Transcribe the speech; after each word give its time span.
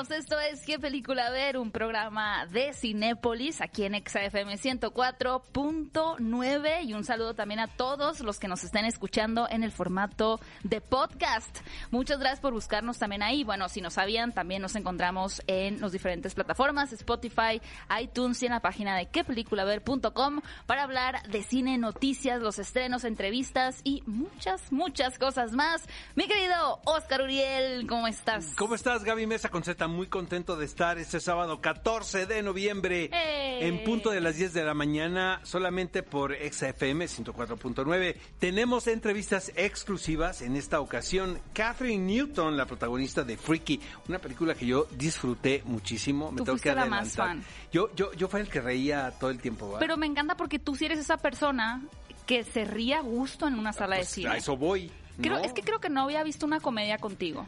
Esto 0.00 0.40
es 0.40 0.64
¿Qué 0.64 0.78
película 0.78 1.28
ver? 1.30 1.58
Un 1.58 1.70
programa 1.70 2.46
de 2.46 2.72
Cinépolis 2.72 3.60
aquí 3.60 3.84
en 3.84 3.92
XFM 3.94 4.56
104.9 4.56 6.84
y 6.84 6.94
un 6.94 7.04
saludo 7.04 7.34
también 7.34 7.60
a 7.60 7.66
todos 7.66 8.20
los 8.20 8.38
que 8.38 8.48
nos 8.48 8.64
estén 8.64 8.86
escuchando 8.86 9.46
en 9.50 9.62
el 9.62 9.70
formato 9.70 10.40
de 10.62 10.80
podcast. 10.80 11.58
Muchas 11.90 12.18
gracias 12.18 12.40
por 12.40 12.54
buscarnos 12.54 12.98
también 12.98 13.22
ahí. 13.22 13.44
Bueno, 13.44 13.68
si 13.68 13.82
no 13.82 13.90
sabían, 13.90 14.32
también 14.32 14.62
nos 14.62 14.76
encontramos 14.76 15.42
en 15.46 15.78
las 15.78 15.92
diferentes 15.92 16.34
plataformas, 16.34 16.94
Spotify, 16.94 17.60
iTunes 18.00 18.42
y 18.42 18.46
en 18.46 18.52
la 18.52 18.60
página 18.60 18.96
de 18.96 19.10
quepeliculaver.com 19.10 20.40
para 20.64 20.84
hablar 20.84 21.22
de 21.28 21.42
cine, 21.42 21.76
noticias, 21.76 22.40
los 22.40 22.58
estrenos, 22.58 23.04
entrevistas 23.04 23.82
y 23.84 24.02
muchas, 24.06 24.72
muchas 24.72 25.18
cosas 25.18 25.52
más. 25.52 25.82
Mi 26.14 26.26
querido 26.26 26.80
Oscar 26.86 27.20
Uriel, 27.20 27.86
¿cómo 27.86 28.08
estás? 28.08 28.54
¿Cómo 28.56 28.74
estás, 28.74 29.04
Gaby 29.04 29.26
Mesa 29.26 29.50
con 29.50 29.62
Z? 29.62 29.82
Muy 29.92 30.06
contento 30.06 30.56
de 30.56 30.64
estar 30.64 30.98
este 30.98 31.20
sábado 31.20 31.60
14 31.60 32.24
de 32.26 32.42
noviembre 32.42 33.10
¡Eh! 33.12 33.68
en 33.68 33.84
punto 33.84 34.10
de 34.10 34.20
las 34.22 34.36
10 34.36 34.54
de 34.54 34.64
la 34.64 34.72
mañana, 34.74 35.40
solamente 35.44 36.02
por 36.02 36.34
XFM 36.34 37.04
104.9. 37.06 38.16
Tenemos 38.38 38.86
entrevistas 38.86 39.52
exclusivas 39.54 40.40
en 40.40 40.56
esta 40.56 40.80
ocasión. 40.80 41.38
Catherine 41.52 42.04
Newton, 42.04 42.56
la 42.56 42.64
protagonista 42.66 43.22
de 43.22 43.36
Freaky, 43.36 43.80
una 44.08 44.18
película 44.18 44.54
que 44.54 44.64
yo 44.66 44.86
disfruté 44.92 45.62
muchísimo. 45.66 46.32
Me 46.32 46.38
Tú 46.38 46.44
tengo 46.44 46.54
fuiste 46.54 46.70
que 46.70 46.74
la 46.74 46.86
más 46.86 47.14
fan. 47.14 47.44
Yo, 47.70 47.94
yo, 47.94 48.12
yo 48.14 48.28
fui 48.28 48.40
el 48.40 48.48
que 48.48 48.60
reía 48.62 49.10
todo 49.20 49.28
el 49.30 49.40
tiempo. 49.40 49.76
Pero 49.78 49.96
me 49.98 50.06
encanta 50.06 50.36
porque 50.36 50.58
tú 50.58 50.74
sí 50.74 50.86
eres 50.86 50.98
esa 50.98 51.18
persona 51.18 51.82
que 52.26 52.44
se 52.44 52.64
ríe 52.64 52.94
a 52.94 53.00
gusto 53.02 53.46
en 53.46 53.58
una 53.58 53.72
sala 53.72 53.96
de 53.96 54.02
Pues, 54.02 54.08
cine. 54.10 54.30
a 54.30 54.36
eso 54.38 54.56
voy. 54.56 54.90
Creo, 55.20 55.34
¿no? 55.38 55.44
Es 55.44 55.52
que 55.52 55.62
creo 55.62 55.80
que 55.80 55.90
no 55.90 56.02
había 56.04 56.22
visto 56.24 56.46
una 56.46 56.60
comedia 56.60 56.96
contigo. 56.96 57.46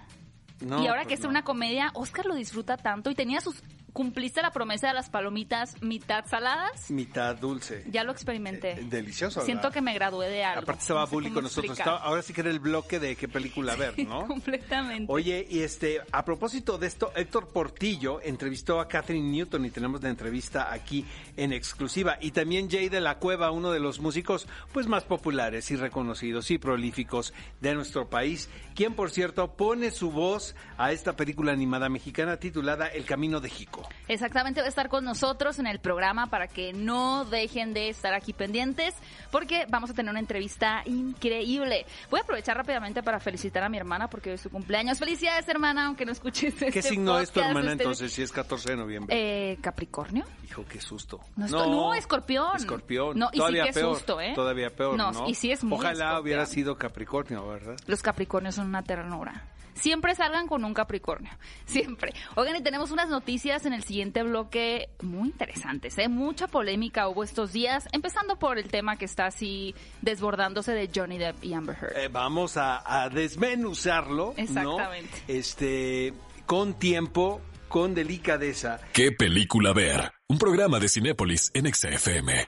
No, 0.64 0.82
y 0.82 0.86
ahora 0.86 1.02
pues 1.02 1.08
que 1.08 1.14
es 1.14 1.20
no. 1.20 1.28
una 1.28 1.44
comedia, 1.44 1.90
Oscar 1.94 2.26
lo 2.26 2.34
disfruta 2.34 2.76
tanto 2.76 3.10
y 3.10 3.14
tenía 3.14 3.40
sus... 3.40 3.62
Cumpliste 3.94 4.42
la 4.42 4.50
promesa 4.50 4.88
de 4.88 4.92
las 4.94 5.08
palomitas 5.08 5.80
mitad 5.80 6.26
saladas. 6.26 6.90
Mitad 6.90 7.36
dulce. 7.36 7.84
Ya 7.90 8.02
lo 8.02 8.10
experimenté. 8.10 8.72
Eh, 8.72 8.84
delicioso, 8.90 9.40
Siento 9.42 9.62
¿verdad? 9.68 9.72
que 9.74 9.80
me 9.82 9.94
gradué 9.94 10.28
de 10.28 10.42
algo. 10.44 10.62
Aparte 10.62 10.80
estaba 10.82 11.02
No 11.02 11.06
Bully 11.06 11.30
con 11.30 11.44
nosotros. 11.44 11.78
Estaba- 11.78 11.98
ahora 11.98 12.20
sí 12.22 12.32
que 12.32 12.40
era 12.40 12.50
el 12.50 12.58
bloque 12.58 12.98
de 12.98 13.14
qué 13.14 13.28
película 13.28 13.76
ver, 13.76 13.96
¿no? 14.04 14.26
Completamente. 14.26 15.12
Oye, 15.12 15.46
y 15.48 15.60
este, 15.60 16.00
a 16.10 16.24
propósito 16.24 16.76
de 16.76 16.88
esto, 16.88 17.12
Héctor 17.14 17.46
Portillo 17.52 18.20
entrevistó 18.20 18.80
a 18.80 18.88
Catherine 18.88 19.30
Newton 19.30 19.64
y 19.64 19.70
tenemos 19.70 20.02
la 20.02 20.08
entrevista 20.10 20.72
aquí 20.72 21.06
en 21.36 21.52
exclusiva. 21.52 22.18
Y 22.20 22.32
también 22.32 22.68
Jay 22.68 22.88
de 22.88 23.00
la 23.00 23.18
Cueva, 23.20 23.52
uno 23.52 23.70
de 23.70 23.78
los 23.78 24.00
músicos 24.00 24.48
pues 24.72 24.88
más 24.88 25.04
populares 25.04 25.70
y 25.70 25.76
reconocidos 25.76 26.50
y 26.50 26.58
prolíficos 26.58 27.32
de 27.60 27.74
nuestro 27.76 28.10
país, 28.10 28.50
quien 28.74 28.94
por 28.94 29.12
cierto 29.12 29.52
pone 29.54 29.92
su 29.92 30.10
voz 30.10 30.56
a 30.78 30.90
esta 30.90 31.14
película 31.14 31.52
animada 31.52 31.88
mexicana 31.88 32.38
titulada 32.38 32.88
El 32.88 33.04
Camino 33.04 33.38
de 33.40 33.50
Jico. 33.50 33.83
Exactamente, 34.08 34.60
va 34.60 34.66
a 34.66 34.68
estar 34.68 34.88
con 34.88 35.04
nosotros 35.04 35.58
en 35.58 35.66
el 35.66 35.78
programa 35.78 36.26
para 36.26 36.46
que 36.46 36.72
no 36.72 37.24
dejen 37.24 37.72
de 37.72 37.88
estar 37.88 38.12
aquí 38.14 38.32
pendientes 38.32 38.94
porque 39.30 39.64
vamos 39.70 39.90
a 39.90 39.94
tener 39.94 40.10
una 40.10 40.20
entrevista 40.20 40.82
increíble. 40.84 41.86
Voy 42.10 42.20
a 42.20 42.22
aprovechar 42.22 42.56
rápidamente 42.56 43.02
para 43.02 43.20
felicitar 43.20 43.62
a 43.62 43.68
mi 43.68 43.78
hermana 43.78 44.08
porque 44.08 44.30
hoy 44.30 44.34
es 44.34 44.40
su 44.42 44.50
cumpleaños. 44.50 44.98
Felicidades, 44.98 45.48
hermana, 45.48 45.86
aunque 45.86 46.04
no 46.04 46.12
escuches 46.12 46.54
este 46.54 46.70
¿Qué 46.70 46.82
signo 46.82 47.18
es 47.18 47.30
tu 47.30 47.40
hermana 47.40 47.72
este- 47.72 47.82
entonces 47.84 48.12
si 48.12 48.22
es 48.22 48.30
14 48.32 48.70
de 48.72 48.76
noviembre? 48.76 49.16
Eh, 49.52 49.58
Capricornio. 49.60 50.24
Hijo, 50.44 50.64
qué 50.68 50.80
susto. 50.80 51.20
No, 51.36 51.46
esco- 51.46 51.70
no, 51.70 51.94
escorpión. 51.94 52.56
Escorpión. 52.56 53.18
No, 53.18 53.28
y 53.32 53.36
sí 53.36 53.38
todavía 53.38 53.64
que 53.64 53.72
peor. 53.72 53.94
susto, 53.96 54.20
¿eh? 54.20 54.32
Todavía 54.34 54.70
peor, 54.70 54.96
No, 54.96 55.12
¿no? 55.12 55.28
y 55.28 55.34
sí 55.34 55.50
es 55.50 55.64
muy 55.64 55.78
Ojalá 55.78 55.92
escorpión. 55.92 56.22
hubiera 56.22 56.46
sido 56.46 56.76
Capricornio, 56.76 57.46
¿verdad? 57.48 57.76
Los 57.86 58.02
Capricornios 58.02 58.54
son 58.56 58.66
una 58.66 58.82
ternura. 58.82 59.44
Siempre 59.74 60.14
salgan 60.14 60.46
con 60.46 60.64
un 60.64 60.74
Capricornio. 60.74 61.32
Siempre. 61.66 62.12
Oigan, 62.34 62.56
y 62.56 62.62
tenemos 62.62 62.90
unas 62.90 63.08
noticias 63.08 63.66
en 63.66 63.72
el 63.72 63.84
siguiente 63.84 64.22
bloque 64.22 64.88
muy 65.02 65.28
interesantes, 65.28 65.98
¿eh? 65.98 66.08
Mucha 66.08 66.46
polémica 66.46 67.08
hubo 67.08 67.24
estos 67.24 67.52
días, 67.52 67.88
empezando 67.92 68.38
por 68.38 68.58
el 68.58 68.68
tema 68.68 68.96
que 68.96 69.04
está 69.04 69.26
así 69.26 69.74
desbordándose 70.02 70.72
de 70.72 70.90
Johnny 70.94 71.18
Depp 71.18 71.44
y 71.44 71.54
Amber 71.54 71.76
Heard. 71.80 71.96
Eh, 71.96 72.08
vamos 72.08 72.56
a, 72.56 72.82
a 72.84 73.08
desmenuzarlo, 73.08 74.34
¿no? 74.36 74.42
Exactamente. 74.42 75.22
Este, 75.28 76.14
con 76.46 76.74
tiempo, 76.78 77.40
con 77.68 77.94
delicadeza. 77.94 78.80
¿Qué 78.92 79.12
película 79.12 79.72
ver? 79.72 80.12
Un 80.28 80.38
programa 80.38 80.78
de 80.78 80.88
Cinépolis 80.88 81.50
en 81.54 81.72
XFM. 81.72 82.46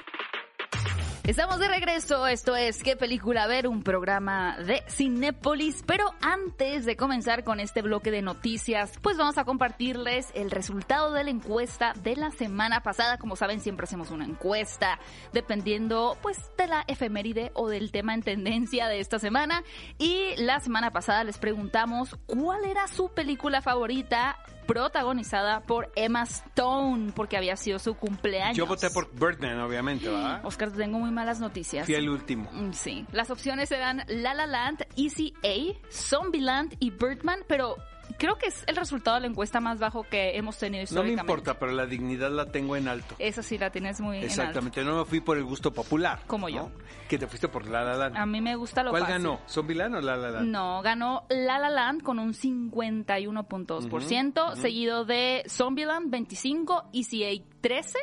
Estamos 1.26 1.58
de 1.58 1.66
regreso, 1.66 2.28
esto 2.28 2.54
es 2.54 2.84
¿Qué 2.84 2.94
película 2.94 3.48
ver? 3.48 3.66
Un 3.66 3.82
programa 3.82 4.56
de 4.58 4.84
Cinépolis, 4.88 5.82
pero 5.84 6.14
antes 6.20 6.84
de 6.84 6.96
comenzar 6.96 7.42
con 7.42 7.58
este 7.58 7.82
bloque 7.82 8.12
de 8.12 8.22
noticias, 8.22 8.92
pues 9.02 9.16
vamos 9.16 9.36
a 9.36 9.44
compartirles 9.44 10.28
el 10.34 10.52
resultado 10.52 11.12
de 11.12 11.24
la 11.24 11.30
encuesta 11.30 11.94
de 12.00 12.14
la 12.14 12.30
semana 12.30 12.84
pasada. 12.84 13.18
Como 13.18 13.34
saben, 13.34 13.60
siempre 13.60 13.84
hacemos 13.84 14.12
una 14.12 14.24
encuesta 14.24 15.00
dependiendo 15.32 16.16
pues 16.22 16.38
de 16.56 16.68
la 16.68 16.84
efeméride 16.86 17.50
o 17.54 17.68
del 17.68 17.90
tema 17.90 18.14
en 18.14 18.22
tendencia 18.22 18.86
de 18.86 19.00
esta 19.00 19.18
semana. 19.18 19.64
Y 19.98 20.36
la 20.36 20.60
semana 20.60 20.92
pasada 20.92 21.24
les 21.24 21.38
preguntamos 21.38 22.16
cuál 22.26 22.64
era 22.66 22.86
su 22.86 23.08
película 23.08 23.62
favorita 23.62 24.38
protagonizada 24.66 25.60
por 25.60 25.90
Emma 25.96 26.22
Stone, 26.24 27.12
porque 27.14 27.36
había 27.36 27.56
sido 27.56 27.78
su 27.78 27.94
cumpleaños. 27.94 28.56
Yo 28.56 28.66
voté 28.66 28.90
por 28.90 29.10
Birdman, 29.12 29.60
obviamente, 29.60 30.08
¿verdad? 30.08 30.44
Oscar, 30.44 30.70
te 30.70 30.78
tengo 30.78 30.98
muy 30.98 31.10
malas 31.10 31.40
noticias. 31.40 31.86
Fui 31.86 31.94
el 31.94 32.08
último. 32.08 32.50
Mm, 32.52 32.72
Sí, 32.72 33.06
las 33.12 33.30
opciones 33.30 33.70
eran 33.72 34.02
La 34.08 34.34
La 34.34 34.46
Land, 34.46 34.84
Easy 34.96 35.32
A, 35.44 35.74
Zombieland 35.90 36.76
y 36.78 36.90
Birdman, 36.90 37.40
pero 37.48 37.76
creo 38.18 38.36
que 38.38 38.46
es 38.46 38.64
el 38.66 38.76
resultado 38.76 39.16
de 39.16 39.22
la 39.22 39.26
encuesta 39.28 39.60
más 39.60 39.78
bajo 39.78 40.04
que 40.04 40.36
hemos 40.36 40.58
tenido 40.58 40.76
No 40.76 40.80
me 40.80 40.84
históricamente. 40.84 41.32
importa, 41.32 41.58
pero 41.58 41.72
la 41.72 41.86
dignidad 41.86 42.30
la 42.30 42.46
tengo 42.46 42.76
en 42.76 42.88
alto. 42.88 43.14
Esa 43.18 43.42
sí 43.42 43.58
la 43.58 43.70
tienes 43.70 44.00
muy 44.00 44.18
en 44.18 44.22
alto. 44.24 44.34
Exactamente, 44.34 44.84
no 44.84 44.98
me 44.98 45.04
fui 45.04 45.20
por 45.20 45.36
el 45.36 45.44
gusto 45.44 45.72
popular. 45.72 46.20
Como 46.26 46.48
¿no? 46.48 46.54
yo. 46.56 46.70
Que 47.08 47.18
te 47.18 47.26
fuiste 47.26 47.48
por 47.48 47.68
La 47.68 47.84
La 47.84 47.94
Land. 47.96 48.16
A 48.16 48.26
mí 48.26 48.40
me 48.40 48.56
gusta 48.56 48.82
lo 48.82 48.90
¿Cuál 48.90 49.02
fácil. 49.02 49.22
ganó? 49.22 49.40
¿Zombieland 49.48 49.96
o 49.96 50.00
La 50.00 50.16
La 50.16 50.30
Land? 50.30 50.48
No, 50.48 50.82
ganó 50.82 51.26
La 51.28 51.58
La 51.58 51.70
Land 51.70 52.02
con 52.02 52.18
un 52.18 52.32
51.2%, 52.32 54.56
seguido 54.56 55.04
de 55.04 55.44
Zombieland 55.48 56.10
25, 56.10 56.90
Easy 56.92 57.24
A 57.24 57.30
13 57.60 57.98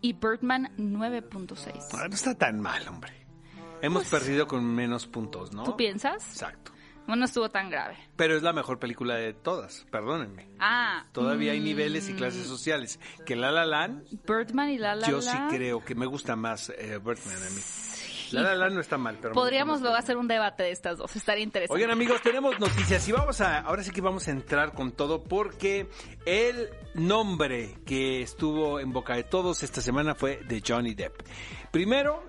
y 0.00 0.12
Birdman 0.14 0.72
9.6. 0.76 1.88
Ah, 1.94 2.08
no 2.08 2.14
está 2.14 2.34
tan 2.36 2.60
mal, 2.60 2.86
hombre. 2.88 3.12
Hemos 3.80 4.08
perdido 4.08 4.46
con 4.46 4.64
menos 4.64 5.06
puntos, 5.06 5.52
¿no? 5.52 5.62
Pues, 5.64 5.70
¿Tú 5.72 5.76
piensas? 5.76 6.24
Exacto. 6.32 6.71
Bueno, 7.12 7.24
no 7.24 7.26
estuvo 7.26 7.50
tan 7.50 7.68
grave. 7.68 7.98
Pero 8.16 8.34
es 8.34 8.42
la 8.42 8.54
mejor 8.54 8.78
película 8.78 9.16
de 9.16 9.34
todas, 9.34 9.84
perdónenme. 9.90 10.48
Ah, 10.58 11.04
Todavía 11.12 11.52
hay 11.52 11.60
niveles 11.60 12.08
y 12.08 12.14
clases 12.14 12.46
sociales. 12.46 12.98
Que 13.26 13.36
La 13.36 13.52
La 13.52 13.66
Land, 13.66 14.24
Birdman 14.26 14.70
y 14.70 14.78
La 14.78 14.94
La 14.94 15.06
yo 15.06 15.20
sí 15.20 15.36
creo 15.50 15.84
que 15.84 15.94
me 15.94 16.06
gusta 16.06 16.36
más 16.36 16.70
eh, 16.70 16.98
Birdman 17.04 17.36
a 17.36 17.50
mí. 17.50 17.60
La 18.30 18.40
La 18.40 18.54
Land 18.54 18.76
no 18.76 18.80
está 18.80 18.96
mal, 18.96 19.18
pero... 19.20 19.34
Podríamos 19.34 19.82
luego 19.82 19.94
hacer 19.94 20.16
un 20.16 20.26
debate 20.26 20.62
de 20.62 20.70
estas 20.70 20.96
dos, 20.96 21.14
estaría 21.14 21.44
interesante. 21.44 21.74
Oigan 21.74 21.90
amigos, 21.90 22.22
tenemos 22.22 22.58
noticias 22.58 23.06
y 23.06 23.12
vamos 23.12 23.42
a, 23.42 23.58
ahora 23.58 23.82
sí 23.82 23.90
que 23.90 24.00
vamos 24.00 24.26
a 24.28 24.30
entrar 24.30 24.72
con 24.72 24.92
todo 24.92 25.22
porque 25.22 25.90
el 26.24 26.70
nombre 26.94 27.76
que 27.84 28.22
estuvo 28.22 28.80
en 28.80 28.90
boca 28.90 29.16
de 29.16 29.24
todos 29.24 29.62
esta 29.62 29.82
semana 29.82 30.14
fue 30.14 30.38
de 30.48 30.62
Johnny 30.66 30.94
Depp. 30.94 31.20
Primero, 31.70 32.24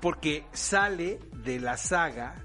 porque 0.00 0.46
sale 0.52 1.20
de 1.34 1.60
la 1.60 1.76
saga 1.76 2.42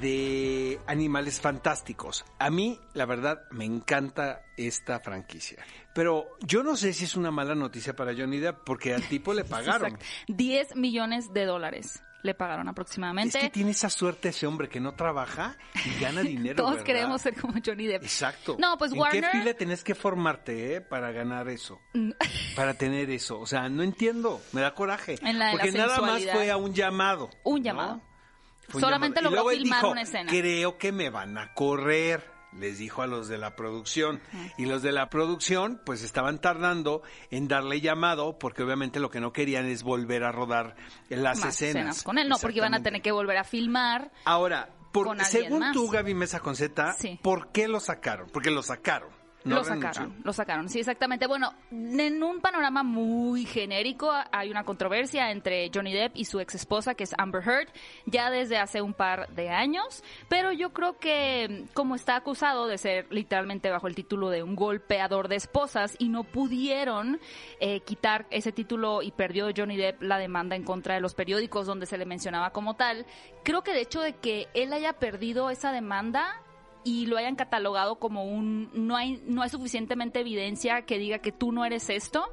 de 0.00 0.80
Animales 0.86 1.40
Fantásticos. 1.40 2.24
A 2.38 2.50
mí, 2.50 2.78
la 2.94 3.06
verdad, 3.06 3.42
me 3.50 3.64
encanta 3.64 4.42
esta 4.56 5.00
franquicia. 5.00 5.64
Pero 5.94 6.26
yo 6.40 6.62
no 6.62 6.76
sé 6.76 6.92
si 6.92 7.04
es 7.04 7.14
una 7.16 7.30
mala 7.30 7.54
noticia 7.54 7.94
para 7.94 8.14
Johnny 8.14 8.38
Depp 8.38 8.64
porque 8.64 8.94
al 8.94 9.02
tipo 9.08 9.32
le 9.34 9.44
pagaron. 9.44 9.94
Exacto. 9.94 10.06
10 10.28 10.76
millones 10.76 11.32
de 11.32 11.44
dólares 11.44 12.02
le 12.22 12.32
pagaron 12.34 12.66
Es 12.68 12.70
aproximadamente. 12.72 13.38
que 13.38 13.50
tiene 13.50 13.72
esa 13.72 13.90
suerte 13.90 14.30
ese 14.30 14.46
hombre 14.46 14.70
que 14.70 14.80
no 14.80 14.94
trabaja 14.94 15.58
y 15.84 16.00
gana 16.00 16.20
dinero. 16.22 16.56
Todos 16.56 16.70
¿verdad? 16.76 16.86
queremos 16.86 17.20
ser 17.20 17.38
como 17.38 17.54
Johnny 17.64 17.86
Depp. 17.86 18.02
Exacto. 18.02 18.56
No, 18.58 18.78
pues 18.78 18.92
¿En 18.92 18.98
Warner- 18.98 19.30
qué 19.30 19.38
fila 19.38 19.52
tenés 19.54 19.84
que 19.84 19.94
formarte 19.94 20.76
eh, 20.76 20.80
para 20.80 21.12
ganar 21.12 21.48
eso? 21.50 21.80
para 22.56 22.72
tener 22.74 23.10
eso. 23.10 23.38
O 23.38 23.46
sea, 23.46 23.68
no 23.68 23.82
entiendo. 23.82 24.40
Me 24.52 24.62
da 24.62 24.74
coraje. 24.74 25.16
En 25.20 25.38
la 25.38 25.48
de 25.48 25.52
la 25.52 25.58
Porque 25.58 25.72
nada 25.76 26.00
más 26.00 26.24
fue 26.32 26.50
a 26.50 26.56
un 26.56 26.72
llamado. 26.72 27.28
Un 27.44 27.62
llamado. 27.62 28.00
Solamente 28.72 29.20
llamado. 29.20 29.36
Logró 29.44 29.56
filmar 29.56 29.80
dijo, 29.80 29.90
una 29.92 30.02
escena. 30.02 30.30
Creo 30.30 30.78
que 30.78 30.92
me 30.92 31.10
van 31.10 31.36
a 31.38 31.52
correr. 31.54 32.32
Les 32.56 32.78
dijo 32.78 33.02
a 33.02 33.08
los 33.08 33.26
de 33.26 33.36
la 33.36 33.56
producción. 33.56 34.20
Y 34.56 34.66
los 34.66 34.80
de 34.82 34.92
la 34.92 35.10
producción, 35.10 35.80
pues 35.84 36.02
estaban 36.04 36.40
tardando 36.40 37.02
en 37.32 37.48
darle 37.48 37.80
llamado, 37.80 38.38
porque 38.38 38.62
obviamente 38.62 39.00
lo 39.00 39.10
que 39.10 39.18
no 39.18 39.32
querían 39.32 39.66
es 39.66 39.82
volver 39.82 40.22
a 40.22 40.30
rodar 40.30 40.76
las 41.08 41.40
Más 41.40 41.60
escenas. 41.60 42.04
con 42.04 42.16
él. 42.16 42.28
No, 42.28 42.36
porque 42.38 42.58
iban 42.58 42.74
a 42.74 42.80
tener 42.82 43.02
que 43.02 43.10
volver 43.10 43.38
a 43.38 43.44
filmar. 43.44 44.12
Ahora, 44.24 44.68
por, 44.92 45.20
según 45.24 45.58
más. 45.58 45.72
tú, 45.72 45.88
Gaby 45.88 46.14
Mesa 46.14 46.38
Conceta, 46.38 46.92
Sí. 46.92 47.18
¿por 47.24 47.50
qué 47.50 47.66
lo 47.66 47.80
sacaron? 47.80 48.28
Porque 48.32 48.52
lo 48.52 48.62
sacaron. 48.62 49.08
No 49.44 49.56
lo 49.56 49.62
renunció. 49.62 49.92
sacaron, 49.92 50.16
lo 50.24 50.32
sacaron, 50.32 50.68
sí, 50.68 50.80
exactamente. 50.80 51.26
Bueno, 51.26 51.52
en 51.70 52.22
un 52.22 52.40
panorama 52.40 52.82
muy 52.82 53.44
genérico 53.44 54.10
hay 54.32 54.50
una 54.50 54.64
controversia 54.64 55.30
entre 55.30 55.70
Johnny 55.72 55.92
Depp 55.92 56.16
y 56.16 56.24
su 56.24 56.40
ex 56.40 56.54
esposa, 56.54 56.94
que 56.94 57.04
es 57.04 57.14
Amber 57.18 57.42
Heard, 57.46 57.68
ya 58.06 58.30
desde 58.30 58.58
hace 58.58 58.80
un 58.82 58.94
par 58.94 59.28
de 59.34 59.50
años, 59.50 60.02
pero 60.28 60.52
yo 60.52 60.72
creo 60.72 60.98
que 60.98 61.66
como 61.74 61.94
está 61.94 62.16
acusado 62.16 62.66
de 62.66 62.78
ser 62.78 63.06
literalmente 63.10 63.70
bajo 63.70 63.86
el 63.86 63.94
título 63.94 64.30
de 64.30 64.42
un 64.42 64.56
golpeador 64.56 65.28
de 65.28 65.36
esposas 65.36 65.94
y 65.98 66.08
no 66.08 66.24
pudieron 66.24 67.20
eh, 67.60 67.80
quitar 67.80 68.26
ese 68.30 68.52
título 68.52 69.02
y 69.02 69.12
perdió 69.12 69.50
Johnny 69.54 69.76
Depp 69.76 70.02
la 70.02 70.18
demanda 70.18 70.56
en 70.56 70.64
contra 70.64 70.94
de 70.94 71.00
los 71.00 71.14
periódicos 71.14 71.66
donde 71.66 71.86
se 71.86 71.98
le 71.98 72.06
mencionaba 72.06 72.50
como 72.50 72.74
tal, 72.74 73.06
creo 73.42 73.62
que 73.62 73.72
de 73.72 73.82
hecho 73.82 74.00
de 74.00 74.14
que 74.14 74.48
él 74.54 74.72
haya 74.72 74.94
perdido 74.94 75.50
esa 75.50 75.72
demanda 75.72 76.40
y 76.84 77.06
lo 77.06 77.16
hayan 77.16 77.34
catalogado 77.34 77.96
como 77.96 78.24
un 78.24 78.70
no 78.74 78.96
hay 78.96 79.22
no 79.26 79.42
hay 79.42 79.48
suficientemente 79.48 80.20
evidencia 80.20 80.82
que 80.82 80.98
diga 80.98 81.18
que 81.18 81.32
tú 81.32 81.50
no 81.50 81.64
eres 81.64 81.88
esto, 81.90 82.24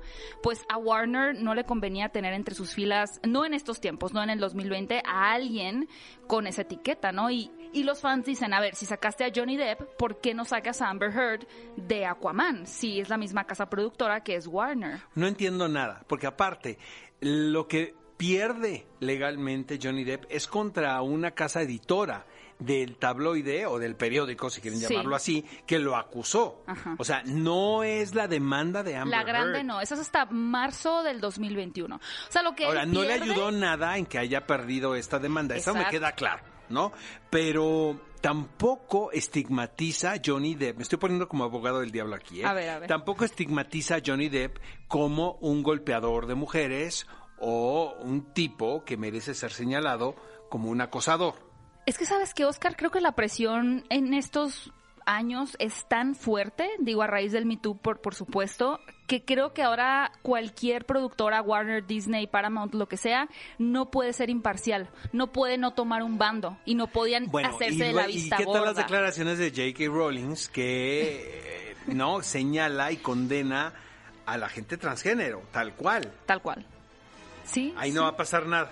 pues 0.44 0.65
a 0.69 0.77
Warner 0.77 1.42
no 1.42 1.56
le 1.56 1.63
convenía 1.63 2.09
tener 2.09 2.33
entre 2.33 2.53
sus 2.53 2.74
filas, 2.74 3.19
no 3.25 3.45
en 3.45 3.53
estos 3.53 3.80
tiempos, 3.80 4.13
no 4.13 4.21
en 4.21 4.30
el 4.30 4.39
2020, 4.39 5.01
a 5.06 5.31
alguien 5.31 5.88
con 6.27 6.48
esa 6.48 6.63
etiqueta, 6.63 7.12
¿no? 7.12 7.31
Y, 7.31 7.51
y 7.74 7.83
los 7.83 8.01
fans 8.01 8.25
dicen, 8.25 8.53
a 8.53 8.59
ver, 8.59 8.75
si 8.75 8.86
sacaste 8.86 9.24
a 9.24 9.31
Johnny 9.33 9.57
Depp, 9.57 9.98
¿por 9.98 10.19
qué 10.19 10.33
no 10.33 10.45
sacas 10.45 10.81
a 10.81 10.89
Amber 10.89 11.12
Heard 11.12 11.48
de 11.77 12.06
Aquaman? 12.06 12.68
Si 12.68 13.00
es 13.00 13.09
la 13.09 13.18
misma 13.18 13.45
casa 13.45 13.69
productora 13.69 14.24
que 14.24 14.36
es 14.36 14.48
Warner. 14.48 15.00
No 15.15 15.27
entiendo 15.27 15.68
nada, 15.68 16.03
porque 16.07 16.27
aparte, 16.27 16.77
lo 17.21 17.68
que 17.68 17.95
pierde 18.18 18.86
legalmente 19.00 19.80
Johnny 19.81 20.03
Depp 20.03 20.25
es 20.30 20.45
contra 20.45 21.01
una 21.01 21.31
casa 21.31 21.62
editora 21.62 22.25
del 22.61 22.95
tabloide 22.97 23.65
o 23.65 23.79
del 23.79 23.95
periódico, 23.95 24.49
si 24.49 24.61
quieren 24.61 24.79
Sí. 24.79 24.87
llamarlo 24.87 25.15
así, 25.15 25.43
que 25.65 25.79
lo 25.79 25.95
acusó. 25.97 26.63
Ajá. 26.67 26.95
O 26.99 27.03
sea, 27.03 27.23
no 27.25 27.83
es 27.83 28.13
la 28.15 28.27
demanda 28.27 28.83
de 28.83 28.95
Amber 28.95 29.17
La 29.17 29.23
grande 29.25 29.57
Heard. 29.59 29.65
no, 29.67 29.81
esa 29.81 29.95
es 29.95 30.01
hasta 30.01 30.25
marzo 30.27 31.01
del 31.03 31.19
2021. 31.19 31.95
O 31.95 31.99
sea, 32.31 32.43
lo 32.43 32.53
que 32.55 32.65
Ahora, 32.65 32.83
él 32.83 32.93
no 32.93 33.01
le 33.01 33.13
ayudó 33.13 33.51
nada 33.51 33.97
en 33.97 34.05
que 34.05 34.19
haya 34.19 34.45
perdido 34.45 34.95
esta 34.95 35.17
demanda. 35.19 35.55
Eso 35.55 35.73
me 35.73 35.85
queda 35.87 36.11
claro, 36.13 36.43
¿no? 36.69 36.91
Pero 37.31 37.99
tampoco 38.21 39.11
estigmatiza 39.11 40.11
a 40.13 40.21
Johnny 40.23 40.53
Depp. 40.53 40.77
Me 40.77 40.83
estoy 40.83 40.99
poniendo 40.99 41.27
como 41.27 41.43
abogado 41.43 41.79
del 41.79 41.91
diablo 41.91 42.15
aquí, 42.15 42.41
¿eh? 42.41 42.45
A 42.45 42.53
ver, 42.53 42.69
a 42.69 42.79
ver. 42.79 42.87
Tampoco 42.87 43.25
estigmatiza 43.25 43.95
a 43.95 44.01
Johnny 44.05 44.29
Depp 44.29 44.57
como 44.87 45.33
un 45.41 45.63
golpeador 45.63 46.27
de 46.27 46.35
mujeres 46.35 47.07
o 47.39 47.95
un 48.01 48.33
tipo 48.33 48.85
que 48.85 48.97
merece 48.97 49.33
ser 49.33 49.51
señalado 49.51 50.15
como 50.51 50.69
un 50.69 50.81
acosador. 50.81 51.33
Es 51.85 51.97
que 51.97 52.05
sabes 52.05 52.33
que 52.33 52.45
Oscar, 52.45 52.75
creo 52.75 52.91
que 52.91 53.01
la 53.01 53.13
presión 53.13 53.85
en 53.89 54.13
estos 54.13 54.71
años 55.05 55.55
es 55.59 55.85
tan 55.87 56.15
fuerte, 56.15 56.69
digo 56.79 57.01
a 57.01 57.07
raíz 57.07 57.31
del 57.31 57.45
Me 57.45 57.57
Too 57.57 57.75
por, 57.77 58.01
por 58.01 58.13
supuesto, 58.15 58.79
que 59.07 59.25
creo 59.25 59.53
que 59.53 59.63
ahora 59.63 60.11
cualquier 60.21 60.85
productora, 60.85 61.41
Warner, 61.41 61.85
Disney, 61.85 62.27
Paramount, 62.27 62.73
lo 62.75 62.87
que 62.87 62.97
sea, 62.97 63.27
no 63.57 63.89
puede 63.89 64.13
ser 64.13 64.29
imparcial, 64.29 64.89
no 65.11 65.31
puede 65.31 65.57
no 65.57 65.73
tomar 65.73 66.03
un 66.03 66.17
bando 66.17 66.57
y 66.65 66.75
no 66.75 66.87
podían 66.87 67.25
Bueno, 67.27 67.49
hacerse 67.49 67.75
y, 67.75 67.79
de 67.79 67.93
la 67.93 68.09
¿y 68.09 68.13
vista 68.13 68.37
qué 68.37 68.43
tal 68.43 68.53
gorda. 68.53 68.65
las 68.67 68.75
declaraciones 68.75 69.37
de 69.39 69.49
J.K. 69.49 69.91
Rowling 69.91 70.35
que 70.53 71.71
eh, 71.71 71.75
no 71.87 72.21
señala 72.21 72.91
y 72.91 72.97
condena 72.97 73.73
a 74.25 74.37
la 74.37 74.49
gente 74.49 74.77
transgénero, 74.77 75.41
tal 75.51 75.73
cual? 75.75 76.13
Tal 76.25 76.41
cual. 76.41 76.65
Sí. 77.43 77.73
Ahí 77.75 77.89
sí. 77.89 77.95
no 77.95 78.03
va 78.03 78.09
a 78.09 78.15
pasar 78.17 78.45
nada. 78.45 78.71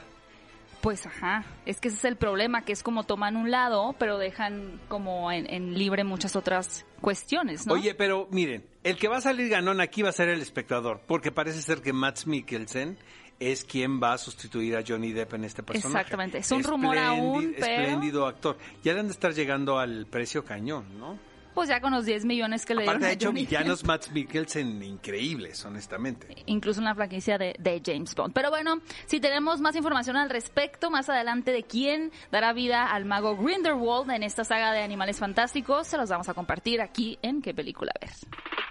Pues 0.82 1.06
ajá, 1.06 1.44
es 1.66 1.82
que 1.82 1.90
ese 1.90 1.98
es 1.98 2.06
el 2.06 2.16
problema, 2.16 2.64
que 2.64 2.72
es 2.72 2.84
como 2.84 3.04
toman 3.04 3.36
un 3.36 3.52
lado, 3.52 3.96
pero 4.00 4.18
dejan 4.18 4.80
como 4.88 5.32
en, 5.32 5.50
en 5.54 5.78
libre 5.78 6.04
muchas 6.06 6.36
otras 6.38 6.86
cuestiones, 7.02 7.68
¿no? 7.68 7.74
Oye, 7.74 7.94
pero 7.96 8.28
miren, 8.32 8.66
el 8.84 8.96
que 8.98 9.10
va 9.10 9.18
a 9.18 9.22
salir 9.22 9.50
ganón 9.50 9.82
aquí 9.82 10.02
va 10.02 10.10
a 10.10 10.14
ser 10.14 10.30
el 10.30 10.42
espectador, 10.42 11.02
porque 11.06 11.32
parece 11.34 11.62
ser 11.62 11.82
que 11.82 11.92
Matt 11.92 12.26
Mikkelsen 12.26 12.98
es 13.40 13.64
quien 13.64 14.02
va 14.02 14.14
a 14.14 14.18
sustituir 14.18 14.76
a 14.78 14.84
Johnny 14.88 15.12
Depp 15.14 15.34
en 15.34 15.46
este 15.46 15.64
personaje. 15.64 15.98
Exactamente, 16.00 16.38
es 16.40 16.52
un 16.52 16.64
rumor 16.64 16.98
aún, 16.98 17.54
pero- 17.60 17.66
Espléndido 17.84 18.26
actor. 18.26 18.58
Ya 18.84 18.94
le 18.94 19.00
han 19.02 19.08
de 19.08 19.14
estar 19.14 19.34
llegando 19.34 19.80
al 19.80 20.06
precio 20.08 20.44
cañón, 20.46 20.98
¿no? 21.00 21.18
Pues 21.54 21.70
ya 21.70 21.82
con 21.82 21.92
los 21.92 22.06
10 22.06 22.26
millones 22.26 22.66
que 22.66 22.76
le 22.76 22.84
Aparte 22.84 23.00
dieron 23.00 23.04
ha 23.06 23.10
a 23.10 23.14
hecho 23.14 23.32
villanos 23.32 23.84
Matt 23.84 24.10
Mikkelsen 24.12 24.82
increíbles, 24.84 25.64
honestamente. 25.66 26.28
incluso 26.46 26.80
una 26.80 26.96
franquicia 26.96 27.38
de, 27.38 27.56
de 27.60 27.82
James 27.86 28.16
Bond. 28.16 28.34
Pero 28.34 28.50
bueno, 28.50 28.82
si 29.08 29.20
tenemos 29.20 29.60
más 29.60 29.76
información 29.76 30.16
al 30.16 30.30
respecto 30.30 30.90
más 30.90 31.10
adelante 31.10 31.52
de 31.52 31.64
quién 31.64 32.12
dará 32.32 32.54
vida 32.54 32.86
al 32.88 33.06
mago 33.06 33.36
Grindelwald 33.36 34.10
en 34.12 34.24
esta 34.24 34.44
saga 34.44 34.72
de 34.72 34.82
animales 34.82 35.18
fantásticos, 35.18 35.88
se 35.88 35.98
los 35.98 36.10
vamos 36.10 36.30
a 36.30 36.34
compartir 36.34 36.82
aquí 36.82 37.18
en 37.22 37.42
¿Qué 37.42 37.54
película 37.54 37.92
ver? 38.02 38.10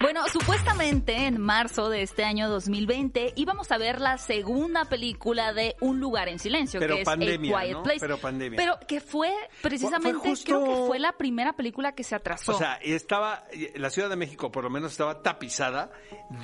Bueno, 0.01 0.21
supuestamente 0.29 1.27
en 1.27 1.41
marzo 1.41 1.89
de 1.91 2.03
este 2.03 2.23
año 2.25 2.49
2020 2.49 3.33
íbamos 3.35 3.73
a 3.73 3.79
ver 3.79 4.01
la 4.01 4.17
segunda 4.17 4.85
película 4.85 5.53
de 5.53 5.75
Un 5.81 5.99
lugar 5.99 6.29
en 6.29 6.39
silencio, 6.39 6.79
Pero 6.79 6.95
que 6.95 7.03
es 7.03 7.09
A 7.09 7.17
Quiet 7.17 7.41
¿no? 7.73 7.83
Place. 7.83 7.99
Pero 8.01 8.17
pandemia. 8.19 8.57
Pero 8.57 8.79
que 8.87 9.01
fue 9.01 9.33
precisamente, 9.61 10.19
Fue 10.21 10.31
justo- 10.31 10.47
creo 10.47 10.65
que 10.65 10.87
fue 10.87 10.99
la 11.01 11.13
primera 11.15 11.55
película 11.55 11.93
que 11.97 12.05
se 12.05 12.15
atrasó. 12.15 12.53
O 12.55 12.59
sea, 12.59 12.75
estaba, 12.83 13.45
la 13.75 13.91
Ciudad 13.91 14.09
de 14.09 14.15
México 14.17 14.53
por 14.53 14.63
lo 14.63 14.71
menos 14.71 14.93
estaba 14.93 15.21
tapizada 15.21 15.91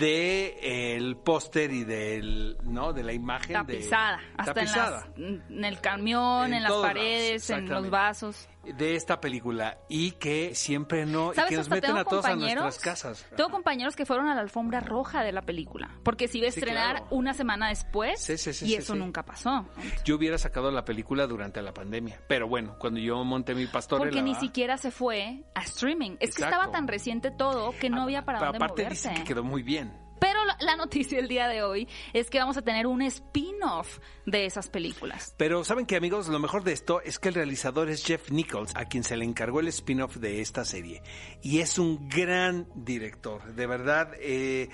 de 0.00 0.46
eh, 0.60 0.96
el 0.96 1.16
póster 1.16 1.70
y 1.72 1.84
del, 1.84 2.56
¿no? 2.64 2.92
De 2.92 3.04
la 3.04 3.12
imagen 3.12 3.48
de... 3.66 3.74
tapizada, 3.74 4.20
hasta 4.36 4.50
en, 4.50 4.54
tapizada. 4.66 5.06
las- 5.16 5.18
en 5.50 5.64
el 5.64 5.80
camión, 5.80 6.46
En 6.46 6.54
en, 6.54 6.62
las 6.64 6.72
lados, 6.72 6.86
paredes, 6.86 7.50
en 7.50 7.68
los 7.68 7.88
vasos. 7.88 8.48
De 8.64 8.96
esta 8.96 9.20
película 9.20 9.78
y 9.88 10.12
que 10.12 10.54
siempre 10.54 11.06
no 11.06 11.32
y 11.32 11.48
que 11.48 11.56
nos 11.56 11.68
meten 11.68 11.96
a 11.96 12.04
todos 12.04 12.24
a 12.24 12.34
nuestras 12.36 12.78
casas. 12.78 13.26
Tengo 13.36 13.50
compañeros 13.50 13.96
que 13.96 14.06
fueron 14.06 14.28
a 14.28 14.34
la 14.34 14.40
alfombra 14.40 14.80
roja 14.80 15.22
de 15.22 15.32
la 15.32 15.42
película, 15.42 15.90
porque 16.02 16.28
se 16.28 16.38
iba 16.38 16.48
a 16.48 16.50
Sí, 16.50 16.60
estrenar 16.60 16.96
claro. 16.96 17.06
una 17.10 17.34
semana 17.34 17.68
después 17.68 18.20
Sí, 18.20 18.38
sí, 18.38 18.52
sí, 18.52 18.66
y 18.66 18.74
eso 18.74 18.94
nunca 18.94 19.24
pasó. 19.24 19.66
Yo 20.04 20.16
hubiera 20.16 20.38
sacado 20.38 20.70
la 20.70 20.84
película 20.84 21.26
durante 21.26 21.60
la 21.62 21.72
pandemia, 21.74 22.20
pero 22.28 22.48
bueno, 22.48 22.76
cuando 22.78 23.00
yo 23.00 23.22
monté 23.24 23.54
mi 23.54 23.66
pastorela... 23.66 24.10
Porque 24.10 24.22
ni 24.22 24.34
siquiera 24.36 24.76
se 24.76 24.90
fue 24.90 25.42
a 25.54 25.62
streaming. 25.62 26.16
Es 26.20 26.34
que 26.34 26.42
estaba 26.44 26.70
tan 26.70 26.86
reciente 26.88 27.30
todo 27.30 27.72
que 27.80 27.90
no 27.90 28.02
había 28.02 28.24
para 28.24 28.38
dónde 28.40 28.56
aparte 28.58 28.82
moverse. 28.84 29.14
que 29.14 29.24
quedó 29.24 29.42
muy 29.44 29.62
bien. 29.62 30.03
Pero 30.24 30.40
la, 30.58 30.76
noticia 30.76 31.18
el 31.18 31.28
día 31.28 31.48
de 31.48 31.62
hoy 31.62 31.86
es 32.14 32.30
que 32.30 32.38
vamos 32.38 32.56
a 32.56 32.62
tener 32.62 32.86
un 32.86 33.02
spin-off 33.02 33.98
de 34.24 34.46
esas 34.46 34.70
películas. 34.70 35.34
Pero 35.36 35.64
saben 35.64 35.84
que 35.84 35.96
amigos, 35.96 36.28
lo 36.28 36.38
mejor 36.38 36.64
de 36.64 36.72
esto 36.72 37.02
es 37.02 37.18
que 37.18 37.28
el 37.28 37.34
realizador 37.34 37.90
es 37.90 38.06
Jeff 38.06 38.30
Nichols, 38.30 38.74
a 38.74 38.86
quien 38.86 39.04
se 39.04 39.18
le 39.18 39.26
encargó 39.26 39.60
el 39.60 39.68
spin-off 39.68 40.16
de 40.16 40.40
esta 40.40 40.64
serie. 40.64 41.02
Y 41.42 41.58
es 41.58 41.78
un 41.78 42.08
gran 42.08 42.66
director. 42.74 43.52
De 43.52 43.66
verdad, 43.66 44.12
eh, 44.18 44.70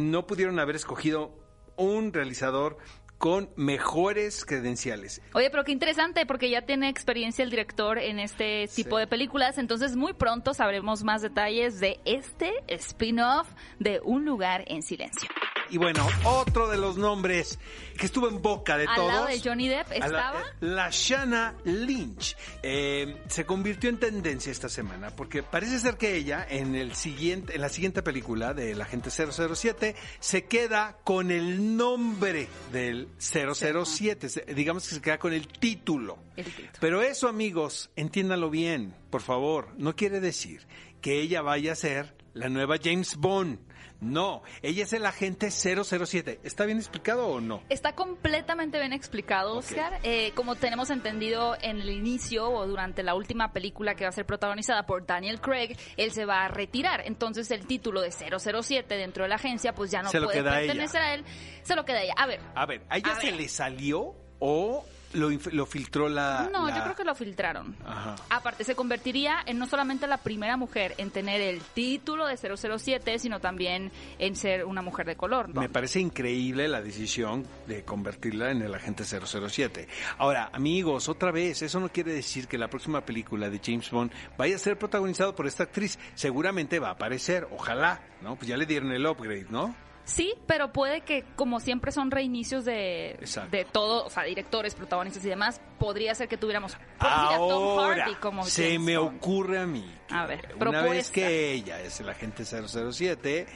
no 0.00 0.26
pudieron 0.26 0.58
haber 0.58 0.76
escogido 0.76 1.30
un 1.76 2.14
realizador 2.14 2.78
con 3.18 3.48
mejores 3.56 4.44
credenciales. 4.44 5.22
Oye, 5.32 5.48
pero 5.50 5.64
qué 5.64 5.72
interesante, 5.72 6.26
porque 6.26 6.50
ya 6.50 6.62
tiene 6.62 6.88
experiencia 6.88 7.42
el 7.42 7.50
director 7.50 7.98
en 7.98 8.18
este 8.18 8.68
tipo 8.74 8.96
Sí. 8.96 9.00
de 9.00 9.06
películas, 9.06 9.58
entonces 9.58 9.96
muy 9.96 10.12
pronto 10.12 10.52
sabremos 10.54 11.02
más 11.02 11.22
detalles 11.22 11.80
de 11.80 11.98
este 12.04 12.52
spin-off 12.68 13.48
de 13.78 14.00
Un 14.04 14.24
lugar 14.24 14.64
en 14.66 14.82
silencio. 14.82 15.28
Y 15.70 15.78
bueno, 15.78 16.06
otro 16.24 16.68
de 16.68 16.76
los 16.76 16.96
nombres 16.96 17.58
que 17.98 18.06
estuvo 18.06 18.28
en 18.28 18.40
boca 18.40 18.76
de 18.78 18.86
Al 18.86 18.94
todos. 18.94 19.12
lado 19.12 19.26
de 19.26 19.40
Johnny 19.40 19.68
Depp 19.68 19.92
estaba... 19.92 20.42
La, 20.60 20.88
Shanna 20.90 21.54
Lynch. 21.64 22.36
Eh, 22.62 23.16
se 23.28 23.44
convirtió 23.44 23.90
en 23.90 23.98
tendencia 23.98 24.52
esta 24.52 24.68
semana 24.68 25.10
porque 25.10 25.42
parece 25.42 25.78
ser 25.78 25.96
que 25.96 26.14
ella 26.16 26.46
en, 26.48 26.74
el 26.74 26.94
siguiente, 26.94 27.54
en 27.56 27.60
la 27.62 27.68
siguiente 27.68 28.02
película 28.02 28.54
de 28.54 28.74
La 28.74 28.84
Agente 28.84 29.10
007 29.10 29.96
se 30.20 30.44
queda 30.44 30.98
con 31.04 31.30
el 31.30 31.76
nombre 31.76 32.48
del 32.72 33.08
007. 33.18 34.28
Se- 34.28 34.44
Digamos 34.54 34.88
que 34.88 34.94
se 34.94 35.00
queda 35.00 35.18
con 35.18 35.32
el 35.32 35.48
título. 35.48 36.18
El 36.36 36.44
título. 36.44 36.68
Pero 36.80 37.02
eso, 37.02 37.28
amigos, 37.28 37.90
entiéndalo 37.96 38.50
bien, 38.50 38.94
por 39.10 39.22
favor. 39.22 39.68
No 39.78 39.96
quiere 39.96 40.20
decir 40.20 40.66
que 41.00 41.20
ella 41.20 41.42
vaya 41.42 41.72
a 41.72 41.76
ser 41.76 42.14
la 42.34 42.48
nueva 42.48 42.76
James 42.82 43.16
Bond. 43.16 43.58
No, 44.00 44.42
ella 44.62 44.84
es 44.84 44.92
el 44.92 45.06
agente 45.06 45.50
007. 45.50 46.40
¿Está 46.44 46.66
bien 46.66 46.78
explicado 46.78 47.28
o 47.28 47.40
no? 47.40 47.62
Está 47.70 47.94
completamente 47.94 48.78
bien 48.78 48.92
explicado, 48.92 49.56
Oscar. 49.56 50.00
Eh, 50.02 50.32
como 50.34 50.54
tenemos 50.56 50.90
entendido 50.90 51.56
en 51.62 51.80
el 51.80 51.88
inicio 51.90 52.50
o 52.50 52.66
durante 52.66 53.02
la 53.02 53.14
última 53.14 53.52
película 53.52 53.94
que 53.94 54.04
va 54.04 54.10
a 54.10 54.12
ser 54.12 54.26
protagonizada 54.26 54.84
por 54.84 55.06
Daniel 55.06 55.40
Craig, 55.40 55.76
él 55.96 56.12
se 56.12 56.26
va 56.26 56.44
a 56.44 56.48
retirar. 56.48 57.02
Entonces 57.06 57.50
el 57.50 57.66
título 57.66 58.02
de 58.02 58.10
007 58.12 58.96
dentro 58.96 59.22
de 59.24 59.28
la 59.30 59.36
agencia 59.36 59.74
pues 59.74 59.90
ya 59.90 60.02
no 60.02 60.10
Se 60.10 60.20
lo 60.20 60.26
puede 60.26 60.40
queda 60.40 60.52
a 60.52 60.60
ella. 60.60 60.72
pertenecer 60.72 61.00
a 61.00 61.14
él. 61.14 61.24
Se 61.62 61.74
lo 61.74 61.84
queda 61.84 61.98
a 61.98 62.02
ella. 62.02 62.14
A 62.18 62.26
ver, 62.26 62.40
A 62.54 62.66
ver, 62.66 62.82
¿a 62.90 62.98
ella 62.98 63.12
A 63.12 63.20
se 63.20 63.26
ver. 63.30 63.36
le 63.36 63.48
salió 63.48 64.14
o 64.38 64.84
lo, 65.12 65.66
filtró 65.66 66.08
la... 66.08 66.48
No, 66.52 66.66
la- 66.68 66.76
yo 66.76 66.82
creo 66.84 66.96
que 66.96 67.04
lo 67.04 67.14
filtraron. 67.14 67.74
Ajá. 67.84 68.16
Aparte, 68.30 68.64
se 68.64 68.74
convertiría 68.74 69.38
en 69.46 69.58
no 69.58 69.66
solamente 69.66 70.06
la 70.06 70.18
primera 70.18 70.56
mujer 70.56 70.94
en 70.98 71.10
tener 71.10 71.40
el 71.40 71.60
título 71.60 72.26
de 72.26 72.36
007, 72.36 73.18
sino 73.18 73.40
también 73.40 73.90
en 74.18 74.36
ser 74.36 74.64
una 74.64 74.82
mujer 74.82 75.06
de 75.06 75.16
color. 75.16 75.48
¿no? 75.48 75.60
Me 75.60 75.68
parece 75.68 76.00
increíble 76.00 76.68
la 76.68 76.80
decisión 76.82 77.46
de 77.66 77.84
convertirla 77.84 78.50
en 78.50 78.62
el 78.62 78.74
agente 78.74 79.04
007. 79.04 79.88
Ahora, 80.18 80.50
amigos, 80.52 81.08
otra 81.08 81.30
vez, 81.30 81.62
eso 81.62 81.80
no 81.80 81.88
quiere 81.90 82.12
decir 82.12 82.46
que 82.48 82.58
la 82.58 82.68
próxima 82.68 83.00
película 83.02 83.48
de 83.50 83.60
James 83.64 83.90
Bond 83.90 84.12
vaya 84.36 84.56
a 84.56 84.58
ser 84.58 84.78
protagonizado 84.78 85.34
por 85.34 85.46
esta 85.46 85.64
actriz. 85.64 85.98
Seguramente 86.14 86.78
va 86.78 86.88
a 86.88 86.92
aparecer, 86.92 87.46
ojalá, 87.50 88.00
¿no? 88.22 88.36
Pues 88.36 88.48
ya 88.48 88.56
le 88.56 88.66
dieron 88.66 88.92
el 88.92 89.06
upgrade, 89.06 89.46
¿no? 89.50 89.74
Sí, 90.06 90.34
pero 90.46 90.72
puede 90.72 91.00
que, 91.00 91.24
como 91.34 91.58
siempre 91.58 91.90
son 91.90 92.12
reinicios 92.12 92.64
de, 92.64 93.10
Exacto. 93.10 93.56
de 93.56 93.64
todo, 93.64 94.06
o 94.06 94.10
sea, 94.10 94.22
directores, 94.22 94.74
protagonistas 94.76 95.24
y 95.24 95.28
demás, 95.28 95.60
podría 95.80 96.14
ser 96.14 96.28
que 96.28 96.36
tuviéramos 96.38 96.72
decir, 96.72 96.86
a 97.00 97.36
Tom 97.36 97.78
Ahora, 97.80 98.04
Hardy 98.04 98.14
como 98.14 98.44
se 98.44 98.62
James 98.74 98.80
me 98.86 98.96
Bond. 98.98 99.16
ocurre 99.16 99.58
a 99.58 99.66
mí. 99.66 99.84
que 100.06 100.14
A 100.14 100.26
ver, 100.26 100.46
una 100.54 100.58
propuesta. 100.60 100.90
vez 100.90 101.10
que 101.10 101.52
ella 101.52 101.80
es 101.80 101.98
el 101.98 102.08
agente 102.08 102.44
007, 102.44 103.46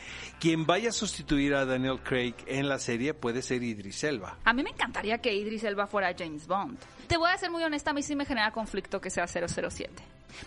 quien 0.40 0.66
vaya 0.66 0.88
a 0.88 0.92
sustituir 0.92 1.54
a 1.54 1.64
Daniel 1.64 2.00
Craig 2.02 2.34
en 2.48 2.68
la 2.68 2.80
serie 2.80 3.14
puede 3.14 3.42
ser 3.42 3.62
Idris 3.62 4.02
Elba. 4.02 4.36
A 4.44 4.52
mí 4.52 4.64
me 4.64 4.70
encantaría 4.70 5.18
que 5.18 5.32
Idris 5.32 5.62
Elba 5.62 5.86
fuera 5.86 6.12
James 6.18 6.48
Bond. 6.48 6.78
Te 7.06 7.16
voy 7.16 7.30
a 7.30 7.38
ser 7.38 7.52
muy 7.52 7.62
honesta, 7.62 7.92
a 7.92 7.94
mí 7.94 8.02
sí 8.02 8.16
me 8.16 8.24
genera 8.26 8.50
conflicto 8.50 9.00
que 9.00 9.10
sea 9.10 9.28
007. 9.28 9.90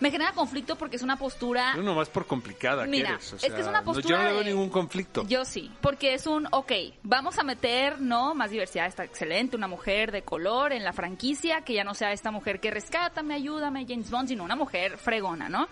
Me 0.00 0.10
genera 0.10 0.32
conflicto 0.32 0.76
porque 0.76 0.96
es 0.96 1.02
una 1.02 1.16
postura... 1.16 1.74
No 1.76 1.82
nomás 1.82 2.08
por 2.08 2.26
complicada 2.26 2.84
Mira, 2.86 3.08
que 3.10 3.14
eres. 3.14 3.32
o 3.32 3.36
es 3.36 3.52
que 3.52 3.60
es 3.60 3.66
una 3.66 3.80
no- 3.80 3.84
postura 3.84 4.08
Yo 4.08 4.18
no 4.22 4.28
veo 4.30 4.38
de- 4.40 4.44
ningún 4.50 4.70
conflicto. 4.70 5.24
Yo 5.26 5.44
sí, 5.44 5.70
porque 5.80 6.14
es 6.14 6.26
un, 6.26 6.46
ok, 6.50 6.72
vamos 7.02 7.38
a 7.38 7.42
meter, 7.44 8.00
¿no? 8.00 8.34
Más 8.34 8.50
diversidad, 8.50 8.86
está 8.86 9.04
excelente, 9.04 9.56
una 9.56 9.68
mujer 9.68 10.12
de 10.12 10.22
color 10.22 10.72
en 10.72 10.84
la 10.84 10.92
franquicia, 10.92 11.62
que 11.62 11.74
ya 11.74 11.84
no 11.84 11.94
sea 11.94 12.12
esta 12.12 12.30
mujer 12.30 12.60
que 12.60 12.70
rescata, 12.70 13.22
me 13.22 13.34
ayuda, 13.34 13.70
me 13.70 13.86
James 13.86 14.10
Bond, 14.10 14.28
sino 14.28 14.44
una 14.44 14.56
mujer 14.56 14.98
fregona, 14.98 15.48
¿no? 15.48 15.68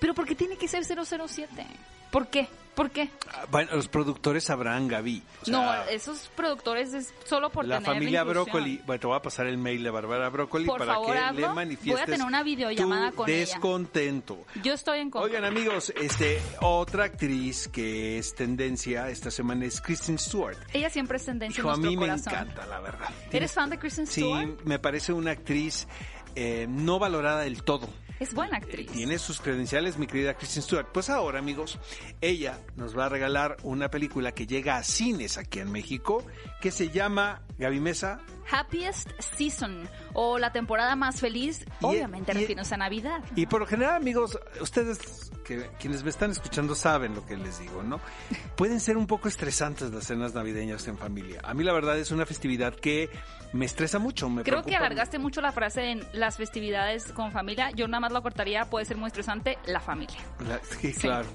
Pero 0.00 0.14
¿por 0.14 0.26
qué 0.26 0.34
tiene 0.34 0.56
que 0.56 0.68
ser 0.68 0.84
007? 0.84 1.66
¿Por 2.10 2.26
qué? 2.28 2.48
¿Por 2.76 2.90
qué? 2.90 3.08
Ah, 3.32 3.46
Bueno, 3.50 3.74
los 3.74 3.88
productores 3.88 4.44
sabrán, 4.44 4.86
Gaby. 4.86 5.22
o 5.42 5.44
sea, 5.46 5.52
no, 5.52 5.82
esos 5.90 6.28
productores 6.36 6.92
es 6.92 7.12
solo 7.24 7.48
por 7.50 7.64
la 7.64 7.78
tener 7.78 7.94
familia 7.94 8.20
inclusión. 8.20 8.44
Brócoli, 8.44 8.82
bueno, 8.86 9.00
te 9.00 9.06
voy 9.06 9.16
a 9.16 9.22
pasar 9.22 9.46
el 9.46 9.56
mail 9.58 9.82
de 9.82 9.90
Bárbara 9.90 10.28
Brócoli 10.28 10.66
Por 10.66 10.78
para 10.80 10.92
favor, 10.94 11.06
que 11.14 11.14
le 11.14 11.32
Voy 11.32 11.44
a 11.44 11.52
manifiestes 11.54 12.04
tener 12.04 12.26
una 12.26 12.42
videollamada 12.42 13.10
tu 13.10 13.16
con 13.16 13.30
ella. 13.30 13.38
descontento. 13.38 14.44
Yo 14.62 14.74
estoy 14.74 14.98
en 15.00 15.10
contra. 15.10 15.26
Oigan 15.26 15.44
amigos, 15.46 15.90
este 16.00 16.38
otra 16.60 17.04
actriz 17.04 17.66
que 17.68 18.18
es 18.18 18.34
tendencia 18.34 19.08
esta 19.08 19.30
semana 19.30 19.64
es 19.64 19.80
Kristen 19.80 20.18
Stewart. 20.18 20.58
Ella 20.72 20.90
siempre 20.90 21.16
es 21.16 21.24
tendencia 21.24 21.58
Hijo, 21.60 21.70
a 21.70 21.74
en 21.76 21.80
nuestro 21.80 22.00
mí 22.00 22.06
me 22.06 22.12
encanta, 22.14 22.66
la 22.66 22.80
verdad. 22.80 23.08
¿Eres 23.32 23.52
fan 23.52 23.70
de 23.70 23.78
Kristen 23.78 24.06
Sí, 24.06 24.20
Stewart? 24.20 24.60
me 24.64 24.78
parece 24.78 25.12
una 25.14 25.30
actriz 25.30 25.88
eh, 26.34 26.66
no 26.68 26.98
valorada 26.98 27.40
del 27.40 27.62
todo. 27.62 27.88
Es 28.18 28.32
buena 28.32 28.56
actriz. 28.56 28.90
Tiene 28.90 29.18
sus 29.18 29.40
credenciales, 29.40 29.98
mi 29.98 30.06
querida 30.06 30.34
Kristen 30.34 30.62
Stewart. 30.62 30.88
Pues 30.92 31.10
ahora, 31.10 31.38
amigos, 31.38 31.78
ella 32.20 32.58
nos 32.76 32.96
va 32.96 33.06
a 33.06 33.08
regalar 33.08 33.56
una 33.62 33.90
película 33.90 34.32
que 34.32 34.46
llega 34.46 34.76
a 34.76 34.84
cines 34.84 35.36
aquí 35.36 35.58
en 35.58 35.70
México, 35.70 36.24
que 36.60 36.70
se 36.70 36.88
llama 36.88 37.42
Gaby 37.58 37.80
Mesa. 37.80 38.20
Happiest 38.50 39.10
Season 39.20 39.88
o 40.14 40.38
la 40.38 40.52
temporada 40.52 40.96
más 40.96 41.20
feliz, 41.20 41.64
Y- 41.80 41.84
obviamente 41.86 42.32
y- 42.32 42.34
refiriéndose 42.34 42.74
a 42.74 42.78
Navidad. 42.78 43.22
Y 43.34 43.46
por 43.46 43.60
lo 43.60 43.66
general, 43.66 43.94
amigos, 43.96 44.38
ustedes 44.60 45.30
que 45.44 45.68
quienes 45.78 46.02
me 46.02 46.10
están 46.10 46.30
escuchando 46.32 46.74
saben 46.74 47.14
lo 47.14 47.24
que 47.24 47.36
les 47.36 47.58
digo, 47.60 47.82
¿no? 47.82 48.00
Pueden 48.56 48.80
ser 48.80 48.96
un 48.96 49.06
poco 49.06 49.28
estresantes 49.28 49.90
las 49.92 50.04
cenas 50.04 50.34
navideñas 50.34 50.86
en 50.88 50.98
familia. 50.98 51.40
A 51.44 51.54
mí 51.54 51.62
la 51.64 51.72
verdad 51.72 51.96
es 51.98 52.10
una 52.10 52.26
festividad 52.26 52.74
que 52.74 53.10
me 53.52 53.64
estresa 53.64 53.98
mucho, 53.98 54.28
me 54.28 54.42
Creo 54.42 54.62
que 54.64 54.74
alargaste 54.76 55.18
mucho 55.18 55.40
la 55.40 55.52
frase 55.52 55.92
en 55.92 56.04
las 56.12 56.36
festividades 56.36 57.12
con 57.12 57.30
familia. 57.32 57.70
Yo 57.70 57.86
nada 57.86 58.00
más 58.00 58.12
lo 58.12 58.22
cortaría, 58.22 58.64
puede 58.64 58.84
ser 58.84 58.96
muy 58.96 59.06
estresante, 59.06 59.56
la 59.66 59.80
familia. 59.80 60.18
La- 60.48 60.60
sí, 60.80 60.92
claro. 60.92 61.26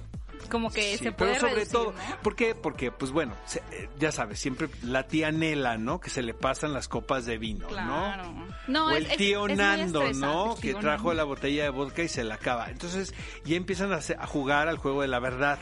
Como 0.50 0.72
que 0.72 0.98
Sí, 0.98 1.04
se 1.06 1.12
puede 1.12 1.32
pero 1.32 1.40
sobre 1.42 1.54
reducir, 1.56 1.74
todo, 1.74 1.92
¿no? 1.94 2.18
¿por 2.22 2.36
qué? 2.36 2.56
Porque, 2.56 2.92
pues 2.92 3.12
bueno, 3.12 3.36
se- 3.46 3.60
eh, 3.72 3.90
ya 4.00 4.12
sabes, 4.12 4.40
siempre 4.40 4.70
la 4.84 5.08
tía 5.08 5.32
Nela, 5.32 5.78
¿no? 5.78 6.00
Que 6.00 6.10
se 6.10 6.22
le 6.22 6.34
pasan 6.34 6.74
las 6.74 6.88
copas 6.88 7.26
de 7.26 7.38
vino, 7.38 7.68
Claro. 7.68 8.24
¿no? 8.32 8.48
No, 8.68 8.86
o 8.88 8.92
el 8.92 9.06
es- 9.06 9.18
tío 9.18 9.48
es 9.48 9.58
Nando, 9.58 10.12
¿no? 10.14 10.56
Que 10.62 10.74
trajo 10.74 11.10
Nando. 11.10 11.14
la 11.14 11.24
botella 11.24 11.64
de 11.64 11.70
vodka 11.70 12.04
y 12.04 12.08
se 12.08 12.24
la 12.24 12.36
acaba. 12.36 12.70
Entonces, 12.70 13.14
ya 13.46 13.56
empiezan 13.56 13.92
a, 13.94 13.98
a 13.98 14.28
jugar 14.28 14.68
al 14.68 14.78
juego 14.78 15.02
de 15.02 15.08
la 15.08 15.20
verdad, 15.20 15.60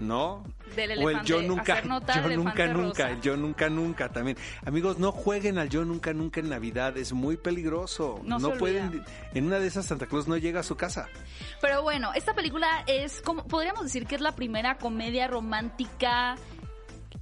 ¿no? 0.00 0.44
Del 0.76 0.90
o 0.90 0.94
el 0.94 1.00
elefante, 1.02 1.28
yo 1.28 1.42
nunca, 1.42 1.82
yo 1.82 1.88
nunca, 1.88 2.12
elefante 2.24 2.38
nunca, 2.68 2.72
rosa. 2.72 3.10
el 3.10 3.20
yo 3.20 3.36
nunca, 3.36 3.68
nunca 3.68 4.08
también. 4.10 4.36
Amigos, 4.64 4.98
no 4.98 5.12
jueguen 5.12 5.58
al 5.58 5.68
yo 5.68 5.84
nunca, 5.84 6.12
nunca 6.14 6.40
en 6.40 6.48
Navidad, 6.48 6.96
es 6.96 7.12
muy 7.12 7.36
peligroso. 7.36 8.20
No 8.24 8.40
se 8.40 8.48
pueden, 8.56 8.88
olvida. 8.88 9.04
en 9.34 9.46
una 9.46 9.58
de 9.58 9.66
esas 9.66 9.84
Santa 9.86 10.06
Claus 10.06 10.26
no 10.28 10.36
llega 10.36 10.60
a 10.60 10.62
su 10.62 10.76
casa. 10.76 11.08
Pero 11.60 11.82
bueno, 11.82 12.12
esta 12.14 12.34
película 12.34 12.84
es 12.86 13.20
como, 13.20 13.44
podríamos 13.46 13.84
decir 13.84 14.06
que 14.06 14.14
es 14.14 14.20
la 14.20 14.34
primera 14.34 14.78
comedia 14.78 15.28
romántica 15.28 16.36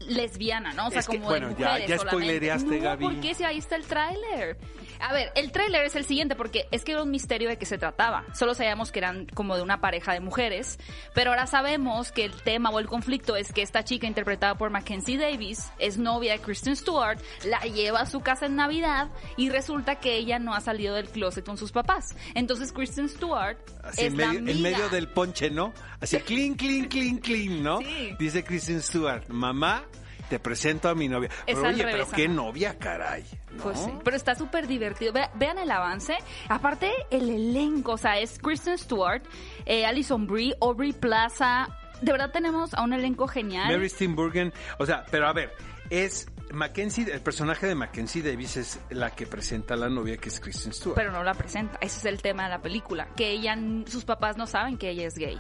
lesbiana, 0.01 0.73
¿no? 0.73 0.87
O 0.87 0.91
sea, 0.91 1.01
Es 1.01 1.09
que, 1.09 1.17
como 1.19 1.29
bueno, 1.29 1.49
de 1.49 1.55
ya- 1.57 1.67
mujeres 1.69 1.89
ya 1.89 1.99
solamente. 1.99 2.25
spoilereaste, 2.27 2.77
no, 2.79 2.83
Gaby. 2.83 3.05
¿por 3.05 3.21
qué 3.21 3.35
si 3.35 3.45
ahí 3.45 3.59
está 3.59 3.77
el 3.77 3.85
tráiler? 3.85 4.59
A 5.01 5.13
ver, 5.13 5.33
el 5.35 5.51
tráiler 5.53 5.85
es 5.85 5.97
el 5.97 6.05
siguiente 6.05 6.37
porque 6.37 6.67
es 6.71 6.85
que 6.85 6.93
era 6.93 7.03
un 7.03 7.11
misterio 7.11 7.49
de 7.49 7.57
qué 7.57 7.67
se 7.67 7.79
trataba. 7.79 8.25
Solo 8.35 8.55
sabíamos 8.55 8.93
que 8.93 8.99
eran 8.99 9.27
como 9.35 9.57
de 9.57 9.63
una 9.63 9.81
pareja 9.81 10.13
de 10.13 10.21
mujeres, 10.21 10.79
pero 11.15 11.31
ahora 11.31 11.47
sabemos 11.47 12.13
que 12.13 12.25
el 12.25 12.33
tema 12.43 12.71
o 12.71 12.79
el 12.79 12.87
conflicto 12.87 13.37
es 13.37 13.53
que 13.53 13.63
esta 13.63 13.85
chica 13.85 14.07
interpretada 14.07 14.57
por 14.57 14.71
Mackenzie 14.71 15.19
Davis 15.19 15.71
es 15.79 15.99
novia 15.99 16.33
de 16.33 16.41
Kristen 16.41 16.77
Stewart, 16.77 17.19
la 17.45 17.61
lleva 17.61 18.01
a 18.01 18.07
su 18.07 18.21
casa 18.21 18.47
en 18.47 18.57
Navidad 18.57 19.09
y 19.37 19.49
resulta 19.51 19.97
que 19.97 20.17
ella 20.17 20.39
no 20.39 20.55
ha 20.55 20.61
salido 20.61 20.95
del 20.95 21.09
closet 21.09 21.45
con 21.45 21.57
sus 21.57 21.73
papás. 21.73 22.15
Entonces 22.35 22.73
Kristen 22.73 23.09
Stewart 23.09 23.59
Así 23.83 24.03
es 24.03 24.13
en 24.13 24.19
la 24.19 24.27
medio, 24.29 24.39
en 24.41 24.49
amiga. 24.51 24.71
medio 24.71 24.89
del 24.91 25.09
ponche, 25.09 25.51
¿no? 25.51 25.73
Así, 26.01 26.19
clean, 26.19 26.55
clean, 26.55 26.87
clean, 26.89 27.19
clean, 27.19 27.63
¿no? 27.63 27.81
Sí. 27.91 28.15
Dice 28.19 28.45
Kristen 28.45 28.81
Stewart, 28.83 29.27
mamá, 29.29 29.83
te 30.31 30.39
presento 30.39 30.89
a 30.89 30.95
mi 30.95 31.09
novia. 31.09 31.29
Es 31.45 31.57
Pero, 31.57 31.69
oye, 31.69 31.83
revés, 31.83 32.07
pero 32.09 32.17
qué 32.17 32.29
novia, 32.29 32.79
caray. 32.79 33.25
¿no? 33.53 33.65
Pues 33.65 33.81
sí, 33.81 33.93
pero 34.05 34.17
está 34.17 34.37
súper 34.37 34.69
divertido. 34.69 35.13
Ve- 35.13 35.29
vean 35.35 35.59
el 35.59 35.71
avance. 35.71 36.17
Aparte, 36.49 36.91
el 37.11 37.29
elenco, 37.29 37.93
o 37.93 37.99
sea, 37.99 38.19
es 38.21 38.39
Kristen 38.39 38.79
Stewart, 38.79 39.23
eh, 39.67 39.85
Alison 39.85 40.27
Brie, 40.29 40.55
Aubrey 40.63 40.93
Plaza. 40.93 41.69
De 42.01 42.13
verdad 42.13 42.31
tenemos 42.31 42.73
a 42.75 42.83
un 42.83 42.93
elenco 42.93 43.27
genial. 43.27 43.71
Mary 43.71 43.89
Steenburgen, 43.89 44.53
o 44.79 44.87
sea, 44.87 45.05
pero 45.11 45.27
a 45.27 45.33
ver, 45.33 45.53
es 45.91 46.29
Mackenzie, 46.53 47.13
el 47.13 47.21
personaje 47.21 47.67
de 47.67 47.75
Mackenzie 47.75 48.23
Davis 48.23 48.57
es 48.57 48.81
la 48.91 49.11
que 49.11 49.27
presenta 49.27 49.75
a 49.75 49.77
la 49.77 49.89
novia 49.89 50.17
que 50.17 50.29
es 50.29 50.39
Kristen 50.39 50.73
Stewart. 50.73 50.95
Pero 50.95 51.11
no 51.11 51.25
la 51.25 51.35
presenta. 51.35 51.77
Ese 51.81 51.99
es 51.99 52.05
el 52.05 52.23
tema 52.23 52.45
de 52.45 52.51
la 52.51 52.63
película. 52.63 53.09
Que 53.17 53.31
ella, 53.33 53.59
sus 53.87 54.05
papás 54.05 54.37
no 54.37 54.47
saben 54.47 54.79
que 54.79 54.91
ella 54.91 55.07
es 55.09 55.17
gay. 55.17 55.39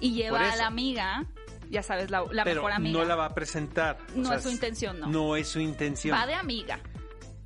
Y 0.00 0.14
lleva 0.14 0.50
a 0.50 0.56
la 0.56 0.66
amiga, 0.66 1.24
ya 1.70 1.82
sabes, 1.82 2.10
la, 2.10 2.24
la 2.30 2.44
Pero 2.44 2.62
mejor 2.62 2.72
amiga. 2.72 2.98
no 2.98 3.04
la 3.04 3.14
va 3.16 3.26
a 3.26 3.34
presentar. 3.34 3.98
o 4.14 4.18
No 4.18 4.28
sea, 4.28 4.36
es 4.38 4.42
su 4.42 4.50
intención, 4.50 5.00
no. 5.00 5.06
No 5.08 5.36
es 5.36 5.48
su 5.48 5.60
intención. 5.60 6.16
Va 6.16 6.26
de 6.26 6.34
amiga. 6.34 6.78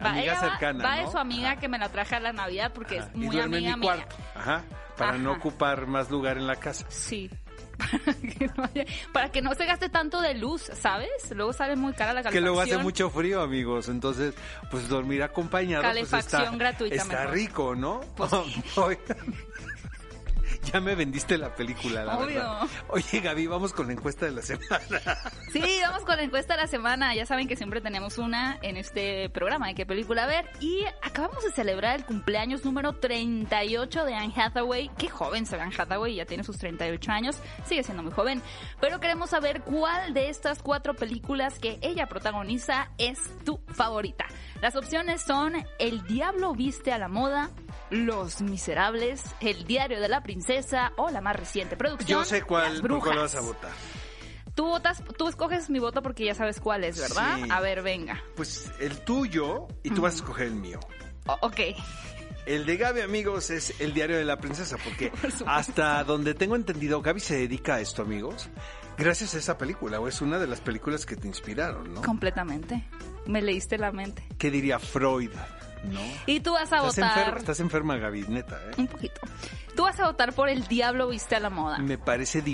Va, 0.05 0.11
Amiga 0.11 0.35
va- 0.35 0.41
cercana, 0.41 0.85
va, 0.85 0.97
de 0.97 1.03
¿no? 1.05 1.13
su 1.13 1.19
amiga 1.19 1.51
Ajá. 1.53 1.61
que 1.61 1.69
me 1.69 1.79
la 1.79 1.89
traje 1.89 2.17
a 2.17 2.21
la 2.21 2.33
Navidad 2.33 2.73
porque 2.75 2.99
Ajá, 2.99 3.09
es 3.09 3.15
y 3.15 3.19
muy 3.19 3.37
duerme 3.37 3.59
amiga 3.59 3.73
en 3.75 3.81
mi 3.81 3.87
mía. 3.87 3.95
cuarto. 3.95 4.17
Ajá, 4.35 4.65
para 4.97 5.19
no 5.19 5.31
Ajá. 5.31 5.39
ocupar 5.39 5.87
más 5.87 6.11
lugar 6.11 6.39
en 6.39 6.47
la 6.49 6.57
casa. 6.57 6.85
Sí. 6.89 7.31
Para 7.83 8.15
que, 8.15 8.47
no 8.57 8.65
haya- 8.65 8.85
para 9.13 9.29
que 9.33 9.43
no 9.43 9.55
se 9.55 9.65
gaste 9.67 9.89
tanto 9.89 10.21
de 10.21 10.35
luz, 10.35 10.63
¿sabes? 10.75 11.09
Luego 11.35 11.53
sale 11.53 11.75
muy 11.75 11.93
cara 11.95 12.13
la 12.13 12.21
Que 12.21 12.25
calefacción. 12.25 12.45
luego 12.45 12.61
hace 12.61 12.79
mucho 12.79 13.11
frío, 13.11 13.41
amigos. 13.43 13.89
Entonces, 13.89 14.35
pues 14.71 14.89
dormir 14.89 15.23
acompañado 15.23 15.83
pues 15.83 15.97
está, 16.05 16.19
Calefacción 16.21 16.59
gratuita 16.59 16.95
está 16.97 17.19
mejor. 17.21 17.35
rico, 17.35 17.75
¿no? 17.75 18.01
Pues 18.17 18.31
ya 20.73 20.81
me 20.81 20.95
vendiste 20.95 21.39
la 21.39 21.55
película, 21.55 22.05
la 22.05 22.19
Obvio. 22.19 22.27
verdad. 22.27 22.61
Oye, 22.89 23.21
Gaby, 23.21 23.47
vamos 23.47 23.73
con 23.73 23.87
la 23.87 23.93
encuesta 23.93 24.27
de 24.27 24.33
la 24.33 24.43
semana. 24.43 25.01
Sí, 25.53 25.81
vamos 25.83 26.05
con 26.05 26.17
la 26.17 26.23
encuesta 26.23 26.55
de 26.57 26.63
la 26.63 26.67
semana. 26.67 27.15
Ya 27.15 27.27
saben 27.27 27.47
que 27.47 27.57
siempre 27.57 27.83
tenemos 27.83 28.17
una 28.17 28.59
en 28.63 28.79
este 28.79 29.29
programa 29.29 29.67
de 29.69 29.75
qué 29.75 29.85
película 29.85 30.25
ver. 30.27 30.49
Y 30.61 30.83
acabamos 31.03 31.45
de 31.45 31.51
celebrar 31.51 31.97
el 31.97 32.07
cumpleaños 32.07 32.65
número 32.65 32.95
38 32.95 34.05
de 34.07 34.15
Anne 34.15 34.33
Hathaway. 34.35 34.91
Qué 34.97 35.11
joven 35.11 35.45
se 35.45 35.57
ve 35.57 35.63
Anne 35.63 35.75
Hathaway, 35.77 36.15
ya 36.15 36.25
tiene 36.25 36.43
sus 36.43 36.57
38 36.57 37.13
años. 37.13 37.37
Sigue 37.67 37.83
siendo 37.83 38.03
muy 38.03 38.13
joven. 38.13 38.41
Pero 38.81 38.99
queremos 38.99 39.29
saber 39.29 39.61
cuál 39.61 40.15
de 40.15 40.31
estas 40.31 40.63
cuatro 40.63 40.95
películas 40.95 41.59
que 41.59 41.79
ella 41.83 42.07
protagoniza 42.07 42.89
es 42.97 43.19
tu 43.45 43.61
favorita. 43.69 44.25
Las 44.63 44.77
opciones 44.77 45.21
son 45.23 45.55
El 45.81 46.05
Diablo 46.07 46.55
Viste 46.55 46.93
a 46.93 46.99
la 46.99 47.09
Moda, 47.09 47.51
Los 47.91 48.41
Miserables, 48.43 49.25
El 49.41 49.65
Diario 49.65 50.01
de 50.01 50.09
la 50.09 50.23
Princesa 50.23 50.93
o 50.97 51.11
la 51.11 51.21
más 51.21 51.35
reciente 51.35 51.77
producción. 51.77 52.21
Yo 52.21 52.25
sé 52.25 52.43
cuál, 52.43 52.81
por 52.81 53.01
cuál 53.01 53.19
vas 53.19 53.35
a 53.35 53.41
votar. 53.41 53.73
Tú 54.55 54.67
votas, 54.67 55.03
tú 55.19 55.27
escoges 55.27 55.69
mi 55.69 55.81
voto 55.81 56.01
porque 56.01 56.25
ya 56.25 56.37
sabes 56.37 56.61
cuál 56.61 56.85
es, 56.85 56.97
¿verdad? 57.01 57.39
Sí. 57.43 57.49
A 57.51 57.61
ver, 57.61 57.83
venga. 57.83 58.23
Pues 58.37 58.71
el 58.79 58.99
tuyo 59.01 59.67
y 59.83 59.91
tú 59.91 60.03
vas 60.03 60.13
a 60.13 60.17
escoger 60.19 60.47
el 60.47 60.55
mío. 60.55 60.79
O- 61.27 61.39
ok. 61.41 61.59
El 62.47 62.65
de 62.65 62.77
Gaby, 62.77 63.01
amigos, 63.01 63.51
es 63.51 63.81
el 63.81 63.93
diario 63.95 64.17
de 64.17 64.25
la 64.25 64.39
princesa, 64.39 64.77
porque 64.85 65.11
Por 65.23 65.31
hasta 65.49 66.05
donde 66.05 66.35
tengo 66.35 66.55
entendido, 66.55 67.03
Gaby 67.03 67.19
se 67.19 67.37
dedica 67.37 67.75
a 67.77 67.81
esto, 67.81 68.03
amigos, 68.03 68.49
gracias 68.97 69.35
a 69.35 69.39
esa 69.39 69.59
película, 69.59 69.99
o 69.99 70.07
es 70.07 70.21
una 70.21 70.39
de 70.39 70.47
las 70.47 70.61
películas 70.61 71.05
que 71.05 71.17
te 71.17 71.27
inspiraron, 71.27 71.95
¿no? 71.95 72.03
Completamente. 72.03 72.89
Me 73.27 73.43
leíste 73.43 73.79
la 73.79 73.93
mente. 73.93 74.23
¿Qué 74.39 74.51
diría 74.51 74.79
Freud 74.79 75.31
¿no? 75.85 76.01
Y 76.27 76.41
tú 76.41 76.53
vas 76.53 76.73
a 76.73 76.77
Estás 76.77 76.97
votar. 76.97 77.19
enferma, 77.19 77.39
estás 77.41 77.61
enferma, 77.61 77.97
Gaby, 77.97 78.25
neta, 78.29 78.57
¿eh? 78.71 78.75
Un 78.79 78.87
poquito. 78.87 79.21
Tú 79.75 79.83
vas 79.83 79.99
a 79.99 80.07
votar 80.07 80.33
por 80.33 80.49
El 80.49 80.67
Diablo 80.69 81.09
Viste 81.09 81.35
a 81.35 81.41
la 81.41 81.51
Moda. 81.51 81.79
Me 81.79 81.99
parece 81.99 82.39
Porque 82.39 82.45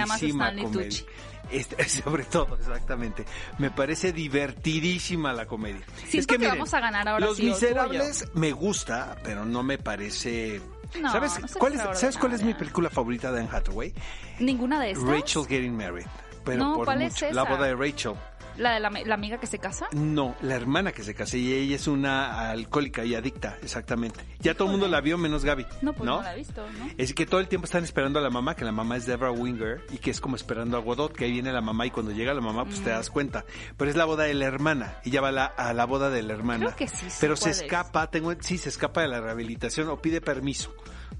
amas 0.00 0.16
a 0.22 0.26
divertidísima 0.26 0.44
Stanley 0.48 0.64
comedia. 0.64 0.88
Tucci. 0.90 1.06
Este, 1.50 1.88
sobre 1.88 2.24
todo, 2.24 2.56
exactamente. 2.56 3.24
Me 3.58 3.70
parece 3.70 4.12
divertidísima 4.12 5.32
la 5.32 5.46
comedia. 5.46 5.80
Siento 6.06 6.36
que 6.36 6.46
vamos 6.46 6.74
a 6.74 6.80
ganar 6.80 7.08
ahora 7.08 7.26
Los 7.26 7.36
sí, 7.38 7.44
Miserables 7.44 8.28
me 8.34 8.52
gusta, 8.52 9.16
pero 9.22 9.44
no 9.44 9.62
me 9.62 9.78
parece... 9.78 10.60
No, 11.00 11.10
¿Sabes, 11.10 11.38
no 11.40 11.46
es 11.46 11.54
cuál 11.54 11.72
es, 11.72 11.80
¿Sabes 11.98 12.18
cuál 12.18 12.34
es 12.34 12.42
mi 12.42 12.52
película 12.52 12.90
favorita 12.90 13.32
de 13.32 13.40
Anne 13.40 13.48
Hathaway? 13.50 13.94
Ninguna 14.40 14.78
de 14.78 14.90
estas. 14.90 15.08
Rachel 15.08 15.46
Getting 15.46 15.74
Married. 15.74 16.06
Pero 16.44 16.58
No, 16.58 16.74
por 16.74 16.84
¿cuál 16.86 17.02
es 17.02 17.12
mucho. 17.12 17.26
esa? 17.26 17.34
La 17.34 17.44
boda 17.44 17.66
de 17.66 17.74
Rachel. 17.76 18.12
La 18.56 18.74
de 18.74 18.80
la, 18.80 18.90
la 18.90 19.14
amiga 19.14 19.38
que 19.38 19.46
se 19.46 19.58
casa. 19.58 19.86
No, 19.92 20.34
la 20.42 20.54
hermana 20.54 20.92
que 20.92 21.02
se 21.02 21.14
casó 21.14 21.36
y 21.36 21.52
ella 21.52 21.76
es 21.76 21.86
una 21.86 22.50
alcohólica 22.50 23.04
y 23.04 23.14
adicta, 23.14 23.56
exactamente. 23.62 24.20
Ya 24.40 24.54
todo 24.54 24.66
el 24.66 24.72
mundo 24.72 24.88
la 24.88 25.00
vio 25.00 25.18
menos 25.18 25.44
Gaby. 25.44 25.66
No, 25.82 25.92
pues 25.92 26.04
no, 26.06 26.22
la 26.22 26.34
he 26.34 26.36
visto, 26.36 26.64
¿no? 26.78 26.90
Es 26.98 27.14
que 27.14 27.26
todo 27.26 27.40
el 27.40 27.48
tiempo 27.48 27.64
están 27.64 27.84
esperando 27.84 28.18
a 28.18 28.22
la 28.22 28.30
mamá, 28.30 28.54
que 28.56 28.64
la 28.64 28.72
mamá 28.72 28.96
es 28.96 29.06
Deborah 29.06 29.30
Winger 29.32 29.82
y 29.92 29.98
que 29.98 30.10
es 30.10 30.20
como 30.20 30.36
esperando 30.36 30.76
a 30.76 30.80
Godot, 30.80 31.12
que 31.14 31.24
ahí 31.24 31.32
viene 31.32 31.52
la 31.52 31.60
mamá 31.60 31.86
y 31.86 31.90
cuando 31.90 32.12
llega 32.12 32.34
la 32.34 32.40
mamá 32.40 32.64
pues 32.64 32.82
te 32.82 32.90
das 32.90 33.10
cuenta. 33.10 33.44
Pero 33.76 33.90
es 33.90 33.96
la 33.96 34.04
boda 34.04 34.24
de 34.24 34.34
la 34.34 34.44
hermana, 34.46 34.96
ella 35.04 35.20
va 35.20 35.28
a 35.28 35.32
la, 35.32 35.44
a 35.46 35.72
la 35.72 35.84
boda 35.84 36.10
de 36.10 36.22
la 36.22 36.32
hermana. 36.34 36.66
Creo 36.66 36.76
que 36.76 36.88
sí 36.88 37.06
Pero 37.20 37.36
se 37.36 37.50
es. 37.50 37.62
escapa, 37.62 38.10
tengo, 38.10 38.32
sí, 38.40 38.58
se 38.58 38.68
escapa 38.68 39.02
de 39.02 39.08
la 39.08 39.20
rehabilitación 39.20 39.88
o 39.88 40.00
pide 40.00 40.20
permiso. 40.20 40.74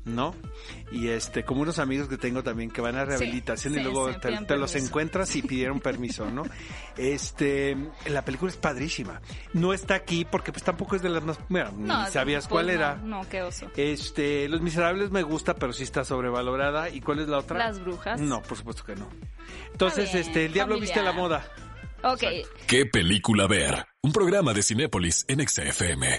¿No? 0.04 0.34
Y 0.90 1.08
este, 1.08 1.44
como 1.44 1.62
unos 1.62 1.78
amigos 1.78 2.08
que 2.08 2.18
tengo 2.18 2.42
también 2.42 2.70
que 2.70 2.80
van 2.80 2.96
a 2.96 3.04
rehabilitación 3.04 3.74
y 3.74 3.76
sí, 3.76 3.82
luego 3.84 4.12
sí, 4.12 4.18
te, 4.20 4.30
los 4.32 4.72
permiso. 4.72 4.78
encuentras 4.78 5.36
y 5.36 5.42
pidieron 5.42 5.80
permiso, 5.80 6.30
¿no? 6.30 6.42
Este, 6.96 7.76
la 8.06 8.24
película 8.24 8.50
es 8.50 8.58
padrísima. 8.58 9.20
No 9.52 9.72
está 9.72 9.94
aquí 9.94 10.24
porque 10.24 10.52
pues 10.52 10.64
tampoco 10.64 10.96
es 10.96 11.02
de 11.02 11.08
las 11.08 11.22
más, 11.22 11.38
bueno, 11.48 11.72
No, 11.76 12.04
ni 12.04 12.10
sabías 12.10 12.44
pues 12.44 12.52
cuál 12.52 12.66
no, 12.66 12.72
era. 12.72 12.96
No, 12.96 13.28
qué 13.28 13.42
oso. 13.42 13.70
Este, 13.76 14.48
Los 14.48 14.60
Miserables 14.60 15.10
me 15.10 15.22
gusta, 15.22 15.54
pero 15.54 15.72
sí 15.72 15.84
está 15.84 16.04
sobrevalorada. 16.04 16.90
¿Y 16.90 17.00
cuál 17.00 17.20
es 17.20 17.28
la 17.28 17.38
otra? 17.38 17.58
Las 17.58 17.80
brujas. 17.80 18.20
No, 18.20 18.42
por 18.42 18.58
supuesto 18.58 18.84
que 18.84 18.96
no. 18.96 19.08
Entonces, 19.72 20.12
bien, 20.12 20.24
este, 20.24 20.46
El 20.46 20.52
Diablo 20.52 20.78
viste 20.78 21.02
la 21.02 21.12
moda. 21.12 21.46
Ok. 22.02 22.24
¿Qué 22.66 22.86
película 22.86 23.46
ver? 23.46 23.86
Un 24.02 24.12
programa 24.12 24.52
de 24.52 24.62
Cinépolis 24.62 25.24
en 25.28 25.46
XFM. 25.46 26.18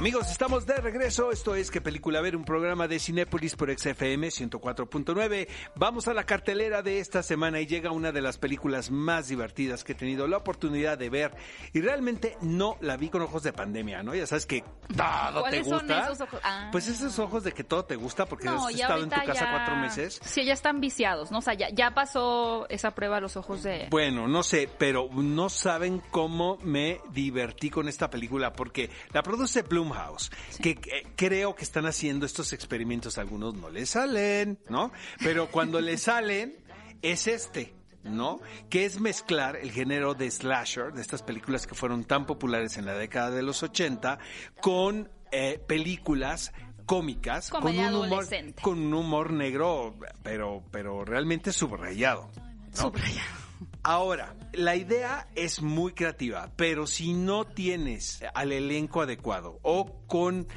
Amigos, 0.00 0.30
estamos 0.30 0.64
de 0.64 0.76
regreso. 0.78 1.30
Esto 1.30 1.54
es 1.54 1.70
¿Qué 1.70 1.82
película 1.82 2.22
ver? 2.22 2.34
Un 2.34 2.46
programa 2.46 2.88
de 2.88 2.98
Cinépolis 2.98 3.54
por 3.54 3.70
XFM 3.70 4.28
104.9. 4.28 5.46
Vamos 5.74 6.08
a 6.08 6.14
la 6.14 6.24
cartelera 6.24 6.80
de 6.80 7.00
esta 7.00 7.22
semana 7.22 7.60
y 7.60 7.66
llega 7.66 7.90
una 7.90 8.10
de 8.10 8.22
las 8.22 8.38
películas 8.38 8.90
más 8.90 9.28
divertidas 9.28 9.84
que 9.84 9.92
he 9.92 9.94
tenido 9.94 10.26
la 10.26 10.38
oportunidad 10.38 10.96
de 10.96 11.10
ver. 11.10 11.32
Y 11.74 11.82
realmente 11.82 12.38
no 12.40 12.78
la 12.80 12.96
vi 12.96 13.10
con 13.10 13.20
ojos 13.20 13.42
de 13.42 13.52
pandemia, 13.52 14.02
¿no? 14.02 14.14
Ya 14.14 14.26
sabes 14.26 14.46
que 14.46 14.62
todo 14.88 15.34
te 15.34 15.40
¿Cuáles 15.40 15.68
son 15.68 15.78
gusta. 15.80 16.04
esos 16.04 16.20
ojos? 16.22 16.40
Ah. 16.44 16.70
Pues 16.72 16.88
esos 16.88 17.18
ojos 17.18 17.44
de 17.44 17.52
que 17.52 17.62
todo 17.64 17.84
te 17.84 17.96
gusta 17.96 18.24
porque 18.24 18.46
No, 18.46 18.68
has 18.68 18.74
estado 18.74 19.02
en 19.02 19.10
tu 19.10 19.16
casa 19.16 19.34
ya- 19.34 19.50
cuatro 19.50 19.76
meses. 19.76 20.18
Sí, 20.24 20.46
ya 20.46 20.54
están 20.54 20.80
viciados, 20.80 21.30
¿no? 21.30 21.38
O 21.40 21.42
sea, 21.42 21.52
ya, 21.52 21.68
ya 21.74 21.90
pasó 21.90 22.66
esa 22.70 22.92
prueba 22.92 23.18
a 23.18 23.20
los 23.20 23.36
ojos 23.36 23.62
de... 23.62 23.88
Bueno, 23.90 24.28
no 24.28 24.42
sé, 24.42 24.66
pero 24.78 25.10
no 25.12 25.50
saben 25.50 26.00
cómo 26.10 26.56
me 26.62 27.02
divertí 27.12 27.68
con 27.68 27.86
esta 27.86 28.08
película 28.08 28.54
porque 28.54 28.88
la 29.12 29.22
produce 29.22 29.62
Blumhouse, 29.90 30.30
que 30.62 30.76
creo 31.16 31.54
que 31.54 31.64
están 31.64 31.86
haciendo 31.86 32.26
estos 32.26 32.52
experimentos, 32.52 33.18
algunos 33.18 33.54
no 33.54 33.70
les 33.70 33.90
salen, 33.90 34.58
¿no? 34.68 34.92
Pero 35.22 35.50
cuando 35.50 35.80
les 35.80 36.02
salen 36.02 36.56
es 37.02 37.26
este. 37.26 37.74
¿No? 38.02 38.40
Que 38.70 38.86
es 38.86 38.98
mezclar 38.98 39.56
el 39.56 39.72
género 39.72 40.14
de 40.14 40.30
slasher, 40.30 40.94
de 40.94 41.02
estas 41.02 41.22
películas 41.22 41.66
que 41.66 41.74
fueron 41.74 42.04
tan 42.04 42.24
populares 42.24 42.78
en 42.78 42.86
la 42.86 42.94
década 42.94 43.30
de 43.30 43.42
los 43.42 43.62
80, 43.62 44.18
con 44.62 45.10
eh, 45.30 45.62
películas 45.66 46.50
cómicas, 46.86 47.50
con 47.50 47.66
un 47.66 47.78
humor, 47.78 48.06
adolescente. 48.06 48.62
con 48.62 48.78
un 48.78 48.94
humor 48.94 49.34
negro, 49.34 49.94
pero, 50.22 50.64
pero 50.70 51.04
realmente 51.04 51.52
subrayado. 51.52 52.30
¿no? 52.70 52.76
Subrayado. 52.76 53.49
Ahora, 53.82 54.36
la 54.52 54.76
idea 54.76 55.26
es 55.34 55.62
muy 55.62 55.92
creativa, 55.92 56.50
pero 56.56 56.86
si 56.86 57.14
no 57.14 57.46
tienes 57.46 58.22
al 58.34 58.52
elenco 58.52 59.00
adecuado 59.00 59.58
o 59.62 60.02
con 60.06 60.48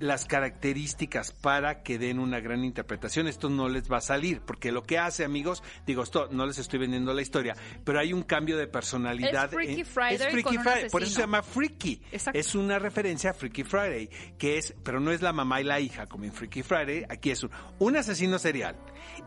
las 0.00 0.24
características 0.24 1.32
para 1.32 1.82
que 1.82 1.98
den 1.98 2.18
una 2.18 2.40
gran 2.40 2.64
interpretación, 2.64 3.26
esto 3.26 3.48
no 3.50 3.68
les 3.68 3.90
va 3.90 3.98
a 3.98 4.00
salir, 4.00 4.40
porque 4.40 4.72
lo 4.72 4.82
que 4.82 4.98
hace, 4.98 5.24
amigos, 5.24 5.62
digo, 5.86 6.02
esto 6.02 6.28
no 6.30 6.46
les 6.46 6.58
estoy 6.58 6.78
vendiendo 6.78 7.12
la 7.14 7.22
historia, 7.22 7.56
pero 7.84 8.00
hay 8.00 8.12
un 8.12 8.22
cambio 8.22 8.56
de 8.56 8.66
personalidad. 8.66 9.44
Es 9.46 9.50
Freaky 9.50 9.84
Friday 9.84 10.14
es 10.14 10.26
Freaky 10.28 10.42
con 10.42 10.56
un 10.56 10.62
Friday, 10.62 10.90
por 10.90 11.02
eso 11.02 11.14
se 11.14 11.20
llama 11.20 11.42
Freaky. 11.42 12.02
Exacto. 12.12 12.38
Es 12.38 12.54
una 12.54 12.78
referencia 12.78 13.30
a 13.30 13.34
Freaky 13.34 13.64
Friday, 13.64 14.08
que 14.38 14.58
es, 14.58 14.74
pero 14.82 15.00
no 15.00 15.10
es 15.10 15.22
la 15.22 15.32
mamá 15.32 15.60
y 15.60 15.64
la 15.64 15.80
hija 15.80 16.06
como 16.06 16.24
en 16.24 16.32
Freaky 16.32 16.62
Friday, 16.62 17.04
aquí 17.08 17.30
es 17.30 17.42
un, 17.42 17.50
un 17.78 17.96
asesino 17.96 18.38
serial 18.38 18.76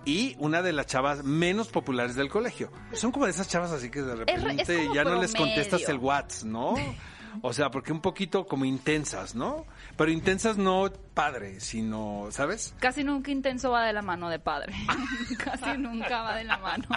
y 0.05 0.35
una 0.39 0.61
de 0.61 0.73
las 0.73 0.85
chavas 0.87 1.23
menos 1.23 1.67
populares 1.67 2.15
del 2.15 2.29
colegio. 2.29 2.71
Son 2.93 3.11
como 3.11 3.25
de 3.25 3.31
esas 3.31 3.47
chavas 3.47 3.71
así 3.71 3.89
que 3.89 4.01
de 4.01 4.13
es 4.13 4.19
repente 4.19 4.89
ya 4.93 5.03
no 5.03 5.19
les 5.21 5.33
contestas 5.33 5.87
el 5.89 5.97
WhatsApp, 5.97 6.45
¿no? 6.45 6.75
O 7.41 7.53
sea, 7.53 7.71
porque 7.71 7.93
un 7.93 8.01
poquito 8.01 8.45
como 8.45 8.65
intensas, 8.65 9.35
¿no? 9.35 9.65
Pero 10.01 10.13
intensas 10.13 10.57
no 10.57 10.91
padre, 11.13 11.59
sino, 11.59 12.29
¿sabes? 12.31 12.73
Casi 12.79 13.03
nunca 13.03 13.29
intenso 13.29 13.69
va 13.69 13.85
de 13.85 13.93
la 13.93 14.01
mano 14.01 14.29
de 14.29 14.39
padre. 14.39 14.73
Casi 15.37 15.77
nunca 15.77 16.23
va 16.23 16.37
de 16.37 16.43
la 16.43 16.57
mano. 16.57 16.87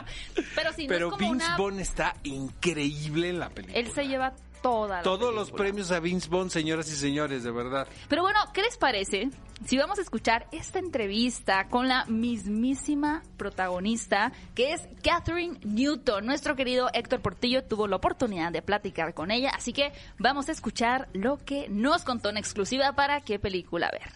Pero 0.55 0.73
si 0.73 0.85
no 0.85 0.88
Pero 0.88 1.09
es 1.09 1.12
como 1.12 1.33
Vince 1.33 1.47
una... 1.47 1.57
Vaughn 1.59 1.81
está 1.81 2.17
increíble 2.23 3.29
en 3.29 3.40
la 3.40 3.51
película. 3.51 3.79
Él 3.79 3.93
se 3.93 4.09
lleva 4.09 4.33
toda 4.64 4.96
la 4.96 5.03
Todos 5.03 5.35
los 5.35 5.50
premios 5.50 5.90
a 5.90 6.00
Vince 6.00 6.31
Vaughn, 6.31 6.48
señoras 6.48 6.88
y 6.88 6.96
señores, 6.96 7.44
de 7.44 7.50
verdad. 7.50 7.87
Pero 8.09 8.22
bueno, 8.22 8.38
¿qué 8.55 8.62
les 8.62 8.79
parece 8.79 9.29
si 9.66 9.77
vamos 9.77 9.98
a 9.98 10.03
escuchar 10.03 10.48
esta 10.53 10.79
entrevista 10.79 11.68
con 11.68 11.87
la 11.87 12.07
mismísima 12.07 13.22
protagonista, 13.37 14.33
que 14.55 14.72
es 14.72 14.81
Catherine 15.03 15.59
Newton? 15.64 16.24
Nuestro 16.24 16.57
querido 16.57 16.88
Héctor 16.94 17.20
Portillo 17.20 17.62
tuvo 17.64 17.87
la 17.87 17.96
oportunidad 17.96 18.53
de 18.53 18.62
platicar 18.62 19.12
con 19.12 19.31
ella, 19.31 19.50
así 19.55 19.74
que 19.74 19.92
vamos 20.18 20.48
a 20.48 20.53
escuchar 20.53 21.09
lo 21.12 21.37
que 21.37 21.68
nos 21.68 22.03
contó 22.03 22.31
en 22.31 22.38
exclusiva 22.38 22.92
para 22.92 23.20
qué 23.20 23.38
película 23.38 23.90
ver. 23.92 24.12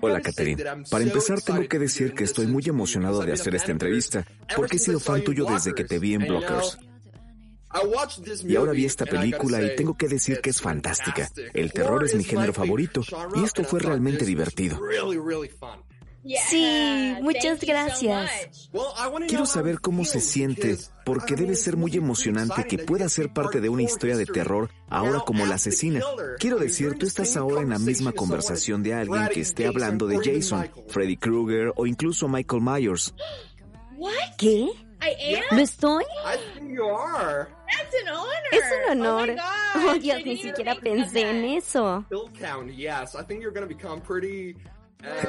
Hola, 0.00 0.20
Catherine. 0.20 0.62
Para 0.90 1.04
empezar, 1.04 1.40
tengo 1.40 1.68
que 1.68 1.78
decir 1.78 2.14
que 2.14 2.24
estoy 2.24 2.46
muy 2.46 2.64
emocionado 2.66 3.22
de 3.22 3.32
hacer 3.32 3.54
esta 3.54 3.72
entrevista, 3.72 4.26
porque 4.54 4.76
he 4.76 4.80
sido 4.80 5.00
fan 5.00 5.22
tuyo 5.22 5.46
desde 5.46 5.74
que 5.74 5.84
te 5.84 5.98
vi 5.98 6.14
en 6.14 6.26
Blockers. 6.26 6.78
Y 8.44 8.56
ahora 8.56 8.72
vi 8.72 8.84
esta 8.84 9.04
película 9.04 9.62
y 9.62 9.76
tengo 9.76 9.96
que 9.96 10.08
decir 10.08 10.40
que 10.40 10.50
es 10.50 10.60
fantástica. 10.60 11.28
El 11.52 11.72
terror 11.72 12.04
es 12.04 12.14
mi 12.14 12.24
género 12.24 12.52
favorito 12.52 13.02
y 13.34 13.44
esto 13.44 13.64
fue 13.64 13.80
realmente 13.80 14.24
divertido. 14.24 14.80
Sí, 16.48 17.14
muchas 17.20 17.60
gracias. 17.60 18.70
Quiero 19.28 19.46
saber 19.46 19.80
cómo 19.80 20.04
se 20.04 20.20
siente, 20.20 20.76
porque 21.04 21.36
debe 21.36 21.54
ser 21.54 21.76
muy 21.76 21.94
emocionante 21.96 22.64
que 22.64 22.78
pueda 22.78 23.08
ser 23.08 23.32
parte 23.32 23.60
de 23.60 23.68
una 23.68 23.82
historia 23.82 24.16
de 24.16 24.26
terror 24.26 24.70
ahora 24.88 25.20
como 25.20 25.46
la 25.46 25.56
asesina. 25.56 26.00
Quiero 26.38 26.58
decir, 26.58 26.98
tú 26.98 27.06
estás 27.06 27.36
ahora 27.36 27.62
en 27.62 27.70
la 27.70 27.78
misma 27.78 28.12
conversación 28.12 28.82
de 28.82 28.94
alguien 28.94 29.28
que 29.28 29.40
esté 29.40 29.66
hablando 29.66 30.06
de 30.06 30.18
Jason, 30.18 30.68
Freddy 30.88 31.16
Krueger 31.16 31.72
o 31.76 31.86
incluso 31.86 32.28
Michael 32.28 32.62
Myers. 32.62 33.14
¿Qué? 34.36 34.68
¿Lo 35.52 35.60
estoy? 35.60 36.04
Es 38.50 38.64
un 38.84 39.00
honor. 39.00 39.34
Oh, 39.76 39.94
Dios, 39.94 40.20
ni 40.24 40.36
siquiera 40.36 40.74
pensé 40.74 41.30
en 41.30 41.44
eso. 41.44 42.04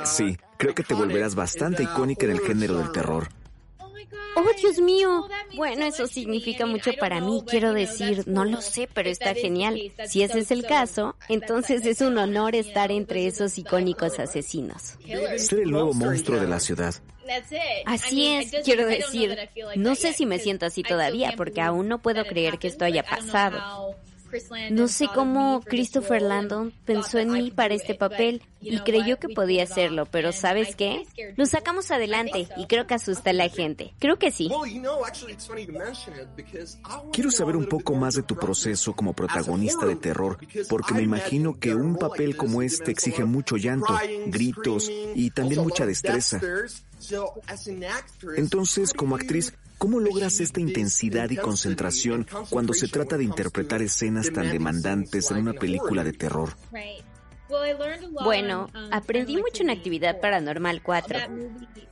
Sí, 0.06 0.38
creo 0.58 0.74
que 0.74 0.84
te 0.84 0.94
volverás 0.94 1.36
bastante 1.36 1.84
icónica 1.84 2.26
en 2.26 2.32
el 2.32 2.40
género 2.40 2.78
del 2.78 2.92
terror. 2.92 3.30
Oh, 4.36 4.44
Dios 4.62 4.80
mío. 4.80 5.28
Bueno, 5.56 5.86
eso 5.86 6.06
significa 6.06 6.66
mucho 6.66 6.92
para 7.00 7.20
mí. 7.20 7.44
Quiero 7.48 7.74
decir, 7.74 8.24
no 8.28 8.46
lo 8.46 8.62
sé, 8.62 8.88
pero 8.94 9.10
está 9.10 9.34
genial. 9.34 9.80
Si 10.08 10.22
ese 10.22 10.40
es 10.40 10.52
el 10.52 10.64
caso, 10.66 11.16
entonces 11.28 11.86
es 11.86 12.02
un 12.02 12.18
honor 12.18 12.56
estar 12.56 12.92
entre 12.92 13.26
esos 13.26 13.58
icónicos 13.58 14.20
asesinos. 14.20 14.96
Ser 15.38 15.62
el 15.62 15.72
nuevo 15.72 15.94
monstruo 15.94 16.40
de 16.40 16.48
la 16.48 16.60
ciudad. 16.60 16.94
Así 17.86 18.28
es, 18.28 18.52
quiero 18.64 18.86
decir, 18.86 19.38
no 19.76 19.96
sé 19.96 20.14
si 20.14 20.26
me 20.26 20.40
siento 20.40 20.66
así 20.66 20.84
todavía 20.84 21.34
porque 21.36 21.62
aún 21.62 21.88
no 21.88 22.00
puedo 22.00 22.24
creer 22.26 22.58
que 22.58 22.68
esto 22.68 22.86
haya 22.86 23.04
pasado. 23.04 23.96
No 24.72 24.88
sé 24.88 25.08
cómo 25.14 25.62
Christopher 25.62 26.22
Landon 26.22 26.74
pensó 26.86 27.20
en 27.20 27.32
mí 27.32 27.52
para 27.52 27.74
este 27.74 27.96
papel 27.96 28.42
y 28.62 28.80
creyó 28.80 29.20
que 29.20 29.30
podía 29.30 29.64
hacerlo, 29.64 30.06
pero 30.06 30.32
¿sabes 30.32 30.76
qué? 30.76 31.06
Lo 31.36 31.46
sacamos 31.46 31.92
adelante 31.92 32.48
y 32.58 32.66
creo 32.68 32.88
que 32.88 32.96
asusta 32.96 33.30
a 33.30 33.34
la 33.34 33.50
gente. 33.50 33.94
Creo 34.00 34.18
que 34.18 34.32
sí. 34.32 34.50
Quiero 37.12 37.32
saber 37.32 37.56
un 37.56 37.66
poco 37.68 37.96
más 37.96 38.16
de 38.16 38.24
tu 38.24 38.36
proceso 38.36 38.94
como 38.94 39.14
protagonista 39.14 39.86
de 39.86 39.96
terror, 39.96 40.38
porque 40.70 40.94
me 40.94 41.02
imagino 41.02 41.60
que 41.60 41.76
un 41.76 41.96
papel 41.96 42.36
como 42.36 42.62
este 42.62 42.92
exige 42.92 43.26
mucho 43.26 43.58
llanto, 43.58 43.94
gritos 44.28 44.90
y 45.16 45.32
también 45.32 45.62
mucha 45.62 45.86
destreza. 45.86 46.40
Entonces, 48.36 48.94
como 48.94 49.16
actriz, 49.16 49.54
¿cómo 49.78 50.00
logras 50.00 50.40
esta 50.40 50.60
intensidad 50.60 51.30
y 51.30 51.38
concentración 51.38 52.28
cuando 52.50 52.74
se 52.74 52.88
trata 52.88 53.18
de 53.18 53.24
interpretar 53.24 53.82
escenas 53.82 54.32
tan 54.32 54.52
demandantes 54.52 55.32
en 55.32 55.38
una 55.38 55.54
película 55.54 56.04
de 56.04 56.14
terror? 56.14 56.56
Bueno, 58.24 58.68
aprendí 58.92 59.38
mucho 59.38 59.64
en 59.64 59.70
Actividad 59.70 60.20
Paranormal 60.20 60.82
4. 60.84 61.20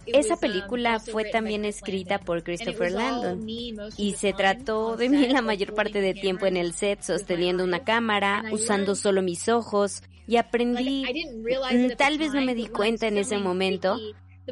Esa 0.06 0.38
película 0.38 1.00
fue 1.00 1.26
también 1.26 1.66
escrita 1.66 2.20
por 2.20 2.44
Christopher 2.44 2.92
Landon 2.92 3.48
y 3.48 4.16
se 4.18 4.34
trató 4.34 4.98
de 4.98 5.10
mí 5.10 5.28
la 5.28 5.42
mayor 5.42 5.74
parte 5.74 6.02
del 6.02 6.20
tiempo 6.20 6.46
en 6.46 6.58
el 6.58 6.74
set, 6.74 7.02
sosteniendo 7.02 7.64
una 7.64 7.84
cámara, 7.84 8.44
usando 8.52 8.96
solo 8.96 9.22
mis 9.22 9.48
ojos 9.48 10.04
y 10.28 10.38
aprendí, 10.38 11.04
mm, 11.04 11.96
tal 11.98 12.18
vez 12.18 12.34
no 12.34 12.42
me 12.42 12.56
di 12.56 12.68
cuenta 12.68 13.08
en 13.08 13.18
ese 13.18 13.38
momento, 13.38 13.98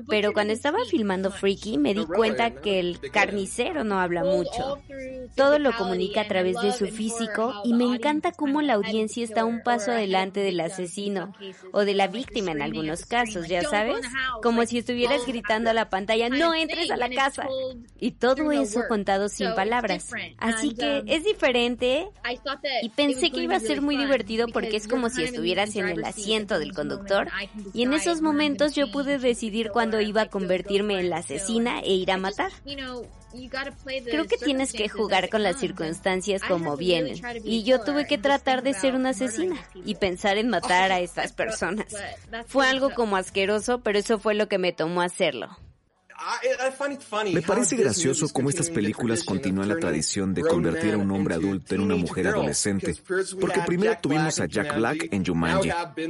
pero 0.07 0.33
cuando 0.33 0.53
estaba 0.53 0.79
filmando 0.89 1.31
Freaky 1.31 1.77
me 1.77 1.93
di 1.93 2.05
cuenta 2.05 2.51
que 2.51 2.79
el 2.79 2.99
carnicero 3.11 3.83
no 3.83 3.99
habla 3.99 4.23
mucho. 4.23 4.79
Todo 5.35 5.59
lo 5.59 5.71
comunica 5.73 6.21
a 6.21 6.27
través 6.27 6.59
de 6.61 6.71
su 6.71 6.87
físico 6.87 7.53
y 7.63 7.73
me 7.73 7.85
encanta 7.85 8.31
cómo 8.31 8.61
la 8.61 8.73
audiencia 8.73 9.23
está 9.23 9.45
un 9.45 9.61
paso 9.61 9.91
adelante 9.91 10.39
del 10.41 10.59
asesino 10.59 11.33
o 11.71 11.85
de 11.85 11.93
la 11.93 12.07
víctima 12.07 12.51
en 12.51 12.61
algunos 12.61 13.05
casos, 13.05 13.47
ya 13.47 13.61
sabes, 13.63 13.97
como 14.41 14.65
si 14.65 14.79
estuvieras 14.79 15.25
gritando 15.25 15.69
a 15.69 15.73
la 15.73 15.89
pantalla, 15.89 16.29
no 16.29 16.53
entres 16.53 16.89
a 16.91 16.97
la 16.97 17.09
casa. 17.09 17.47
Y 17.99 18.11
todo 18.11 18.51
eso 18.51 18.81
contado 18.87 19.29
sin 19.29 19.53
palabras. 19.55 20.09
Así 20.37 20.73
que 20.73 21.03
es 21.07 21.23
diferente 21.23 22.09
y 22.81 22.89
pensé 22.89 23.31
que 23.31 23.41
iba 23.41 23.55
a 23.55 23.59
ser 23.59 23.81
muy 23.81 23.97
divertido 23.97 24.47
porque 24.47 24.77
es 24.77 24.87
como 24.87 25.09
si 25.09 25.23
estuvieras 25.23 25.75
en 25.75 25.87
el 25.87 26.03
asiento 26.03 26.59
del 26.59 26.73
conductor 26.73 27.27
y 27.73 27.83
en 27.83 27.93
esos 27.93 28.21
momentos 28.21 28.75
yo 28.75 28.91
pude 28.91 29.17
decidir 29.17 29.69
cuándo 29.69 29.82
cuando 29.83 29.99
iba 29.99 30.21
a 30.21 30.29
convertirme 30.29 30.97
en 30.97 31.09
la 31.09 31.17
asesina 31.17 31.81
e 31.81 31.93
ir 31.93 32.09
a 32.09 32.17
matar. 32.17 32.51
Creo 34.05 34.27
que 34.27 34.37
tienes 34.37 34.71
que 34.71 34.87
jugar 34.87 35.29
con 35.29 35.43
las 35.43 35.59
circunstancias 35.59 36.41
como 36.41 36.77
vienen. 36.77 37.21
Y 37.43 37.63
yo 37.63 37.81
tuve 37.81 38.07
que 38.07 38.17
tratar 38.17 38.63
de 38.63 38.73
ser 38.73 38.95
una 38.95 39.09
asesina 39.09 39.57
y 39.73 39.95
pensar 39.95 40.37
en 40.37 40.47
matar 40.47 40.93
a 40.93 41.01
estas 41.01 41.33
personas. 41.33 41.87
Fue 42.47 42.65
algo 42.65 42.91
como 42.91 43.17
asqueroso, 43.17 43.81
pero 43.81 43.99
eso 43.99 44.19
fue 44.19 44.35
lo 44.35 44.47
que 44.47 44.57
me 44.57 44.71
tomó 44.71 45.01
hacerlo. 45.01 45.49
Me 47.31 47.41
parece 47.41 47.75
gracioso 47.75 48.27
cómo 48.31 48.49
estas 48.49 48.69
películas 48.69 49.23
continúan 49.23 49.69
la 49.69 49.77
tradición 49.77 50.33
de 50.33 50.41
convertir 50.41 50.93
a 50.93 50.97
un 50.97 51.11
hombre 51.11 51.35
adulto 51.35 51.75
en 51.75 51.81
una 51.81 51.95
mujer 51.95 52.27
adolescente, 52.27 52.95
porque 53.39 53.61
primero 53.65 53.97
tuvimos 54.01 54.39
a 54.39 54.45
Jack 54.45 54.75
Black 54.75 55.07
en 55.11 55.25
Jumanji 55.25 55.69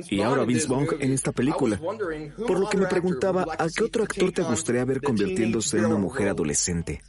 y 0.09 0.21
ahora 0.21 0.43
Vince 0.43 0.67
Vaughn 0.67 0.87
en 0.99 1.13
esta 1.13 1.31
película. 1.31 1.79
Por 2.47 2.59
lo 2.59 2.69
que 2.69 2.77
me 2.77 2.87
preguntaba, 2.87 3.45
¿a 3.57 3.67
qué 3.75 3.83
otro 3.83 4.03
actor 4.03 4.31
te 4.31 4.41
gustaría 4.43 4.85
ver 4.85 5.01
convirtiéndose 5.01 5.77
en 5.77 5.85
una 5.85 5.97
mujer 5.97 6.29
adolescente? 6.29 7.01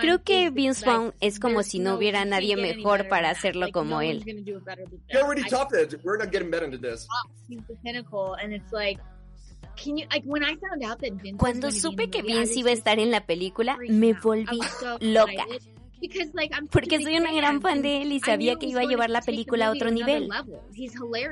Creo 0.00 0.22
que 0.22 0.50
Vince 0.50 0.84
Vaughn 0.84 1.14
es 1.20 1.38
como 1.38 1.62
si 1.62 1.78
no 1.78 1.94
hubiera 1.96 2.24
nadie 2.24 2.56
mejor 2.56 3.08
para 3.08 3.30
hacerlo 3.30 3.68
como 3.72 4.00
él. 4.00 4.24
Cuando 11.36 11.70
supe 11.70 12.10
que 12.10 12.22
Vince 12.22 12.60
iba 12.60 12.70
a 12.70 12.74
estar 12.74 12.98
en 12.98 13.10
la 13.10 13.26
película, 13.26 13.78
me 13.88 14.12
volví 14.12 14.58
loca. 15.00 15.46
Porque 16.70 17.00
soy 17.00 17.16
una 17.16 17.32
gran 17.32 17.60
fan 17.62 17.82
de 17.82 18.02
él 18.02 18.12
y 18.12 18.20
sabía 18.20 18.56
que 18.56 18.66
iba 18.66 18.80
a 18.80 18.84
llevar 18.84 19.10
la 19.10 19.22
película 19.22 19.68
a 19.68 19.70
otro 19.70 19.90
nivel. 19.90 20.28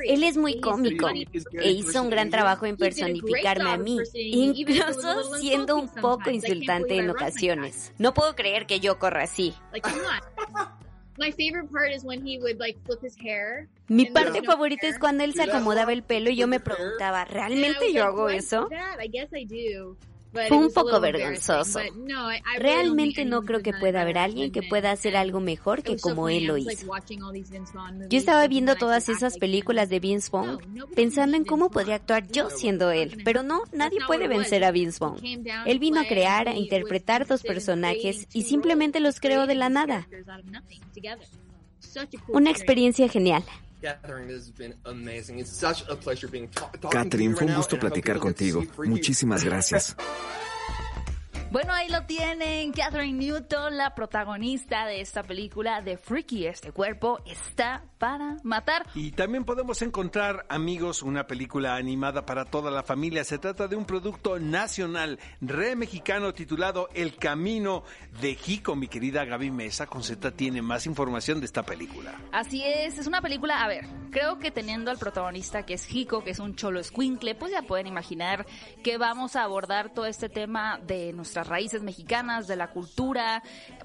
Él 0.04 0.22
es 0.22 0.36
muy 0.36 0.60
cómico 0.60 1.08
e 1.08 1.70
hizo 1.70 2.02
un 2.02 2.10
gran 2.10 2.30
trabajo 2.30 2.66
en 2.66 2.76
personificarme 2.76 3.70
a 3.70 3.76
mí, 3.76 3.98
incluso 4.14 5.34
siendo 5.36 5.76
un 5.76 5.88
poco 5.88 6.30
insultante 6.30 6.96
en 6.96 7.10
ocasiones. 7.10 7.92
No 7.98 8.14
puedo 8.14 8.34
creer 8.34 8.66
que 8.66 8.80
yo 8.80 8.98
corra 8.98 9.24
así. 9.24 9.54
Mi 13.88 14.06
parte 14.06 14.42
favorita 14.42 14.86
es 14.86 14.98
cuando 14.98 15.24
él 15.24 15.34
se 15.34 15.42
acomodaba 15.42 15.92
el 15.92 16.02
pelo 16.02 16.30
y 16.30 16.36
yo 16.36 16.46
me 16.46 16.60
preguntaba, 16.60 17.24
¿realmente 17.24 17.92
yo 17.92 18.04
hago 18.04 18.30
eso? 18.30 18.68
Fue 20.32 20.56
un 20.56 20.72
poco 20.72 21.00
vergonzoso. 21.00 21.80
Realmente 22.58 23.24
no 23.24 23.42
creo 23.42 23.62
que 23.62 23.72
pueda 23.72 24.02
haber 24.02 24.18
alguien 24.18 24.50
que 24.50 24.62
pueda 24.62 24.90
hacer 24.90 25.16
algo 25.16 25.40
mejor 25.40 25.82
que 25.82 25.96
como 25.98 26.28
él 26.28 26.44
lo 26.44 26.56
hizo. 26.56 26.86
Yo 28.08 28.18
estaba 28.18 28.46
viendo 28.48 28.76
todas 28.76 29.08
esas 29.08 29.36
películas 29.38 29.88
de 29.90 30.00
Vince 30.00 30.30
Vaughn 30.30 30.58
pensando 30.94 31.36
en 31.36 31.44
cómo 31.44 31.70
podría 31.70 31.96
actuar 31.96 32.26
yo 32.28 32.50
siendo 32.50 32.90
él, 32.90 33.20
pero 33.24 33.42
no, 33.42 33.62
nadie 33.72 33.98
puede 34.06 34.28
vencer 34.28 34.64
a 34.64 34.70
Vince 34.70 34.98
Vaughn. 35.00 35.20
Él 35.66 35.78
vino 35.78 36.00
a 36.00 36.04
crear, 36.04 36.48
a 36.48 36.54
interpretar 36.54 37.26
dos 37.26 37.42
personajes 37.42 38.26
y 38.32 38.42
simplemente 38.42 39.00
los 39.00 39.20
creó 39.20 39.46
de 39.46 39.54
la 39.54 39.68
nada. 39.68 40.08
Una 42.28 42.50
experiencia 42.50 43.08
genial. 43.08 43.44
Catherine, 46.90 47.34
fue 47.34 47.46
un 47.46 47.54
gusto 47.54 47.78
platicar 47.78 48.18
contigo. 48.18 48.62
Muchísimas 48.84 49.44
gracias. 49.44 49.96
Bueno, 51.52 51.74
ahí 51.74 51.90
lo 51.90 52.06
tienen. 52.06 52.72
Catherine 52.72 53.18
Newton, 53.18 53.76
la 53.76 53.94
protagonista 53.94 54.86
de 54.86 55.02
esta 55.02 55.22
película 55.22 55.82
de 55.82 55.98
Freaky. 55.98 56.46
Este 56.46 56.72
cuerpo 56.72 57.20
está 57.26 57.84
para 57.98 58.38
matar. 58.42 58.86
Y 58.94 59.10
también 59.10 59.44
podemos 59.44 59.82
encontrar, 59.82 60.46
amigos, 60.48 61.02
una 61.02 61.26
película 61.26 61.76
animada 61.76 62.24
para 62.24 62.46
toda 62.46 62.70
la 62.70 62.82
familia. 62.82 63.22
Se 63.22 63.36
trata 63.36 63.68
de 63.68 63.76
un 63.76 63.84
producto 63.84 64.38
nacional, 64.38 65.18
re 65.42 65.76
mexicano, 65.76 66.32
titulado 66.32 66.88
El 66.94 67.16
Camino 67.16 67.84
de 68.22 68.34
Jico. 68.34 68.74
Mi 68.74 68.88
querida 68.88 69.26
Gaby 69.26 69.50
Mesa 69.50 69.86
con 69.86 70.02
Z 70.02 70.30
tiene 70.30 70.62
más 70.62 70.86
información 70.86 71.38
de 71.38 71.44
esta 71.44 71.64
película. 71.64 72.18
Así 72.32 72.62
es, 72.64 72.96
es 72.96 73.06
una 73.06 73.20
película, 73.20 73.62
a 73.62 73.68
ver, 73.68 73.84
creo 74.10 74.38
que 74.38 74.50
teniendo 74.50 74.90
al 74.90 74.96
protagonista 74.96 75.66
que 75.66 75.74
es 75.74 75.84
Jico, 75.84 76.24
que 76.24 76.30
es 76.30 76.38
un 76.38 76.56
cholo 76.56 76.80
escuincle, 76.80 77.34
pues 77.34 77.52
ya 77.52 77.60
pueden 77.60 77.86
imaginar 77.86 78.46
que 78.82 78.96
vamos 78.96 79.36
a 79.36 79.42
abordar 79.42 79.92
todo 79.92 80.06
este 80.06 80.30
tema 80.30 80.80
de 80.82 81.12
nuestra 81.12 81.41
raíces 81.46 81.82
mexicanas, 81.82 82.46
de 82.46 82.56
la 82.56 82.70
cultura, 82.70 83.42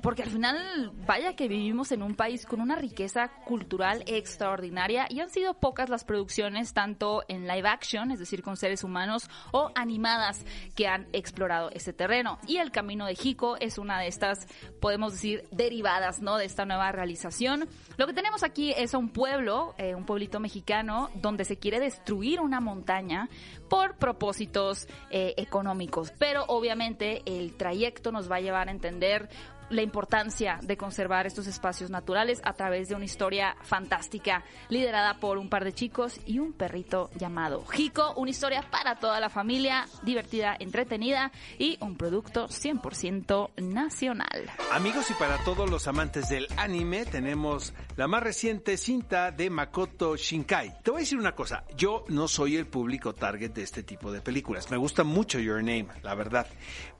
porque 0.08 0.24
al 0.24 0.30
final, 0.30 0.94
vaya 1.06 1.36
que 1.36 1.50
vivimos 1.50 1.92
en 1.92 2.02
un 2.02 2.16
país 2.16 2.46
con 2.46 2.62
una 2.62 2.78
riqueza 2.78 3.28
cultural 3.44 4.06
extraordinaria 4.08 5.06
y 5.10 5.20
han 5.20 5.30
sido 5.30 5.56
pocas 5.56 5.90
las 5.90 6.06
producciones, 6.06 6.74
tanto 6.74 7.26
en 7.28 7.46
live 7.46 7.68
action, 7.68 8.12
es 8.12 8.20
decir, 8.20 8.42
con 8.42 8.56
seres 8.56 8.86
humanos, 8.86 9.30
o 9.52 9.70
animadas 9.76 10.46
que 10.78 10.88
han 10.88 11.10
explorado 11.12 11.72
ese 11.72 11.92
terreno. 11.92 12.40
Y 12.48 12.56
El 12.56 12.72
Camino 12.72 13.06
de 13.06 13.16
Jico 13.16 13.58
es 13.58 13.78
una 13.78 14.00
de 14.00 14.08
estas, 14.08 14.48
podemos 14.80 15.12
decir, 15.12 15.44
derivadas, 15.52 16.22
¿no? 16.22 16.38
De 16.38 16.46
esta 16.46 16.64
nueva 16.64 16.90
realización. 16.94 17.68
Lo 17.98 18.08
que 18.08 18.14
tenemos 18.14 18.44
aquí 18.44 18.72
es 18.78 18.94
un 18.94 19.10
pueblo, 19.10 19.76
eh, 19.78 19.94
un 19.94 20.06
pueblito 20.06 20.40
mexicano, 20.40 21.10
donde 21.16 21.44
se 21.44 21.58
quiere 21.58 21.82
destruir 21.82 22.40
una 22.40 22.62
montaña 22.62 23.28
por 23.70 23.98
propósitos 23.98 24.88
eh, 25.10 25.34
económicos. 25.36 26.14
Pero 26.18 26.46
obviamente 26.48 27.24
el 27.26 27.58
trayecto 27.58 28.14
nos 28.14 28.32
va 28.32 28.38
a 28.38 28.40
llevar 28.40 28.70
a 28.70 28.72
entender 28.72 29.28
la 29.70 29.82
importancia 29.82 30.60
de 30.62 30.78
conservar 30.78 31.28
estos 31.28 31.48
espacios 31.48 31.90
naturales 31.90 32.42
a 32.44 32.54
través 32.54 32.90
de 32.90 32.96
una 32.96 33.06
historia 33.06 33.56
fantástica 33.62 34.44
liderada 34.70 35.20
por 35.20 35.38
un 35.38 35.50
par 35.50 35.64
de 35.64 35.74
chicos 35.74 36.20
y 36.26 36.40
un 36.40 36.54
perrito 36.54 37.10
llamado 37.16 37.66
Jico, 37.66 38.14
una 38.16 38.32
historia 38.32 38.64
para 38.70 38.96
toda 38.96 39.20
la 39.20 39.30
familia, 39.30 39.88
divertida, 40.04 40.56
entretenida 40.60 41.32
y 41.58 41.78
un 41.82 41.98
producto 41.98 42.48
100% 42.48 43.50
nacional. 43.58 44.50
Amigos 44.72 45.10
y 45.12 45.14
para 45.16 45.38
todos 45.44 45.70
los 45.70 45.88
amantes 45.88 46.30
del 46.30 46.48
anime 46.58 47.06
tenemos 47.06 47.74
la 47.96 48.08
más 48.08 48.24
reciente 48.24 48.78
cinta 48.78 49.32
de 49.32 49.50
Makoto 49.50 50.16
Shinkai. 50.16 50.82
Te 50.84 50.92
voy 50.92 51.00
a 51.00 51.02
decir 51.02 51.18
una 51.18 51.36
cosa, 51.36 51.64
yo 51.76 52.06
no 52.08 52.28
soy 52.28 52.56
el 52.56 52.68
público 52.68 53.14
target 53.14 53.52
de 53.52 53.64
este 53.64 53.84
tipo 53.84 54.12
de 54.12 54.22
películas, 54.22 54.70
me 54.72 54.78
gusta 54.78 55.04
mucho 55.04 55.40
Your 55.40 55.58
Name, 55.58 55.88
la 56.04 56.16
verdad, 56.16 56.48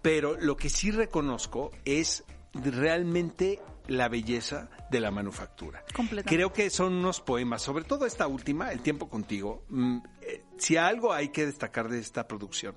pero 0.02 0.38
lo 0.40 0.58
que 0.58 0.70
sí 0.70 0.92
reconozco 0.92 1.72
es 1.86 2.24
realmente 2.54 3.60
la 3.88 4.10
belleza 4.10 4.70
de 4.90 5.00
la 5.00 5.12
manufactura. 5.12 5.84
Creo 6.26 6.52
que 6.52 6.70
son 6.70 6.94
unos 6.94 7.22
poemas, 7.22 7.62
sobre 7.62 7.84
todo 7.84 8.06
esta 8.06 8.28
última, 8.28 8.72
El 8.72 8.82
tiempo 8.82 9.10
contigo, 9.10 9.64
mm, 9.70 9.98
eh, 10.22 10.44
si 10.58 10.78
algo 10.78 11.14
hay 11.14 11.30
que 11.30 11.46
destacar 11.46 11.90
de 11.90 12.00
esta 12.00 12.28
producción 12.28 12.76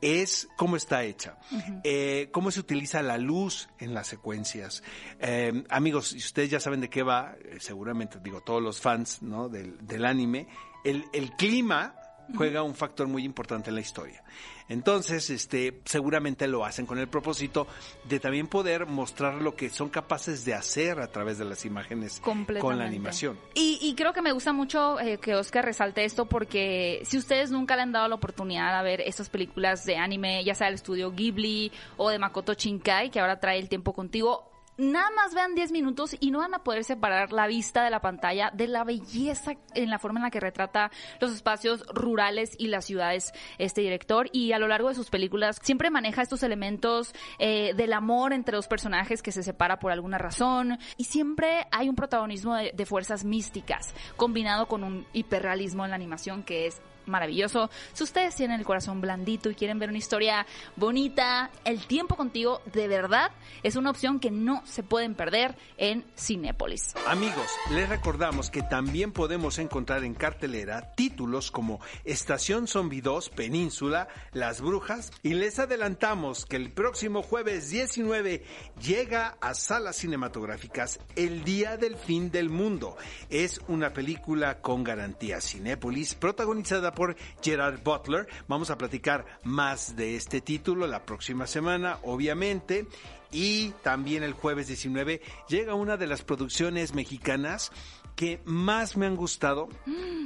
es 0.00 0.48
cómo 0.56 0.76
está 0.76 1.04
hecha, 1.04 1.38
eh, 1.84 2.28
cómo 2.32 2.50
se 2.50 2.60
utiliza 2.60 3.02
la 3.02 3.18
luz 3.18 3.68
en 3.78 3.94
las 3.94 4.06
secuencias. 4.06 4.82
Eh, 5.20 5.64
amigos, 5.68 6.08
si 6.08 6.18
ustedes 6.18 6.50
ya 6.50 6.60
saben 6.60 6.80
de 6.80 6.90
qué 6.90 7.02
va, 7.02 7.36
seguramente 7.58 8.18
digo 8.20 8.40
todos 8.40 8.62
los 8.62 8.80
fans 8.80 9.22
¿no? 9.22 9.48
del, 9.48 9.78
del 9.86 10.04
anime, 10.04 10.48
el, 10.84 11.04
el 11.12 11.32
clima 11.32 11.94
juega 12.36 12.62
un 12.62 12.74
factor 12.74 13.08
muy 13.08 13.24
importante 13.24 13.70
en 13.70 13.74
la 13.74 13.80
historia. 13.80 14.22
Entonces, 14.68 15.30
este, 15.30 15.80
seguramente 15.84 16.46
lo 16.46 16.64
hacen 16.64 16.84
con 16.84 16.98
el 16.98 17.08
propósito 17.08 17.66
de 18.04 18.20
también 18.20 18.46
poder 18.46 18.86
mostrar 18.86 19.40
lo 19.40 19.56
que 19.56 19.70
son 19.70 19.88
capaces 19.88 20.44
de 20.44 20.54
hacer 20.54 21.00
a 21.00 21.10
través 21.10 21.38
de 21.38 21.46
las 21.46 21.64
imágenes 21.64 22.20
con 22.20 22.78
la 22.78 22.84
animación. 22.84 23.38
Y, 23.54 23.94
creo 23.96 24.12
que 24.12 24.22
me 24.22 24.32
gusta 24.32 24.52
mucho 24.52 25.00
eh, 25.00 25.18
que 25.18 25.34
Oscar 25.34 25.64
resalte 25.64 26.04
esto 26.04 26.26
porque 26.26 27.00
si 27.04 27.16
ustedes 27.16 27.50
nunca 27.50 27.74
le 27.76 27.82
han 27.82 27.92
dado 27.92 28.08
la 28.08 28.14
oportunidad 28.14 28.78
a 28.78 28.82
ver 28.82 29.00
estas 29.00 29.30
películas 29.30 29.84
de 29.84 29.96
anime, 29.96 30.44
ya 30.44 30.54
sea 30.54 30.66
del 30.66 30.74
estudio 30.74 31.12
Ghibli 31.12 31.72
o 31.96 32.10
de 32.10 32.18
Makoto 32.18 32.52
Shinkai, 32.52 33.10
que 33.10 33.20
ahora 33.20 33.40
trae 33.40 33.58
el 33.58 33.68
tiempo 33.68 33.94
contigo, 33.94 34.50
nada 34.78 35.10
más 35.14 35.34
vean 35.34 35.54
10 35.54 35.72
minutos 35.72 36.16
y 36.18 36.30
no 36.30 36.38
van 36.38 36.54
a 36.54 36.62
poder 36.62 36.84
separar 36.84 37.32
la 37.32 37.46
vista 37.46 37.84
de 37.84 37.90
la 37.90 38.00
pantalla 38.00 38.50
de 38.54 38.68
la 38.68 38.84
belleza 38.84 39.52
en 39.74 39.90
la 39.90 39.98
forma 39.98 40.20
en 40.20 40.24
la 40.24 40.30
que 40.30 40.40
retrata 40.40 40.90
los 41.20 41.32
espacios 41.32 41.84
rurales 41.92 42.54
y 42.58 42.68
las 42.68 42.84
ciudades 42.84 43.32
este 43.58 43.82
director. 43.82 44.28
Y 44.32 44.52
a 44.52 44.58
lo 44.58 44.68
largo 44.68 44.88
de 44.88 44.94
sus 44.94 45.10
películas 45.10 45.58
siempre 45.62 45.90
maneja 45.90 46.22
estos 46.22 46.42
elementos 46.42 47.12
eh, 47.38 47.74
del 47.74 47.92
amor 47.92 48.32
entre 48.32 48.54
los 48.56 48.68
personajes 48.68 49.22
que 49.22 49.32
se 49.32 49.42
separa 49.42 49.78
por 49.78 49.92
alguna 49.92 50.18
razón. 50.18 50.78
Y 50.96 51.04
siempre 51.04 51.66
hay 51.70 51.88
un 51.88 51.96
protagonismo 51.96 52.54
de 52.56 52.86
fuerzas 52.86 53.24
místicas 53.24 53.94
combinado 54.16 54.66
con 54.66 54.84
un 54.84 55.06
hiperrealismo 55.12 55.84
en 55.84 55.90
la 55.90 55.96
animación 55.96 56.42
que 56.44 56.66
es 56.66 56.80
maravilloso. 57.08 57.70
Si 57.92 58.04
ustedes 58.04 58.34
tienen 58.34 58.60
el 58.60 58.66
corazón 58.66 59.00
blandito 59.00 59.50
y 59.50 59.54
quieren 59.54 59.78
ver 59.78 59.88
una 59.88 59.98
historia 59.98 60.46
bonita, 60.76 61.50
El 61.64 61.86
tiempo 61.86 62.16
contigo 62.16 62.60
de 62.72 62.88
verdad 62.88 63.30
es 63.62 63.76
una 63.76 63.90
opción 63.90 64.20
que 64.20 64.30
no 64.30 64.62
se 64.66 64.82
pueden 64.82 65.14
perder 65.14 65.56
en 65.76 66.04
Cinépolis. 66.16 66.94
Amigos, 67.06 67.46
les 67.70 67.88
recordamos 67.88 68.50
que 68.50 68.62
también 68.62 69.12
podemos 69.12 69.58
encontrar 69.58 70.04
en 70.04 70.14
cartelera 70.14 70.94
títulos 70.94 71.50
como 71.50 71.80
Estación 72.04 72.66
Zombie 72.66 73.00
2, 73.00 73.30
Península, 73.30 74.08
Las 74.32 74.60
Brujas 74.60 75.10
y 75.22 75.34
les 75.34 75.58
adelantamos 75.58 76.46
que 76.46 76.56
el 76.56 76.72
próximo 76.72 77.22
jueves 77.22 77.70
19 77.70 78.44
llega 78.80 79.36
a 79.40 79.54
salas 79.54 79.96
cinematográficas 79.96 81.00
El 81.16 81.44
Día 81.44 81.76
del 81.76 81.96
Fin 81.96 82.30
del 82.30 82.50
Mundo. 82.50 82.96
Es 83.30 83.60
una 83.68 83.92
película 83.92 84.60
con 84.60 84.84
garantía 84.84 85.40
Cinépolis 85.40 86.14
protagonizada 86.14 86.92
por 86.98 87.14
Gerard 87.40 87.80
Butler. 87.84 88.26
Vamos 88.48 88.70
a 88.70 88.76
platicar 88.76 89.24
más 89.44 89.94
de 89.94 90.16
este 90.16 90.40
título 90.40 90.88
la 90.88 91.04
próxima 91.04 91.46
semana, 91.46 91.98
obviamente. 92.02 92.88
Y 93.30 93.70
también 93.84 94.24
el 94.24 94.32
jueves 94.32 94.66
19 94.66 95.22
llega 95.48 95.74
una 95.74 95.96
de 95.96 96.08
las 96.08 96.22
producciones 96.22 96.94
mexicanas 96.94 97.70
que 98.18 98.40
más 98.44 98.96
me 98.96 99.06
han 99.06 99.14
gustado. 99.14 99.68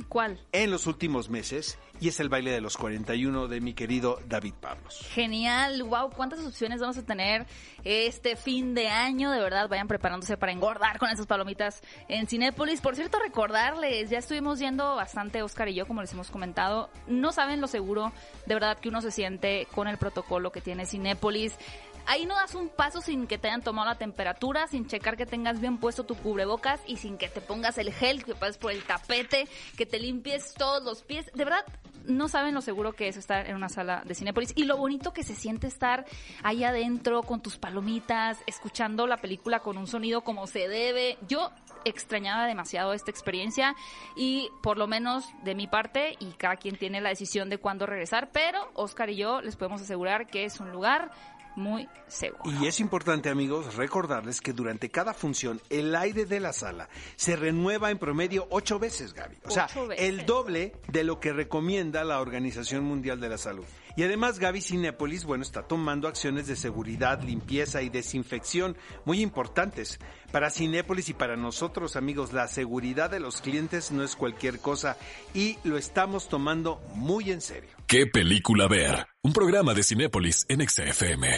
¿Cuál? 0.09 0.41
En 0.53 0.71
los 0.71 0.87
últimos 0.87 1.29
meses. 1.29 1.79
Y 2.01 2.09
es 2.09 2.19
el 2.21 2.31
baile 2.31 2.51
de 2.51 2.63
los 2.63 2.79
41 2.79 3.49
de 3.49 3.61
mi 3.61 3.75
querido 3.75 4.19
David 4.27 4.55
Pablos. 4.61 5.07
Genial, 5.13 5.83
wow, 5.85 6.11
cuántas 6.11 6.41
opciones 6.41 6.81
vamos 6.81 6.97
a 6.97 7.05
tener 7.05 7.47
este 7.85 8.35
fin 8.35 8.75
de 8.75 8.89
año. 8.89 9.31
De 9.31 9.39
verdad, 9.39 9.69
vayan 9.69 9.89
preparándose 9.89 10.39
para 10.39 10.53
engordar 10.53 10.99
con 10.99 11.11
esas 11.11 11.27
palomitas 11.27 11.83
en 12.09 12.27
Cinépolis. 12.27 12.81
Por 12.81 12.97
cierto, 12.97 13.19
recordarles, 13.21 14.09
ya 14.09 14.19
estuvimos 14.19 14.59
yendo 14.59 14.97
bastante, 14.97 15.43
Oscar 15.43 15.69
y 15.69 15.75
yo, 15.75 15.87
como 15.87 16.01
les 16.01 16.13
hemos 16.15 16.31
comentado. 16.31 16.89
No 17.07 17.31
saben 17.31 17.61
lo 17.61 17.69
seguro, 17.69 18.11
de 18.47 18.55
verdad, 18.55 18.79
que 18.79 18.89
uno 18.89 19.03
se 19.03 19.11
siente 19.11 19.69
con 19.75 19.87
el 19.87 19.99
protocolo 19.99 20.51
que 20.51 20.63
tiene 20.63 20.87
Cinépolis 20.87 21.57
ahí 22.07 22.27
no 22.27 22.35
das 22.35 22.55
un 22.55 22.69
paso 22.69 23.01
sin 23.01 23.27
que 23.27 23.39
te 23.39 23.49
hayan 23.49 23.63
tomado 23.63 23.89
la 23.89 23.99
temperatura, 23.99 24.67
sin 24.67 24.87
checar 24.87 25.17
que 25.17 25.27
tengas 25.27 25.61
bien 25.61 25.79
puesto 25.79 26.05
tu 26.05 26.15
cubrebocas 26.17 26.81
y 26.87 26.97
sin 26.97 27.19
que 27.19 27.29
te 27.29 27.41
pongas 27.41 27.79
el 27.79 27.93
gel, 27.93 28.25
que 28.25 28.35
pases 28.35 28.59
por 28.59 28.73
el 28.73 28.83
tapete, 28.85 29.49
que 29.77 29.87
te 29.87 29.99
limpies 29.99 30.55
todos 30.55 30.83
los 30.83 31.03
pies. 31.03 31.31
De 31.35 31.45
verdad, 31.45 31.65
no 32.07 32.29
saben 32.29 32.55
lo 32.55 32.61
seguro 32.61 32.93
que 32.93 33.09
es 33.09 33.17
estar 33.17 33.47
en 33.47 33.57
una 33.57 33.69
sala 33.69 34.03
de 34.05 34.15
Cinépolis 34.15 34.53
y 34.57 34.65
lo 34.65 34.77
bonito 34.77 35.13
que 35.13 35.23
se 35.23 35.35
siente 35.35 35.67
estar 35.67 36.05
ahí 36.43 36.65
adentro 36.65 37.23
con 37.23 37.41
tus 37.41 37.59
palomitas, 37.59 38.39
escuchando 38.47 39.07
la 39.07 39.19
película 39.19 39.61
con 39.61 39.79
un 39.79 39.87
sonido 39.87 40.23
como 40.23 40.47
se 40.47 40.69
debe. 40.69 41.19
Yo 41.29 41.51
extrañaba 41.85 42.47
demasiado 42.47 42.93
esta 42.93 43.11
experiencia 43.11 43.75
y 44.17 44.49
por 44.63 44.79
lo 44.79 44.87
menos 44.87 45.25
de 45.43 45.55
mi 45.55 45.67
parte 45.67 46.17
y 46.21 46.33
cada 46.33 46.57
quien 46.57 46.77
tiene 46.77 47.01
la 47.01 47.09
decisión 47.09 47.49
de 47.49 47.59
cuándo 47.59 47.87
regresar, 47.87 48.31
pero 48.33 48.71
Oscar 48.75 49.11
y 49.11 49.17
yo 49.17 49.41
les 49.41 49.57
podemos 49.57 49.83
asegurar 49.83 50.27
que 50.27 50.45
es 50.45 50.61
un 50.61 50.71
lugar 50.71 51.11
muy 51.57 51.89
seguro. 52.09 52.43
Y 52.61 52.67
es 52.67 52.81
importante, 52.81 53.29
amigos, 53.29 53.77
recordarles 53.77 54.41
que 54.41 54.53
durante 54.53 54.91
cada 54.91 55.15
función 55.15 55.61
el 55.71 55.95
aire 55.95 56.27
de 56.27 56.41
la 56.41 56.53
sala 56.53 56.89
se 57.17 57.37
renueva 57.37 57.91
en 57.91 57.99
promedio 57.99 58.47
ocho 58.51 58.79
veces, 58.79 59.15
Gaby. 59.15 59.37
O 59.45 59.51
sea, 59.51 59.69
el 59.97 60.27
doble 60.27 60.75
de 60.89 61.05
lo 61.05 61.21
que 61.21 61.33
recomienda 61.33 62.05
la 62.05 62.21
Organización 62.21 62.85
Mundial 62.85 63.21
de 63.21 63.29
la 63.29 63.39
Salud. 63.39 63.65
Y 63.95 64.03
además 64.05 64.39
Gaby 64.39 64.63
Cinépolis, 64.63 65.25
bueno, 65.25 65.43
está 65.43 65.63
tomando 65.63 66.09
acciones 66.09 66.47
de 66.47 66.57
seguridad, 66.57 67.23
limpieza 67.23 67.83
y 67.83 67.91
desinfección 67.91 68.77
muy 69.05 69.21
importantes. 69.21 69.99
Para 70.31 70.51
Cinépolis 70.51 71.11
y 71.11 71.15
para 71.15 71.37
nosotros, 71.37 71.97
amigos, 71.97 72.33
la 72.33 72.49
seguridad 72.49 73.11
de 73.11 73.21
los 73.21 73.43
clientes 73.43 73.93
no 73.93 74.03
es 74.03 74.17
cualquier 74.17 74.61
cosa 74.61 74.97
y 75.35 75.59
lo 75.65 75.77
estamos 75.77 76.29
tomando 76.29 76.81
muy 76.95 77.31
en 77.31 77.43
serio. 77.43 77.71
¿Qué 77.93 78.07
película 78.07 78.69
ver? 78.69 79.07
Un 79.21 79.35
programa 79.35 79.75
de 79.75 79.83
Cinépolis 79.83 80.47
en 80.49 80.67
XFM. 80.67 81.29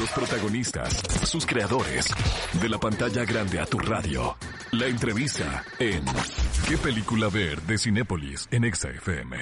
Los 0.00 0.10
protagonistas, 0.10 1.00
sus 1.30 1.46
creadores, 1.46 2.12
de 2.60 2.68
la 2.68 2.78
pantalla 2.78 3.24
grande 3.24 3.60
a 3.60 3.64
tu 3.64 3.78
radio. 3.78 4.36
La 4.72 4.88
entrevista 4.88 5.64
en 5.78 6.04
¿Qué 6.66 6.76
película 6.76 7.28
ver 7.28 7.62
de 7.62 7.78
Cinépolis 7.78 8.48
en 8.50 8.64
XFM? 8.74 9.36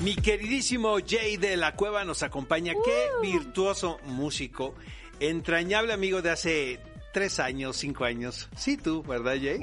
Mi 0.00 0.16
queridísimo 0.16 0.96
Jay 1.06 1.36
de 1.36 1.58
la 1.58 1.76
Cueva 1.76 2.06
nos 2.06 2.22
acompaña. 2.22 2.72
Qué 2.72 3.28
virtuoso 3.30 3.98
músico, 4.06 4.74
entrañable 5.20 5.92
amigo 5.92 6.22
de 6.22 6.30
hace 6.30 6.80
tres 7.12 7.40
años, 7.40 7.76
cinco 7.76 8.06
años. 8.06 8.48
Sí, 8.56 8.78
tú, 8.78 9.02
¿verdad, 9.02 9.34
Jay? 9.38 9.60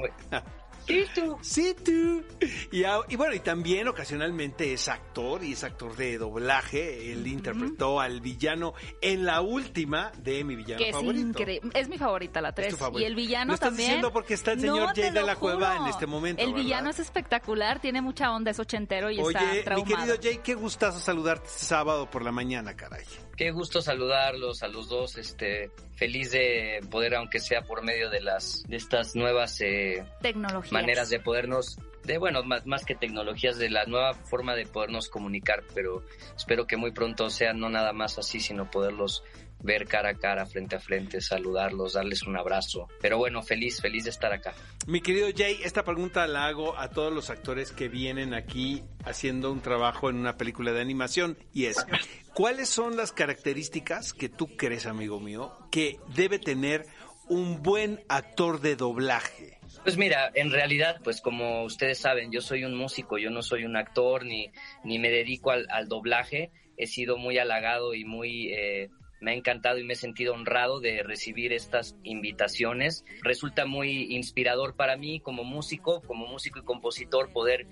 Sí, 0.86 1.04
tú. 1.14 1.38
Sí, 1.42 1.74
tú. 1.84 2.22
Y, 2.70 3.16
bueno, 3.16 3.34
y 3.34 3.40
también 3.40 3.88
ocasionalmente 3.88 4.72
es 4.72 4.88
actor 4.88 5.44
y 5.44 5.52
es 5.52 5.64
actor 5.64 5.96
de 5.96 6.18
doblaje. 6.18 7.12
Él 7.12 7.26
interpretó 7.26 8.00
al 8.00 8.20
villano 8.20 8.74
en 9.00 9.24
la 9.24 9.40
última 9.40 10.12
de 10.18 10.44
mi 10.44 10.56
villano 10.56 10.84
que 10.84 10.92
favorito. 10.92 11.44
Es 11.44 11.60
Es 11.74 11.88
mi 11.88 11.98
favorita, 11.98 12.40
la 12.40 12.52
3. 12.52 12.76
Y 12.98 13.04
el 13.04 13.14
villano 13.14 13.50
¿Lo 13.50 13.54
estás 13.54 13.70
también. 13.70 13.88
diciendo 13.88 14.12
porque 14.12 14.34
está 14.34 14.52
el 14.52 14.60
señor 14.60 14.94
Jay 14.94 15.10
de 15.10 15.22
la 15.22 15.36
Cueva 15.36 15.76
en 15.76 15.86
este 15.86 16.06
momento. 16.06 16.42
El 16.42 16.54
villano 16.54 16.90
es 16.90 16.98
espectacular, 16.98 17.80
tiene 17.80 18.00
mucha 18.00 18.32
onda, 18.32 18.50
es 18.50 18.58
ochentero 18.58 19.10
y 19.10 19.20
está 19.20 19.40
traumado. 19.64 19.84
mi 19.84 19.94
querido 19.94 20.16
Jay, 20.22 20.40
qué 20.42 20.54
gustazo 20.54 20.98
saludarte 20.98 21.46
este 21.46 21.64
sábado 21.64 22.10
por 22.10 22.22
la 22.22 22.32
mañana, 22.32 22.74
caray. 22.74 23.04
Qué 23.36 23.50
gusto 23.50 23.80
saludarlos 23.80 24.62
a 24.62 24.68
los 24.68 24.88
dos, 24.88 25.16
este, 25.16 25.70
feliz 25.96 26.30
de 26.30 26.80
poder, 26.90 27.14
aunque 27.14 27.40
sea 27.40 27.62
por 27.62 27.82
medio 27.82 28.10
de 28.10 28.20
las, 28.20 28.62
de 28.68 28.76
estas 28.76 29.16
nuevas 29.16 29.60
eh, 29.60 30.04
tecnologías, 30.20 30.71
maneras 30.72 31.10
de 31.10 31.20
podernos, 31.20 31.78
de 32.04 32.18
bueno, 32.18 32.42
más, 32.42 32.66
más 32.66 32.84
que 32.84 32.94
tecnologías, 32.94 33.58
de 33.58 33.70
la 33.70 33.84
nueva 33.84 34.14
forma 34.14 34.54
de 34.54 34.66
podernos 34.66 35.08
comunicar, 35.08 35.62
pero 35.74 36.02
espero 36.36 36.66
que 36.66 36.76
muy 36.76 36.92
pronto 36.92 37.30
sea 37.30 37.52
no 37.52 37.68
nada 37.68 37.92
más 37.92 38.18
así, 38.18 38.40
sino 38.40 38.70
poderlos 38.70 39.22
ver 39.62 39.86
cara 39.86 40.10
a 40.10 40.14
cara, 40.14 40.44
frente 40.46 40.76
a 40.76 40.80
frente, 40.80 41.20
saludarlos, 41.20 41.94
darles 41.94 42.22
un 42.24 42.36
abrazo. 42.36 42.88
Pero 43.00 43.18
bueno, 43.18 43.42
feliz, 43.42 43.80
feliz 43.80 44.04
de 44.04 44.10
estar 44.10 44.32
acá. 44.32 44.54
Mi 44.86 45.00
querido 45.00 45.28
Jay, 45.34 45.60
esta 45.62 45.84
pregunta 45.84 46.26
la 46.26 46.46
hago 46.46 46.76
a 46.78 46.88
todos 46.88 47.12
los 47.12 47.30
actores 47.30 47.70
que 47.70 47.88
vienen 47.88 48.34
aquí 48.34 48.82
haciendo 49.04 49.52
un 49.52 49.60
trabajo 49.60 50.10
en 50.10 50.16
una 50.16 50.36
película 50.36 50.72
de 50.72 50.80
animación 50.80 51.38
y 51.52 51.66
es, 51.66 51.86
¿cuáles 52.34 52.68
son 52.68 52.96
las 52.96 53.12
características 53.12 54.12
que 54.12 54.28
tú 54.28 54.56
crees, 54.56 54.86
amigo 54.86 55.20
mío, 55.20 55.56
que 55.70 55.98
debe 56.14 56.38
tener 56.38 56.86
un 57.28 57.62
buen 57.62 58.02
actor 58.08 58.60
de 58.60 58.76
doblaje? 58.76 59.61
Pues 59.82 59.96
mira, 59.96 60.30
en 60.34 60.52
realidad, 60.52 61.00
pues 61.02 61.20
como 61.20 61.64
ustedes 61.64 61.98
saben, 61.98 62.30
yo 62.30 62.40
soy 62.40 62.64
un 62.64 62.76
músico, 62.76 63.18
yo 63.18 63.30
no 63.30 63.42
soy 63.42 63.64
un 63.64 63.76
actor 63.76 64.24
ni, 64.24 64.50
ni 64.84 65.00
me 65.00 65.10
dedico 65.10 65.50
al, 65.50 65.88
doblaje. 65.88 66.52
He 66.76 66.86
sido 66.86 67.16
muy 67.16 67.38
halagado 67.38 67.92
y 67.94 68.04
muy 68.04 68.52
eh, 68.52 68.90
me 69.20 69.32
ha 69.32 69.34
encantado 69.34 69.78
y 69.78 69.84
me 69.84 69.94
he 69.94 69.96
sentido 69.96 70.34
honrado 70.34 70.78
de 70.78 71.02
recibir 71.02 71.52
estas 71.52 71.96
invitaciones. 72.04 73.04
Resulta 73.22 73.66
muy 73.66 74.14
inspirador 74.14 74.76
para 74.76 74.96
mí 74.96 75.18
como 75.18 75.42
músico, 75.42 76.00
como 76.02 76.26
músico 76.26 76.60
y 76.60 76.64
compositor 76.64 77.32
poder 77.32 77.66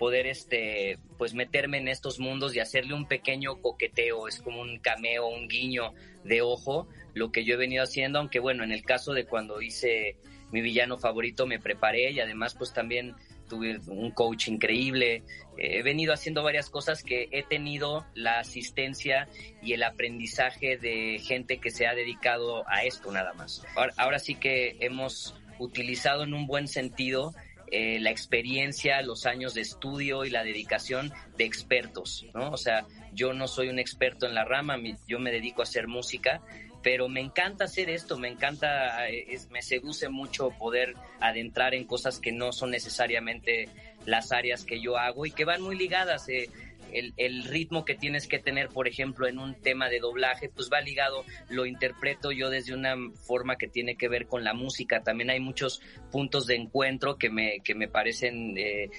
poder 0.00 0.26
este 0.26 0.98
pues 1.16 1.32
meterme 1.32 1.78
en 1.78 1.86
estos 1.86 2.18
mundos 2.18 2.56
y 2.56 2.60
hacerle 2.60 2.94
un 2.94 3.06
pequeño 3.06 3.60
coqueteo, 3.60 4.26
es 4.26 4.40
como 4.40 4.60
un 4.60 4.78
cameo, 4.80 5.28
un 5.28 5.46
guiño 5.46 5.92
de 6.24 6.42
ojo, 6.42 6.88
lo 7.14 7.30
que 7.30 7.44
yo 7.44 7.54
he 7.54 7.58
venido 7.58 7.84
haciendo, 7.84 8.18
aunque 8.18 8.40
bueno, 8.40 8.64
en 8.64 8.72
el 8.72 8.82
caso 8.82 9.12
de 9.12 9.26
cuando 9.26 9.62
hice 9.62 10.16
mi 10.52 10.60
villano 10.60 10.98
favorito 10.98 11.46
me 11.46 11.58
preparé 11.58 12.12
y 12.12 12.20
además 12.20 12.54
pues 12.54 12.72
también 12.72 13.16
tuve 13.48 13.80
un 13.88 14.12
coach 14.12 14.48
increíble, 14.48 15.24
he 15.58 15.82
venido 15.82 16.14
haciendo 16.14 16.42
varias 16.42 16.70
cosas 16.70 17.02
que 17.02 17.28
he 17.32 17.42
tenido 17.42 18.06
la 18.14 18.38
asistencia 18.38 19.28
y 19.60 19.74
el 19.74 19.82
aprendizaje 19.82 20.78
de 20.78 21.18
gente 21.18 21.58
que 21.58 21.70
se 21.70 21.86
ha 21.86 21.94
dedicado 21.94 22.64
a 22.66 22.84
esto 22.84 23.12
nada 23.12 23.34
más. 23.34 23.62
Ahora, 23.96 24.18
sí 24.18 24.36
que 24.36 24.76
hemos 24.80 25.34
utilizado 25.58 26.22
en 26.22 26.32
un 26.32 26.46
buen 26.46 26.66
sentido 26.66 27.34
eh, 27.70 27.98
la 28.00 28.10
experiencia, 28.10 29.02
los 29.02 29.26
años 29.26 29.54
de 29.54 29.60
estudio 29.60 30.24
y 30.24 30.30
la 30.30 30.44
dedicación 30.44 31.12
de 31.36 31.44
expertos, 31.44 32.26
¿no? 32.34 32.50
O 32.50 32.56
sea, 32.56 32.86
yo 33.12 33.34
no 33.34 33.48
soy 33.48 33.68
un 33.68 33.78
experto 33.78 34.26
en 34.26 34.34
la 34.34 34.44
rama, 34.44 34.76
yo 35.06 35.18
me 35.18 35.30
dedico 35.30 35.60
a 35.60 35.64
hacer 35.64 35.88
música, 35.88 36.42
pero 36.82 37.08
me 37.08 37.20
encanta 37.20 37.64
hacer 37.64 37.90
esto, 37.90 38.18
me 38.18 38.28
encanta, 38.28 39.08
eh, 39.08 39.38
me 39.50 39.62
seduce 39.62 40.08
mucho 40.08 40.50
poder 40.50 40.94
adentrar 41.20 41.74
en 41.74 41.84
cosas 41.84 42.18
que 42.18 42.32
no 42.32 42.52
son 42.52 42.70
necesariamente 42.70 43.68
las 44.04 44.32
áreas 44.32 44.64
que 44.64 44.80
yo 44.80 44.96
hago 44.96 45.26
y 45.26 45.30
que 45.30 45.44
van 45.44 45.62
muy 45.62 45.76
ligadas. 45.76 46.28
Eh, 46.28 46.48
el, 46.92 47.44
ritmo 47.44 47.84
que 47.84 47.94
tienes 47.94 48.26
que 48.26 48.38
tener, 48.38 48.68
por 48.68 48.86
ejemplo, 48.86 49.26
en 49.26 49.38
un 49.38 49.54
tema 49.54 49.88
de 49.88 49.98
doblaje, 49.98 50.48
pues 50.48 50.68
va 50.72 50.80
ligado, 50.80 51.24
lo 51.48 51.66
interpreto 51.66 52.32
yo 52.32 52.50
desde 52.50 52.74
una 52.74 52.96
forma 53.26 53.56
que 53.56 53.68
tiene 53.68 53.96
que 53.96 54.08
ver 54.08 54.26
con 54.26 54.44
la 54.44 54.54
música. 54.54 55.02
También 55.02 55.30
hay 55.30 55.40
muchos 55.40 55.80
puntos 56.10 56.46
de 56.46 56.56
encuentro 56.56 57.16
que 57.16 57.30
me, 57.30 57.60
que 57.64 57.74
me 57.74 57.88
parecen 57.88 58.56
eh, 58.58 58.90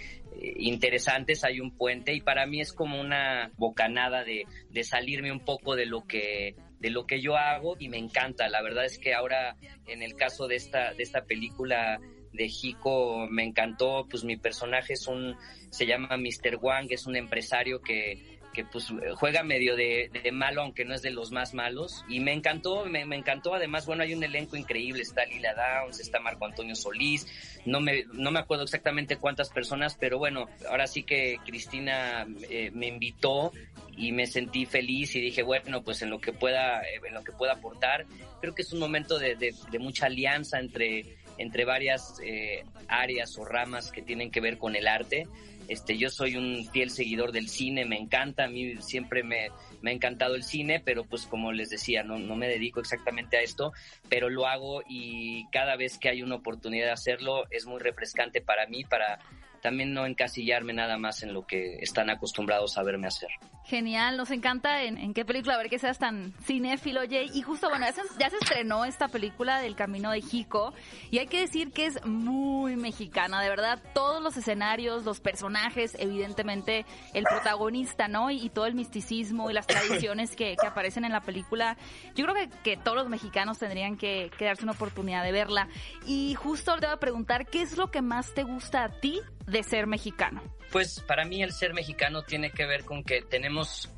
interesantes, 0.58 1.43
hay 1.43 1.60
un 1.60 1.72
puente 1.72 2.13
y 2.13 2.22
para 2.22 2.46
mí 2.46 2.62
es 2.62 2.74
como 2.74 3.00
una 3.00 3.52
bocanada 3.58 4.24
de, 4.24 4.46
de 4.72 4.84
salirme 4.84 5.32
un 5.32 5.41
poco 5.41 5.76
de 5.76 5.86
lo 5.86 6.06
que 6.06 6.56
de 6.84 6.89
lo 6.89 7.08
que 7.08 7.22
yo 7.22 7.38
hago 7.38 7.78
y 7.80 7.88
me 7.88 7.98
encanta. 7.98 8.50
La 8.50 8.62
verdad 8.62 8.84
es 8.84 9.00
que 9.00 9.13
ahora 9.13 9.56
en 9.88 10.04
el 10.04 10.15
caso 10.15 10.48
de 10.50 10.58
esta, 10.58 10.93
de 10.93 11.02
esta 11.02 11.24
película 11.24 11.98
de 12.34 12.52
Hiko 12.52 13.26
me 13.30 13.46
encantó, 13.46 14.06
pues 14.10 14.26
mi 14.26 14.36
personaje 14.36 14.93
es 14.93 15.08
un, 15.08 15.38
se 15.69 15.86
llama 15.86 16.17
Mr. 16.17 16.58
Wang, 16.62 16.88
es 16.89 17.06
un 17.06 17.15
empresario 17.15 17.82
que, 17.82 18.33
que 18.54 18.63
pues 18.63 18.94
juega 19.16 19.44
medio 19.44 19.76
de, 19.76 20.10
malo, 20.32 20.62
aunque 20.62 20.86
no 20.86 20.94
es 20.94 21.02
de 21.02 21.12
los 21.12 21.32
más 21.32 21.54
malos. 21.54 22.06
Y 22.08 22.20
me 22.20 22.34
encantó, 22.34 22.86
me, 22.86 23.02
encantó. 23.02 23.56
Además, 23.56 23.86
bueno, 23.86 24.04
hay 24.04 24.13
un 24.13 24.24
elenco 24.24 24.56
increíble. 24.56 25.02
Está 25.02 25.26
Lila 25.26 25.54
Downs, 25.54 26.00
está 26.00 26.20
Marco 26.20 26.46
Antonio 26.46 26.76
Solís. 26.76 27.28
No 27.66 27.82
me, 27.82 28.06
no 28.13 28.32
me 28.32 28.39
acuerdo 28.39 28.63
exactamente 28.63 29.18
cuántas 29.18 29.50
personas, 29.50 29.98
pero 30.00 30.18
bueno, 30.18 30.48
ahora 30.70 30.88
sí 30.88 31.04
que 31.04 31.38
Cristina 31.46 32.28
eh, 32.50 32.72
me 32.74 32.88
invitó 32.88 33.52
y 33.96 34.12
me 34.12 34.28
sentí 34.28 34.66
feliz 34.66 35.16
y 35.16 35.22
dije, 35.22 35.44
bueno, 35.44 35.84
pues 35.84 36.02
en 36.02 36.10
lo 36.10 36.20
que 36.20 36.34
pueda, 36.34 36.82
en 36.84 37.13
lo 37.13 37.24
que 37.24 37.32
pueda 37.32 37.54
aportar. 37.54 38.06
Creo 38.42 38.54
que 38.54 38.62
es 38.62 38.74
un 38.74 38.80
momento 38.80 39.18
de, 39.20 39.54
mucha 39.80 40.06
alianza 40.08 40.60
entre 40.60 41.18
entre 41.39 41.66
varias 41.66 42.20
eh, 42.24 42.63
áreas 42.88 43.39
o 43.39 43.46
ramas 43.46 43.92
que 43.92 44.04
tienen 44.04 44.30
que 44.30 44.39
ver 44.39 44.60
con 44.60 44.76
el 44.76 44.88
arte. 44.88 45.28
Este, 45.67 45.97
yo 45.97 46.10
soy 46.10 46.36
un 46.36 46.67
fiel 46.71 46.89
seguidor 46.89 47.32
del 47.32 47.47
cine, 47.49 47.86
me 47.86 47.97
encanta, 47.97 48.45
a 48.45 48.47
mí 48.47 48.76
siempre 48.82 49.23
me, 49.23 49.49
me 49.82 49.91
ha 49.91 49.93
encantado 49.93 50.36
el 50.36 50.43
cine, 50.43 50.82
pero 50.84 51.04
pues 51.04 51.26
como 51.26 51.52
les 51.52 51.69
decía, 51.69 52.04
no, 52.04 52.19
no 52.19 52.36
me 52.36 52.47
dedico 52.47 52.80
exactamente 52.80 53.38
a 53.38 53.41
esto, 53.41 53.73
pero 54.10 54.30
lo 54.30 54.47
hago 54.47 54.82
y 54.88 55.47
cada 55.52 55.76
vez 55.76 55.97
que 55.97 56.10
hay 56.10 56.21
una 56.21 56.36
oportunidad 56.36 56.86
de 56.86 56.91
hacerlo 56.91 57.45
es 57.49 57.65
muy 57.65 57.80
refrescante 57.80 58.41
para 58.41 58.67
mí, 58.67 58.84
para 58.84 59.19
también 59.63 59.93
no 59.93 60.06
encasillarme 60.06 60.73
nada 60.73 60.97
más 60.97 61.23
en 61.23 61.34
lo 61.34 61.47
que 61.47 61.78
están 61.80 62.10
acostumbrados 62.10 62.78
a 62.78 62.84
verme 62.84 63.08
hacer. 63.08 63.30
Genial, 63.63 64.17
nos 64.17 64.30
encanta 64.30 64.84
en, 64.84 65.13
qué 65.13 65.23
película, 65.23 65.56
a 65.56 65.58
ver 65.58 65.69
que 65.69 65.80
seas 65.80 65.97
tan 65.97 66.34
cinéfilo, 66.43 66.99
Jay. 67.10 67.32
Y 67.34 67.43
justo, 67.43 67.69
bueno, 67.69 67.86
ya 68.19 68.30
se, 68.30 68.36
estrenó 68.36 68.84
esta 68.84 69.08
película 69.08 69.62
del 69.62 69.78
Camino 69.78 70.12
de 70.12 70.21
Jico 70.21 70.73
y 71.12 71.19
hay 71.19 71.28
que 71.28 71.39
decir 71.39 71.71
que 71.71 71.86
es 71.86 72.06
muy 72.06 72.76
mexicana, 72.76 73.41
de 73.41 73.47
verdad, 73.47 73.82
todos 73.93 74.21
los 74.21 74.36
escenarios, 74.36 75.06
los 75.06 75.21
personajes, 75.21 75.95
evidentemente 75.97 76.86
el 77.13 77.23
protagonista, 77.23 78.10
¿no? 78.10 78.32
Y, 78.32 78.49
todo 78.49 78.65
el 78.65 78.76
misticismo 78.76 79.49
y 79.49 79.54
las 79.54 79.65
tradiciones 79.65 80.36
que, 80.36 80.58
aparecen 80.67 81.06
en 81.06 81.13
la 81.13 81.21
película. 81.21 81.78
Yo 82.15 82.26
creo 82.26 82.36
que, 82.36 82.49
que 82.63 82.78
todos 82.78 82.97
los 82.97 83.08
mexicanos 83.08 83.60
tendrían 83.60 83.95
que, 83.95 84.30
que, 84.38 84.43
darse 84.43 84.63
una 84.63 84.73
oportunidad 84.73 85.23
de 85.23 85.32
verla. 85.32 85.69
Y 86.06 86.36
justo 86.36 86.76
te 86.76 86.86
voy 86.86 86.95
a 86.95 86.99
preguntar, 86.99 87.47
¿qué 87.47 87.62
es 87.62 87.78
lo 87.78 87.89
que 87.89 88.02
más 88.02 88.34
te 88.34 88.43
gusta 88.43 88.84
a 88.84 88.89
ti 88.89 89.21
de 89.45 89.63
ser 89.63 89.88
mexicano? 89.88 90.41
Pues 90.71 90.99
para 91.01 91.25
mí 91.25 91.43
el 91.43 91.51
ser 91.51 91.73
mexicano 91.73 92.23
tiene 92.23 92.51
que 92.51 92.65
ver 92.65 92.84
con 92.84 93.03
que 93.03 93.21
tenemos 93.21 93.91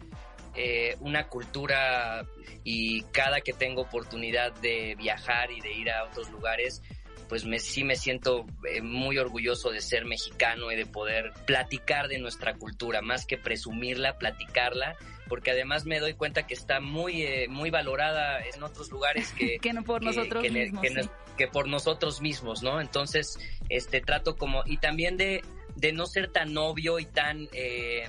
eh, 0.55 0.95
una 1.01 1.27
cultura 1.27 2.25
y 2.63 3.01
cada 3.11 3.41
que 3.41 3.53
tengo 3.53 3.81
oportunidad 3.81 4.53
de 4.61 4.95
viajar 4.97 5.51
y 5.51 5.61
de 5.61 5.73
ir 5.73 5.91
a 5.91 6.05
otros 6.05 6.29
lugares, 6.31 6.81
pues 7.27 7.45
me, 7.45 7.59
sí 7.59 7.83
me 7.83 7.95
siento 7.95 8.45
eh, 8.69 8.81
muy 8.81 9.17
orgulloso 9.17 9.71
de 9.71 9.81
ser 9.81 10.05
mexicano 10.05 10.71
y 10.71 10.75
de 10.75 10.85
poder 10.85 11.33
platicar 11.45 12.07
de 12.07 12.19
nuestra 12.19 12.55
cultura, 12.55 13.01
más 13.01 13.25
que 13.25 13.37
presumirla, 13.37 14.17
platicarla, 14.17 14.95
porque 15.27 15.51
además 15.51 15.85
me 15.85 15.99
doy 15.99 16.13
cuenta 16.13 16.45
que 16.45 16.53
está 16.53 16.79
muy, 16.79 17.23
eh, 17.23 17.47
muy 17.49 17.69
valorada 17.69 18.39
en 18.39 18.61
otros 18.63 18.91
lugares 18.91 19.31
que, 19.33 19.57
que 19.61 19.73
no 19.73 19.83
por 19.83 20.03
nosotros 20.03 20.43
mismos. 20.49 20.85
Que, 21.37 21.47
por 21.49 21.67
nosotros 21.67 22.21
mismos, 22.21 22.63
¿no? 22.63 22.79
Entonces, 22.79 23.37
este 23.67 23.99
trato 23.99 24.37
como, 24.37 24.63
y 24.65 24.77
también 24.77 25.17
de, 25.17 25.41
de 25.75 25.91
no 25.91 26.05
ser 26.05 26.31
tan 26.31 26.57
obvio 26.57 26.99
y 26.99 27.05
tan... 27.05 27.49
Eh, 27.51 28.07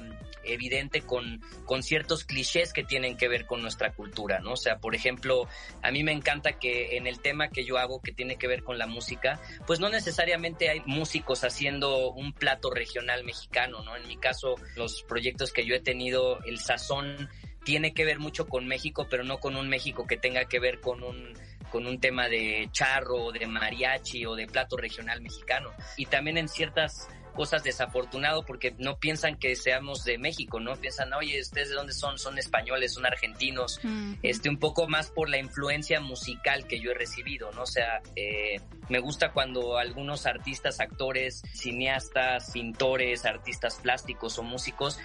evidente 0.53 1.03
con, 1.03 1.41
con 1.65 1.83
ciertos 1.83 2.25
clichés 2.25 2.73
que 2.73 2.85
tienen 2.85 3.17
que 3.17 3.29
ver 3.29 3.47
con 3.47 3.63
nuestra 3.63 3.93
cultura, 3.93 4.41
¿no? 4.41 4.53
O 4.53 4.57
sea, 4.57 4.79
por 4.79 4.95
ejemplo, 4.95 5.49
a 5.83 5.91
mí 5.91 6.03
me 6.03 6.13
encanta 6.13 6.59
que 6.59 6.97
en 6.97 7.07
el 7.07 7.21
tema 7.21 7.49
que 7.49 7.65
yo 7.65 7.79
hago 7.79 8.01
que 8.01 8.13
tiene 8.13 8.37
que 8.37 8.49
ver 8.49 8.63
con 8.63 8.79
la 8.79 8.87
música, 8.87 9.41
pues 9.67 9.81
no 9.81 9.89
necesariamente 9.89 10.69
hay 10.71 10.83
músicos 10.87 11.45
haciendo 11.45 12.11
un 12.11 12.33
plato 12.33 12.71
regional 12.71 13.25
mexicano, 13.25 13.83
¿no? 13.83 13.97
En 13.97 14.07
mi 14.07 14.17
caso, 14.17 14.57
los 14.75 15.03
proyectos 15.03 15.53
que 15.53 15.67
yo 15.67 15.75
he 15.75 15.81
tenido, 15.81 16.43
el 16.45 16.59
sazón 16.59 17.29
tiene 17.65 17.93
que 17.93 18.05
ver 18.05 18.21
mucho 18.21 18.47
con 18.47 18.67
México, 18.69 19.09
pero 19.11 19.25
no 19.25 19.39
con 19.39 19.57
un 19.57 19.69
México 19.69 20.07
que 20.07 20.17
tenga 20.17 20.45
que 20.45 20.61
ver 20.61 20.81
con 20.81 21.03
un 21.03 21.35
con 21.71 21.87
un 21.87 22.01
tema 22.01 22.29
de 22.29 22.69
charro 22.71 23.17
o 23.17 23.33
de 23.33 23.47
mariachi 23.47 24.25
o 24.25 24.35
de 24.35 24.47
plato 24.47 24.77
regional 24.77 25.21
mexicano. 25.21 25.73
Y 25.97 26.07
también 26.07 26.39
en 26.39 26.49
ciertas 26.49 27.09
cosas 27.37 27.63
desafortunado 27.63 28.45
porque 28.45 28.75
no 28.79 28.99
piensan 28.99 29.37
que 29.37 29.55
seamos 29.55 30.05
de 30.05 30.19
México, 30.19 30.59
¿no? 30.59 30.75
Piensan, 30.77 31.13
oye, 31.13 31.41
¿ustedes 31.41 31.69
de 31.69 31.75
dónde 31.77 31.93
son? 31.93 32.19
Son 32.19 32.39
españoles, 32.39 32.95
son 32.95 33.07
argentinos. 33.07 33.81
Este, 34.23 34.49
un 34.49 34.59
poco 34.59 34.89
más 34.89 35.11
por 35.11 35.29
la 35.29 35.39
influencia 35.39 36.01
musical 36.01 36.67
que 36.67 36.81
yo 36.81 36.91
he 36.91 36.95
recibido, 36.95 37.53
¿no? 37.53 37.63
O 37.63 37.67
sea, 37.67 38.03
eh, 38.17 38.61
me 38.89 38.99
gusta 38.99 39.33
cuando 39.33 39.79
algunos 39.79 40.27
artistas, 40.27 40.81
actores, 40.81 41.43
cineastas, 41.53 42.51
pintores, 42.51 43.25
artistas 43.25 43.77
plásticos 43.77 44.39
o 44.39 44.43
músicos 44.43 44.99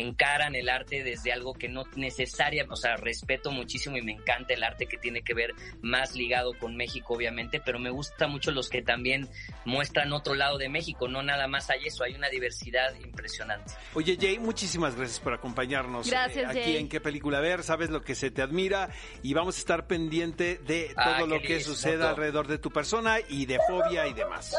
encaran 0.00 0.54
el 0.54 0.68
arte 0.68 1.02
desde 1.02 1.32
algo 1.32 1.54
que 1.54 1.68
no 1.68 1.84
necesaria, 1.96 2.66
o 2.68 2.76
sea, 2.76 2.96
respeto 2.96 3.50
muchísimo 3.50 3.96
y 3.96 4.02
me 4.02 4.12
encanta 4.12 4.54
el 4.54 4.62
arte 4.62 4.86
que 4.86 4.98
tiene 4.98 5.22
que 5.22 5.34
ver 5.34 5.52
más 5.82 6.14
ligado 6.14 6.52
con 6.58 6.76
México, 6.76 7.14
obviamente, 7.14 7.60
pero 7.64 7.78
me 7.78 7.90
gusta 7.90 8.26
mucho 8.26 8.50
los 8.50 8.68
que 8.68 8.82
también 8.82 9.28
muestran 9.64 10.12
otro 10.12 10.34
lado 10.34 10.58
de 10.58 10.68
México, 10.68 11.08
no 11.08 11.22
nada 11.22 11.46
más 11.46 11.70
hay 11.70 11.86
eso, 11.86 12.04
hay 12.04 12.14
una 12.14 12.28
diversidad 12.28 12.94
impresionante. 12.96 13.72
Oye, 13.94 14.16
Jay, 14.20 14.38
muchísimas 14.38 14.96
gracias 14.96 15.20
por 15.20 15.34
acompañarnos 15.34 16.10
eh, 16.10 16.44
aquí 16.46 16.76
en 16.76 16.88
qué 16.88 17.00
película 17.00 17.40
ver, 17.40 17.62
sabes 17.62 17.90
lo 17.90 18.02
que 18.02 18.14
se 18.14 18.30
te 18.30 18.42
admira 18.42 18.90
y 19.22 19.34
vamos 19.34 19.56
a 19.56 19.58
estar 19.58 19.86
pendiente 19.86 20.58
de 20.58 20.92
ah, 20.96 21.16
todo 21.18 21.26
lo 21.26 21.40
que 21.40 21.60
suceda 21.60 22.10
alrededor 22.10 22.48
de 22.48 22.58
tu 22.58 22.70
persona 22.70 23.18
y 23.28 23.46
de 23.46 23.58
fobia 23.68 24.06
y 24.06 24.12
demás. 24.12 24.56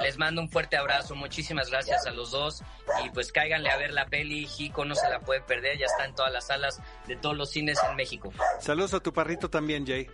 Les 0.00 0.16
mando 0.16 0.40
un 0.40 0.48
fuerte 0.48 0.76
abrazo, 0.76 1.14
muchísimas 1.14 1.70
gracias 1.70 2.06
a 2.06 2.10
los 2.10 2.30
dos 2.30 2.62
y 3.04 3.10
pues 3.10 3.32
cáiganle 3.32 3.70
a 3.70 3.76
ver 3.76 3.92
la 3.92 4.06
peli, 4.06 4.46
Jico 4.46 4.84
no 4.84 4.94
se 4.94 5.08
la 5.08 5.20
puede 5.20 5.40
perder, 5.40 5.78
ya 5.78 5.86
está 5.86 6.04
en 6.04 6.14
todas 6.14 6.32
las 6.32 6.46
salas 6.46 6.80
de 7.06 7.16
todos 7.16 7.36
los 7.36 7.50
cines 7.50 7.78
en 7.88 7.96
México. 7.96 8.32
Saludos 8.60 8.94
a 8.94 9.00
tu 9.00 9.12
perrito 9.12 9.50
también, 9.50 9.86
Jay. 9.86 10.06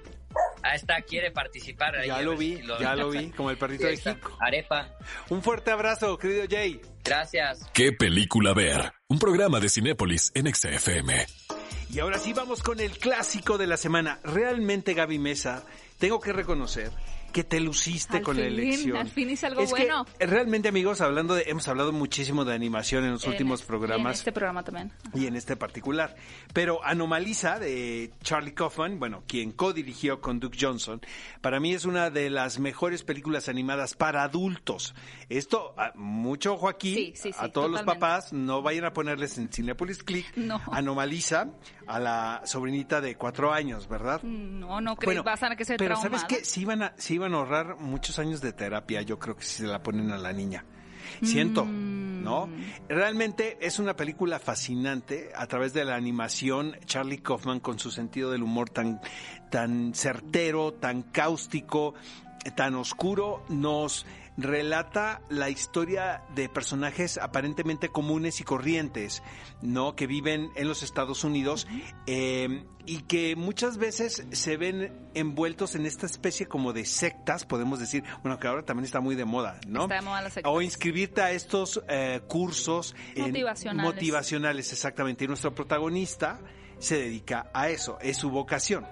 Ahí 0.62 0.76
está, 0.76 1.02
quiere 1.02 1.30
participar. 1.30 1.94
ya 2.06 2.22
lo 2.22 2.36
vi, 2.36 2.62
ya 2.80 2.96
lo 2.96 3.10
vi, 3.10 3.30
como 3.30 3.50
el 3.50 3.58
perrito 3.58 3.86
de 3.86 3.96
Jico. 3.96 4.36
Arepa. 4.40 4.96
Un 5.28 5.42
fuerte 5.42 5.70
abrazo, 5.70 6.16
querido 6.16 6.44
Jay. 6.48 6.80
Gracias. 7.04 7.68
¿Qué 7.74 7.92
película 7.92 8.54
ver? 8.54 8.92
Un 9.08 9.18
programa 9.18 9.60
de 9.60 9.68
Cinépolis 9.68 10.32
en 10.34 10.52
XFM. 10.52 11.26
Y 11.90 12.00
ahora 12.00 12.18
sí 12.18 12.32
vamos 12.32 12.62
con 12.62 12.80
el 12.80 12.98
clásico 12.98 13.58
de 13.58 13.66
la 13.66 13.76
semana. 13.76 14.18
Realmente, 14.24 14.94
Gaby 14.94 15.18
Mesa, 15.18 15.64
tengo 15.98 16.18
que 16.18 16.32
reconocer 16.32 16.90
que 17.34 17.42
te 17.42 17.58
luciste 17.58 18.22
con 18.22 18.36
la 18.36 18.44
elección. 18.44 18.96
Al 18.96 19.08
fin 19.08 19.28
hice 19.28 19.46
algo 19.46 19.66
bueno. 19.66 20.06
realmente, 20.20 20.68
amigos, 20.68 21.00
hablando 21.00 21.34
de, 21.34 21.42
hemos 21.48 21.66
hablado 21.66 21.92
muchísimo 21.92 22.44
de 22.44 22.54
animación 22.54 23.04
en 23.04 23.10
los 23.10 23.26
últimos 23.26 23.62
programas. 23.62 24.06
en 24.06 24.12
este 24.12 24.32
programa 24.32 24.62
también. 24.62 24.92
Y 25.14 25.26
en 25.26 25.34
este 25.34 25.56
particular. 25.56 26.14
Pero 26.52 26.84
Anomaliza 26.84 27.58
de 27.58 28.12
Charlie 28.22 28.54
Kaufman, 28.54 29.00
bueno, 29.00 29.24
quien 29.26 29.50
co-dirigió 29.50 30.20
con 30.20 30.38
Duke 30.38 30.56
Johnson, 30.60 31.00
para 31.40 31.58
mí 31.58 31.74
es 31.74 31.84
una 31.84 32.08
de 32.08 32.30
las 32.30 32.60
mejores 32.60 33.02
películas 33.02 33.48
animadas 33.48 33.94
para 33.94 34.22
adultos. 34.22 34.94
Esto, 35.28 35.74
mucho 35.96 36.54
ojo 36.54 36.68
aquí, 36.68 37.14
a 37.36 37.48
todos 37.48 37.68
los 37.68 37.82
papás, 37.82 38.32
no 38.32 38.62
vayan 38.62 38.84
a 38.84 38.92
ponerles 38.92 39.38
en 39.38 39.48
Cinepolis 39.48 40.04
Click 40.04 40.24
no. 40.36 40.60
Anomaliza 40.70 41.48
a 41.88 41.98
la 41.98 42.42
sobrinita 42.44 43.00
de 43.00 43.16
cuatro 43.16 43.52
años, 43.52 43.88
¿verdad? 43.88 44.22
No, 44.22 44.80
no 44.80 44.94
creo 44.94 45.22
bueno, 45.22 45.24
a 45.28 45.56
que 45.56 45.64
se 45.64 45.76
Pero 45.76 45.96
¿sabes 45.96 46.22
qué? 46.24 46.44
Si 46.44 46.60
iban 46.60 46.82
a, 46.82 46.94
si 46.96 47.23
iban 47.24 47.34
a 47.34 47.38
ahorrar 47.38 47.76
muchos 47.78 48.18
años 48.18 48.40
de 48.40 48.52
terapia, 48.52 49.02
yo 49.02 49.18
creo 49.18 49.36
que 49.36 49.44
si 49.44 49.62
se 49.62 49.66
la 49.66 49.82
ponen 49.82 50.10
a 50.10 50.18
la 50.18 50.32
niña. 50.32 50.64
Siento. 51.22 51.64
¿no? 51.64 52.46
Mm. 52.46 52.62
Realmente 52.88 53.58
es 53.60 53.78
una 53.78 53.94
película 53.94 54.38
fascinante 54.38 55.30
a 55.34 55.46
través 55.46 55.72
de 55.72 55.84
la 55.84 55.94
animación. 55.94 56.76
Charlie 56.86 57.18
Kaufman 57.18 57.60
con 57.60 57.78
su 57.78 57.90
sentido 57.90 58.30
del 58.30 58.42
humor 58.42 58.70
tan, 58.70 59.00
tan 59.50 59.94
certero, 59.94 60.72
tan 60.72 61.02
cáustico, 61.02 61.94
tan 62.56 62.74
oscuro, 62.74 63.44
nos 63.48 64.06
relata 64.36 65.20
la 65.28 65.48
historia 65.48 66.22
de 66.34 66.48
personajes 66.48 67.18
aparentemente 67.18 67.88
comunes 67.88 68.40
y 68.40 68.44
corrientes, 68.44 69.22
¿no? 69.62 69.94
Que 69.94 70.06
viven 70.06 70.50
en 70.56 70.68
los 70.68 70.82
Estados 70.82 71.24
Unidos 71.24 71.66
eh, 72.06 72.64
y 72.86 73.02
que 73.02 73.36
muchas 73.36 73.78
veces 73.78 74.26
se 74.32 74.56
ven 74.56 75.08
envueltos 75.14 75.74
en 75.74 75.86
esta 75.86 76.06
especie 76.06 76.46
como 76.46 76.72
de 76.72 76.84
sectas, 76.84 77.44
podemos 77.44 77.78
decir, 77.78 78.02
bueno, 78.22 78.38
que 78.38 78.48
ahora 78.48 78.64
también 78.64 78.84
está 78.84 79.00
muy 79.00 79.14
de 79.14 79.24
moda, 79.24 79.60
¿no? 79.68 79.82
Está 79.82 79.96
de 79.96 80.02
moda 80.02 80.22
la 80.22 80.30
secta. 80.30 80.50
O 80.50 80.60
inscribirte 80.60 81.22
a 81.22 81.30
estos 81.30 81.82
eh, 81.88 82.20
cursos 82.26 82.94
motivacionales. 83.16 83.94
motivacionales, 83.94 84.72
exactamente. 84.72 85.24
Y 85.24 85.28
nuestro 85.28 85.54
protagonista 85.54 86.40
se 86.78 86.98
dedica 86.98 87.50
a 87.54 87.68
eso, 87.68 87.98
es 88.00 88.16
su 88.16 88.30
vocación. 88.30 88.86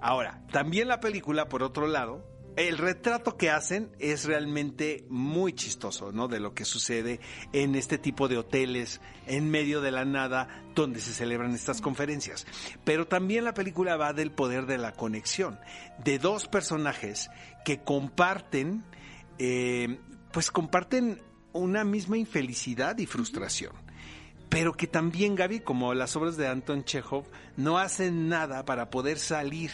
Ahora, 0.00 0.42
también 0.52 0.88
la 0.88 1.00
película, 1.00 1.48
por 1.48 1.62
otro 1.62 1.86
lado, 1.86 2.33
el 2.56 2.78
retrato 2.78 3.36
que 3.36 3.50
hacen 3.50 3.90
es 3.98 4.24
realmente 4.24 5.04
muy 5.08 5.52
chistoso, 5.52 6.12
¿no? 6.12 6.28
De 6.28 6.40
lo 6.40 6.54
que 6.54 6.64
sucede 6.64 7.20
en 7.52 7.74
este 7.74 7.98
tipo 7.98 8.28
de 8.28 8.38
hoteles 8.38 9.00
en 9.26 9.50
medio 9.50 9.80
de 9.80 9.90
la 9.90 10.04
nada 10.04 10.48
donde 10.74 11.00
se 11.00 11.12
celebran 11.12 11.54
estas 11.54 11.80
conferencias. 11.80 12.46
Pero 12.84 13.06
también 13.06 13.44
la 13.44 13.54
película 13.54 13.96
va 13.96 14.12
del 14.12 14.30
poder 14.30 14.66
de 14.66 14.78
la 14.78 14.92
conexión, 14.92 15.58
de 16.04 16.18
dos 16.18 16.46
personajes 16.46 17.30
que 17.64 17.82
comparten, 17.82 18.84
eh, 19.38 19.98
pues 20.32 20.50
comparten 20.50 21.20
una 21.52 21.84
misma 21.84 22.18
infelicidad 22.18 22.98
y 22.98 23.06
frustración 23.06 23.84
pero 24.54 24.72
que 24.72 24.86
también 24.86 25.34
Gaby, 25.34 25.60
como 25.60 25.94
las 25.94 26.14
obras 26.14 26.36
de 26.36 26.46
Anton 26.46 26.84
Chekhov, 26.84 27.24
no 27.56 27.78
hacen 27.78 28.28
nada 28.28 28.64
para 28.64 28.88
poder 28.88 29.18
salir 29.18 29.72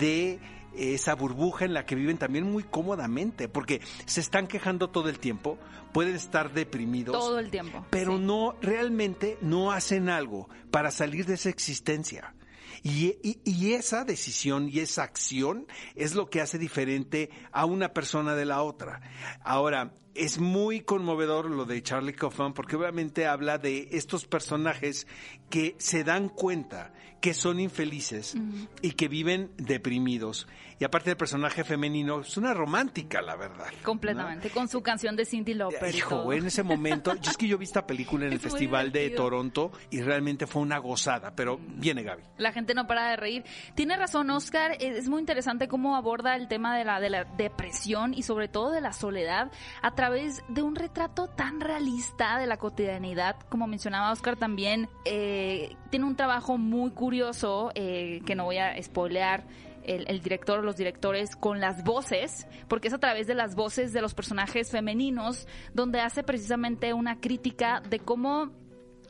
de 0.00 0.40
esa 0.74 1.14
burbuja 1.14 1.64
en 1.64 1.74
la 1.74 1.86
que 1.86 1.94
viven 1.94 2.18
también 2.18 2.50
muy 2.50 2.64
cómodamente, 2.64 3.48
porque 3.48 3.80
se 4.06 4.20
están 4.20 4.46
quejando 4.46 4.90
todo 4.90 5.08
el 5.08 5.18
tiempo, 5.18 5.58
pueden 5.92 6.14
estar 6.14 6.52
deprimidos. 6.52 7.16
Todo 7.16 7.38
el 7.38 7.50
tiempo. 7.50 7.84
Pero 7.90 8.18
no, 8.18 8.56
realmente 8.60 9.38
no 9.40 9.72
hacen 9.72 10.08
algo 10.08 10.48
para 10.70 10.90
salir 10.90 11.26
de 11.26 11.34
esa 11.34 11.48
existencia. 11.50 12.34
Y, 12.82 13.16
y, 13.44 13.74
esa 13.74 14.04
decisión 14.04 14.70
y 14.70 14.78
esa 14.78 15.02
acción 15.02 15.66
es 15.96 16.14
lo 16.14 16.30
que 16.30 16.40
hace 16.40 16.56
diferente 16.56 17.28
a 17.52 17.66
una 17.66 17.92
persona 17.92 18.34
de 18.34 18.46
la 18.46 18.62
otra. 18.62 19.02
Ahora, 19.44 19.92
es 20.14 20.38
muy 20.38 20.80
conmovedor 20.80 21.50
lo 21.50 21.66
de 21.66 21.82
Charlie 21.82 22.14
Kaufman 22.14 22.54
porque 22.54 22.76
obviamente 22.76 23.26
habla 23.26 23.58
de 23.58 23.88
estos 23.92 24.26
personajes 24.26 25.06
que 25.50 25.76
se 25.78 26.04
dan 26.04 26.30
cuenta 26.30 26.92
que 27.20 27.34
son 27.34 27.60
infelices 27.60 28.36
y 28.82 28.92
que 28.92 29.08
viven 29.08 29.50
deprimidos. 29.56 30.46
Y 30.80 30.84
aparte 30.84 31.10
del 31.10 31.18
personaje 31.18 31.62
femenino, 31.62 32.22
es 32.22 32.38
una 32.38 32.54
romántica, 32.54 33.20
la 33.20 33.36
verdad. 33.36 33.66
Completamente, 33.82 34.48
con 34.48 34.66
su 34.66 34.82
canción 34.82 35.14
de 35.14 35.26
Cindy 35.26 35.52
Lauper. 35.52 35.94
Hijo, 35.94 36.32
en 36.32 36.46
ese 36.46 36.62
momento, 36.62 37.14
yo 37.16 37.30
es 37.30 37.36
que 37.36 37.46
yo 37.46 37.58
vi 37.58 37.66
esta 37.66 37.86
película 37.86 38.24
en 38.24 38.32
el 38.32 38.40
Festival 38.40 38.90
de 38.90 39.10
Toronto 39.10 39.72
y 39.90 40.00
realmente 40.00 40.46
fue 40.46 40.62
una 40.62 40.78
gozada, 40.78 41.34
pero 41.36 41.58
viene 41.58 42.02
Gaby. 42.02 42.22
La 42.38 42.52
gente 42.52 42.72
no 42.72 42.86
para 42.86 43.10
de 43.10 43.16
reír. 43.16 43.44
Tiene 43.74 43.94
razón, 43.98 44.30
Oscar, 44.30 44.78
es 44.80 45.06
muy 45.10 45.20
interesante 45.20 45.68
cómo 45.68 45.96
aborda 45.96 46.34
el 46.34 46.48
tema 46.48 46.78
de 46.78 46.86
la, 46.86 46.98
de 46.98 47.10
la 47.10 47.24
depresión 47.24 48.14
y 48.14 48.22
sobre 48.22 48.48
todo 48.48 48.70
de 48.70 48.80
la 48.80 48.94
soledad 48.94 49.52
a 49.82 49.94
través 49.94 50.42
de 50.48 50.62
un 50.62 50.76
retrato 50.76 51.26
tan 51.26 51.60
realista 51.60 52.38
de 52.38 52.46
la 52.46 52.56
cotidianidad, 52.56 53.36
como 53.50 53.66
mencionaba 53.66 54.12
Oscar 54.12 54.36
también, 54.36 54.88
eh, 55.04 55.76
tiene 55.90 56.06
un 56.06 56.16
trabajo 56.16 56.56
muy 56.56 56.92
curioso 56.92 57.70
eh, 57.74 58.22
que 58.24 58.34
no 58.34 58.44
voy 58.44 58.56
a 58.56 58.82
spoilear 58.82 59.44
el, 59.84 60.04
el, 60.08 60.20
director 60.20 60.58
o 60.58 60.62
los 60.62 60.76
directores 60.76 61.36
con 61.36 61.60
las 61.60 61.84
voces, 61.84 62.46
porque 62.68 62.88
es 62.88 62.94
a 62.94 62.98
través 62.98 63.26
de 63.26 63.34
las 63.34 63.54
voces 63.54 63.92
de 63.92 64.02
los 64.02 64.14
personajes 64.14 64.70
femeninos 64.70 65.46
donde 65.74 66.00
hace 66.00 66.22
precisamente 66.22 66.92
una 66.92 67.20
crítica 67.20 67.82
de 67.88 67.98
cómo 67.98 68.52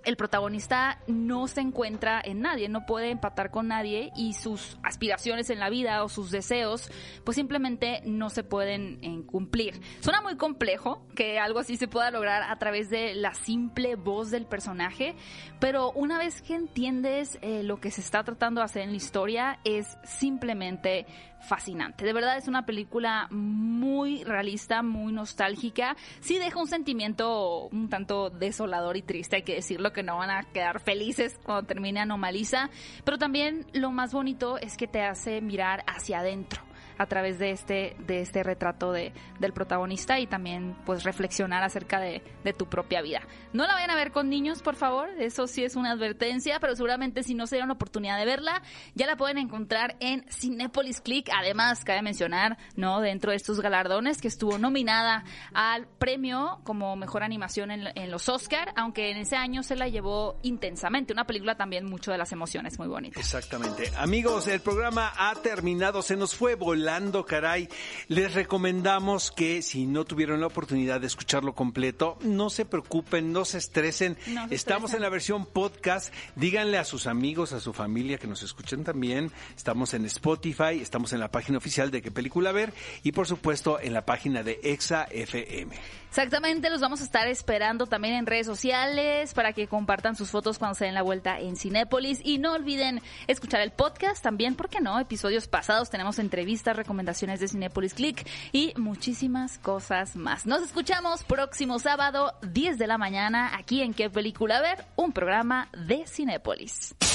el 0.04 0.16
protagonista 0.16 0.98
no 1.06 1.46
se 1.46 1.60
encuentra 1.60 2.20
en 2.24 2.40
nadie, 2.40 2.68
no 2.68 2.86
puede 2.86 3.10
empatar 3.10 3.50
con 3.50 3.68
nadie 3.68 4.12
y 4.16 4.34
sus 4.34 4.78
aspiraciones 4.82 5.50
en 5.50 5.58
la 5.58 5.70
vida 5.70 6.02
o 6.04 6.08
sus 6.08 6.30
deseos 6.30 6.90
pues 7.24 7.36
simplemente 7.36 8.02
no 8.04 8.30
se 8.30 8.42
pueden 8.42 8.98
eh, 9.02 9.22
cumplir. 9.26 9.80
Suena 10.00 10.20
muy 10.20 10.36
complejo 10.36 11.06
que 11.14 11.38
algo 11.38 11.58
así 11.58 11.76
se 11.76 11.88
pueda 11.88 12.10
lograr 12.10 12.42
a 12.42 12.58
través 12.58 12.90
de 12.90 13.14
la 13.14 13.34
simple 13.34 13.96
voz 13.96 14.30
del 14.30 14.46
personaje, 14.46 15.14
pero 15.58 15.92
una 15.92 16.18
vez 16.18 16.42
que 16.42 16.54
entiendes 16.54 17.38
eh, 17.42 17.62
lo 17.62 17.80
que 17.80 17.90
se 17.90 18.00
está 18.00 18.22
tratando 18.24 18.60
de 18.60 18.66
hacer 18.66 18.82
en 18.82 18.90
la 18.90 18.96
historia 18.96 19.58
es 19.64 19.98
simplemente 20.04 21.06
fascinante. 21.40 22.04
De 22.04 22.12
verdad 22.12 22.36
es 22.36 22.48
una 22.48 22.66
película 22.66 23.26
muy 23.30 24.24
realista, 24.24 24.82
muy 24.82 25.12
nostálgica. 25.12 25.96
Sí 26.20 26.38
deja 26.38 26.58
un 26.60 26.66
sentimiento 26.66 27.68
un 27.68 27.88
tanto 27.88 28.30
desolador 28.30 28.96
y 28.96 29.02
triste, 29.02 29.36
hay 29.36 29.42
que 29.42 29.54
decirlo, 29.54 29.89
que 29.92 30.02
no 30.02 30.18
van 30.18 30.30
a 30.30 30.42
quedar 30.44 30.80
felices 30.80 31.38
cuando 31.42 31.66
termine 31.66 32.00
Anomaliza. 32.00 32.70
Pero 33.04 33.18
también 33.18 33.66
lo 33.72 33.90
más 33.90 34.12
bonito 34.12 34.58
es 34.58 34.76
que 34.76 34.86
te 34.86 35.02
hace 35.02 35.40
mirar 35.40 35.84
hacia 35.86 36.20
adentro 36.20 36.69
a 37.00 37.06
través 37.06 37.38
de 37.38 37.50
este, 37.50 37.96
de 38.00 38.20
este 38.20 38.42
retrato 38.42 38.92
de, 38.92 39.14
del 39.38 39.54
protagonista 39.54 40.20
y 40.20 40.26
también 40.26 40.76
pues 40.84 41.02
reflexionar 41.02 41.62
acerca 41.62 41.98
de, 41.98 42.22
de, 42.44 42.52
tu 42.52 42.66
propia 42.66 43.00
vida. 43.00 43.22
No 43.54 43.66
la 43.66 43.72
vayan 43.72 43.90
a 43.90 43.96
ver 43.96 44.12
con 44.12 44.28
niños, 44.28 44.60
por 44.60 44.76
favor, 44.76 45.08
eso 45.18 45.46
sí 45.46 45.64
es 45.64 45.76
una 45.76 45.92
advertencia, 45.92 46.60
pero 46.60 46.76
seguramente 46.76 47.22
si 47.22 47.32
no 47.32 47.46
se 47.46 47.56
dieron 47.56 47.68
la 47.68 47.74
oportunidad 47.74 48.18
de 48.18 48.26
verla, 48.26 48.60
ya 48.94 49.06
la 49.06 49.16
pueden 49.16 49.38
encontrar 49.38 49.96
en 50.00 50.26
Cinepolis 50.30 51.00
Click. 51.00 51.30
Además, 51.34 51.84
cabe 51.84 52.02
mencionar, 52.02 52.58
¿no? 52.76 53.00
Dentro 53.00 53.30
de 53.30 53.38
estos 53.38 53.62
galardones 53.62 54.20
que 54.20 54.28
estuvo 54.28 54.58
nominada 54.58 55.24
al 55.54 55.86
premio 55.86 56.60
como 56.64 56.96
mejor 56.96 57.22
animación 57.22 57.70
en, 57.70 57.88
en 57.94 58.10
los 58.10 58.28
Oscar, 58.28 58.74
aunque 58.76 59.10
en 59.10 59.16
ese 59.16 59.36
año 59.36 59.62
se 59.62 59.74
la 59.74 59.88
llevó 59.88 60.38
intensamente. 60.42 61.14
Una 61.14 61.24
película 61.24 61.56
también 61.56 61.86
mucho 61.86 62.12
de 62.12 62.18
las 62.18 62.30
emociones, 62.32 62.78
muy 62.78 62.88
bonita. 62.88 63.18
Exactamente. 63.18 63.90
Amigos, 63.96 64.48
el 64.48 64.60
programa 64.60 65.14
ha 65.16 65.34
terminado, 65.36 66.02
se 66.02 66.14
nos 66.14 66.34
fue 66.34 66.56
volando 66.56 66.89
caray. 67.26 67.68
Les 68.08 68.34
recomendamos 68.34 69.30
que 69.30 69.62
si 69.62 69.86
no 69.86 70.04
tuvieron 70.04 70.40
la 70.40 70.46
oportunidad 70.46 71.00
de 71.00 71.06
escucharlo 71.06 71.54
completo, 71.54 72.18
no 72.22 72.50
se 72.50 72.64
preocupen, 72.64 73.32
no 73.32 73.44
se 73.44 73.58
estresen. 73.58 74.16
Estamos 74.50 74.94
en 74.94 75.02
la 75.02 75.08
versión 75.08 75.46
podcast. 75.46 76.12
Díganle 76.36 76.78
a 76.78 76.84
sus 76.84 77.06
amigos, 77.06 77.52
a 77.52 77.60
su 77.60 77.72
familia 77.72 78.18
que 78.18 78.26
nos 78.26 78.42
escuchen 78.42 78.84
también. 78.84 79.30
Estamos 79.56 79.94
en 79.94 80.04
Spotify, 80.06 80.80
estamos 80.80 81.12
en 81.12 81.20
la 81.20 81.30
página 81.30 81.58
oficial 81.58 81.90
de 81.90 82.02
qué 82.02 82.10
película 82.10 82.52
ver 82.52 82.72
y 83.02 83.12
por 83.12 83.26
supuesto 83.26 83.78
en 83.80 83.92
la 83.92 84.04
página 84.04 84.42
de 84.42 84.60
Exa 84.62 85.04
FM. 85.10 85.76
Exactamente, 86.10 86.70
los 86.70 86.80
vamos 86.80 87.00
a 87.02 87.04
estar 87.04 87.28
esperando 87.28 87.86
también 87.86 88.14
en 88.14 88.26
redes 88.26 88.44
sociales 88.44 89.32
para 89.32 89.52
que 89.52 89.68
compartan 89.68 90.16
sus 90.16 90.28
fotos 90.28 90.58
cuando 90.58 90.74
se 90.74 90.86
den 90.86 90.94
la 90.94 91.02
vuelta 91.02 91.38
en 91.38 91.54
Cinépolis 91.54 92.20
y 92.24 92.38
no 92.38 92.54
olviden 92.54 93.00
escuchar 93.28 93.60
el 93.60 93.70
podcast 93.70 94.20
también, 94.20 94.56
porque 94.56 94.80
no? 94.80 94.98
Episodios 94.98 95.46
pasados 95.46 95.88
tenemos 95.88 96.18
entrevistas, 96.18 96.76
recomendaciones 96.76 97.38
de 97.38 97.46
Cinépolis 97.46 97.94
Click 97.94 98.26
y 98.50 98.74
muchísimas 98.76 99.58
cosas 99.58 100.16
más. 100.16 100.46
Nos 100.46 100.62
escuchamos 100.62 101.22
próximo 101.22 101.78
sábado 101.78 102.34
10 102.42 102.76
de 102.76 102.88
la 102.88 102.98
mañana 102.98 103.56
aquí 103.56 103.80
en 103.80 103.94
qué 103.94 104.10
película 104.10 104.60
ver, 104.60 104.84
un 104.96 105.12
programa 105.12 105.68
de 105.86 106.08
Cinépolis. 106.08 106.96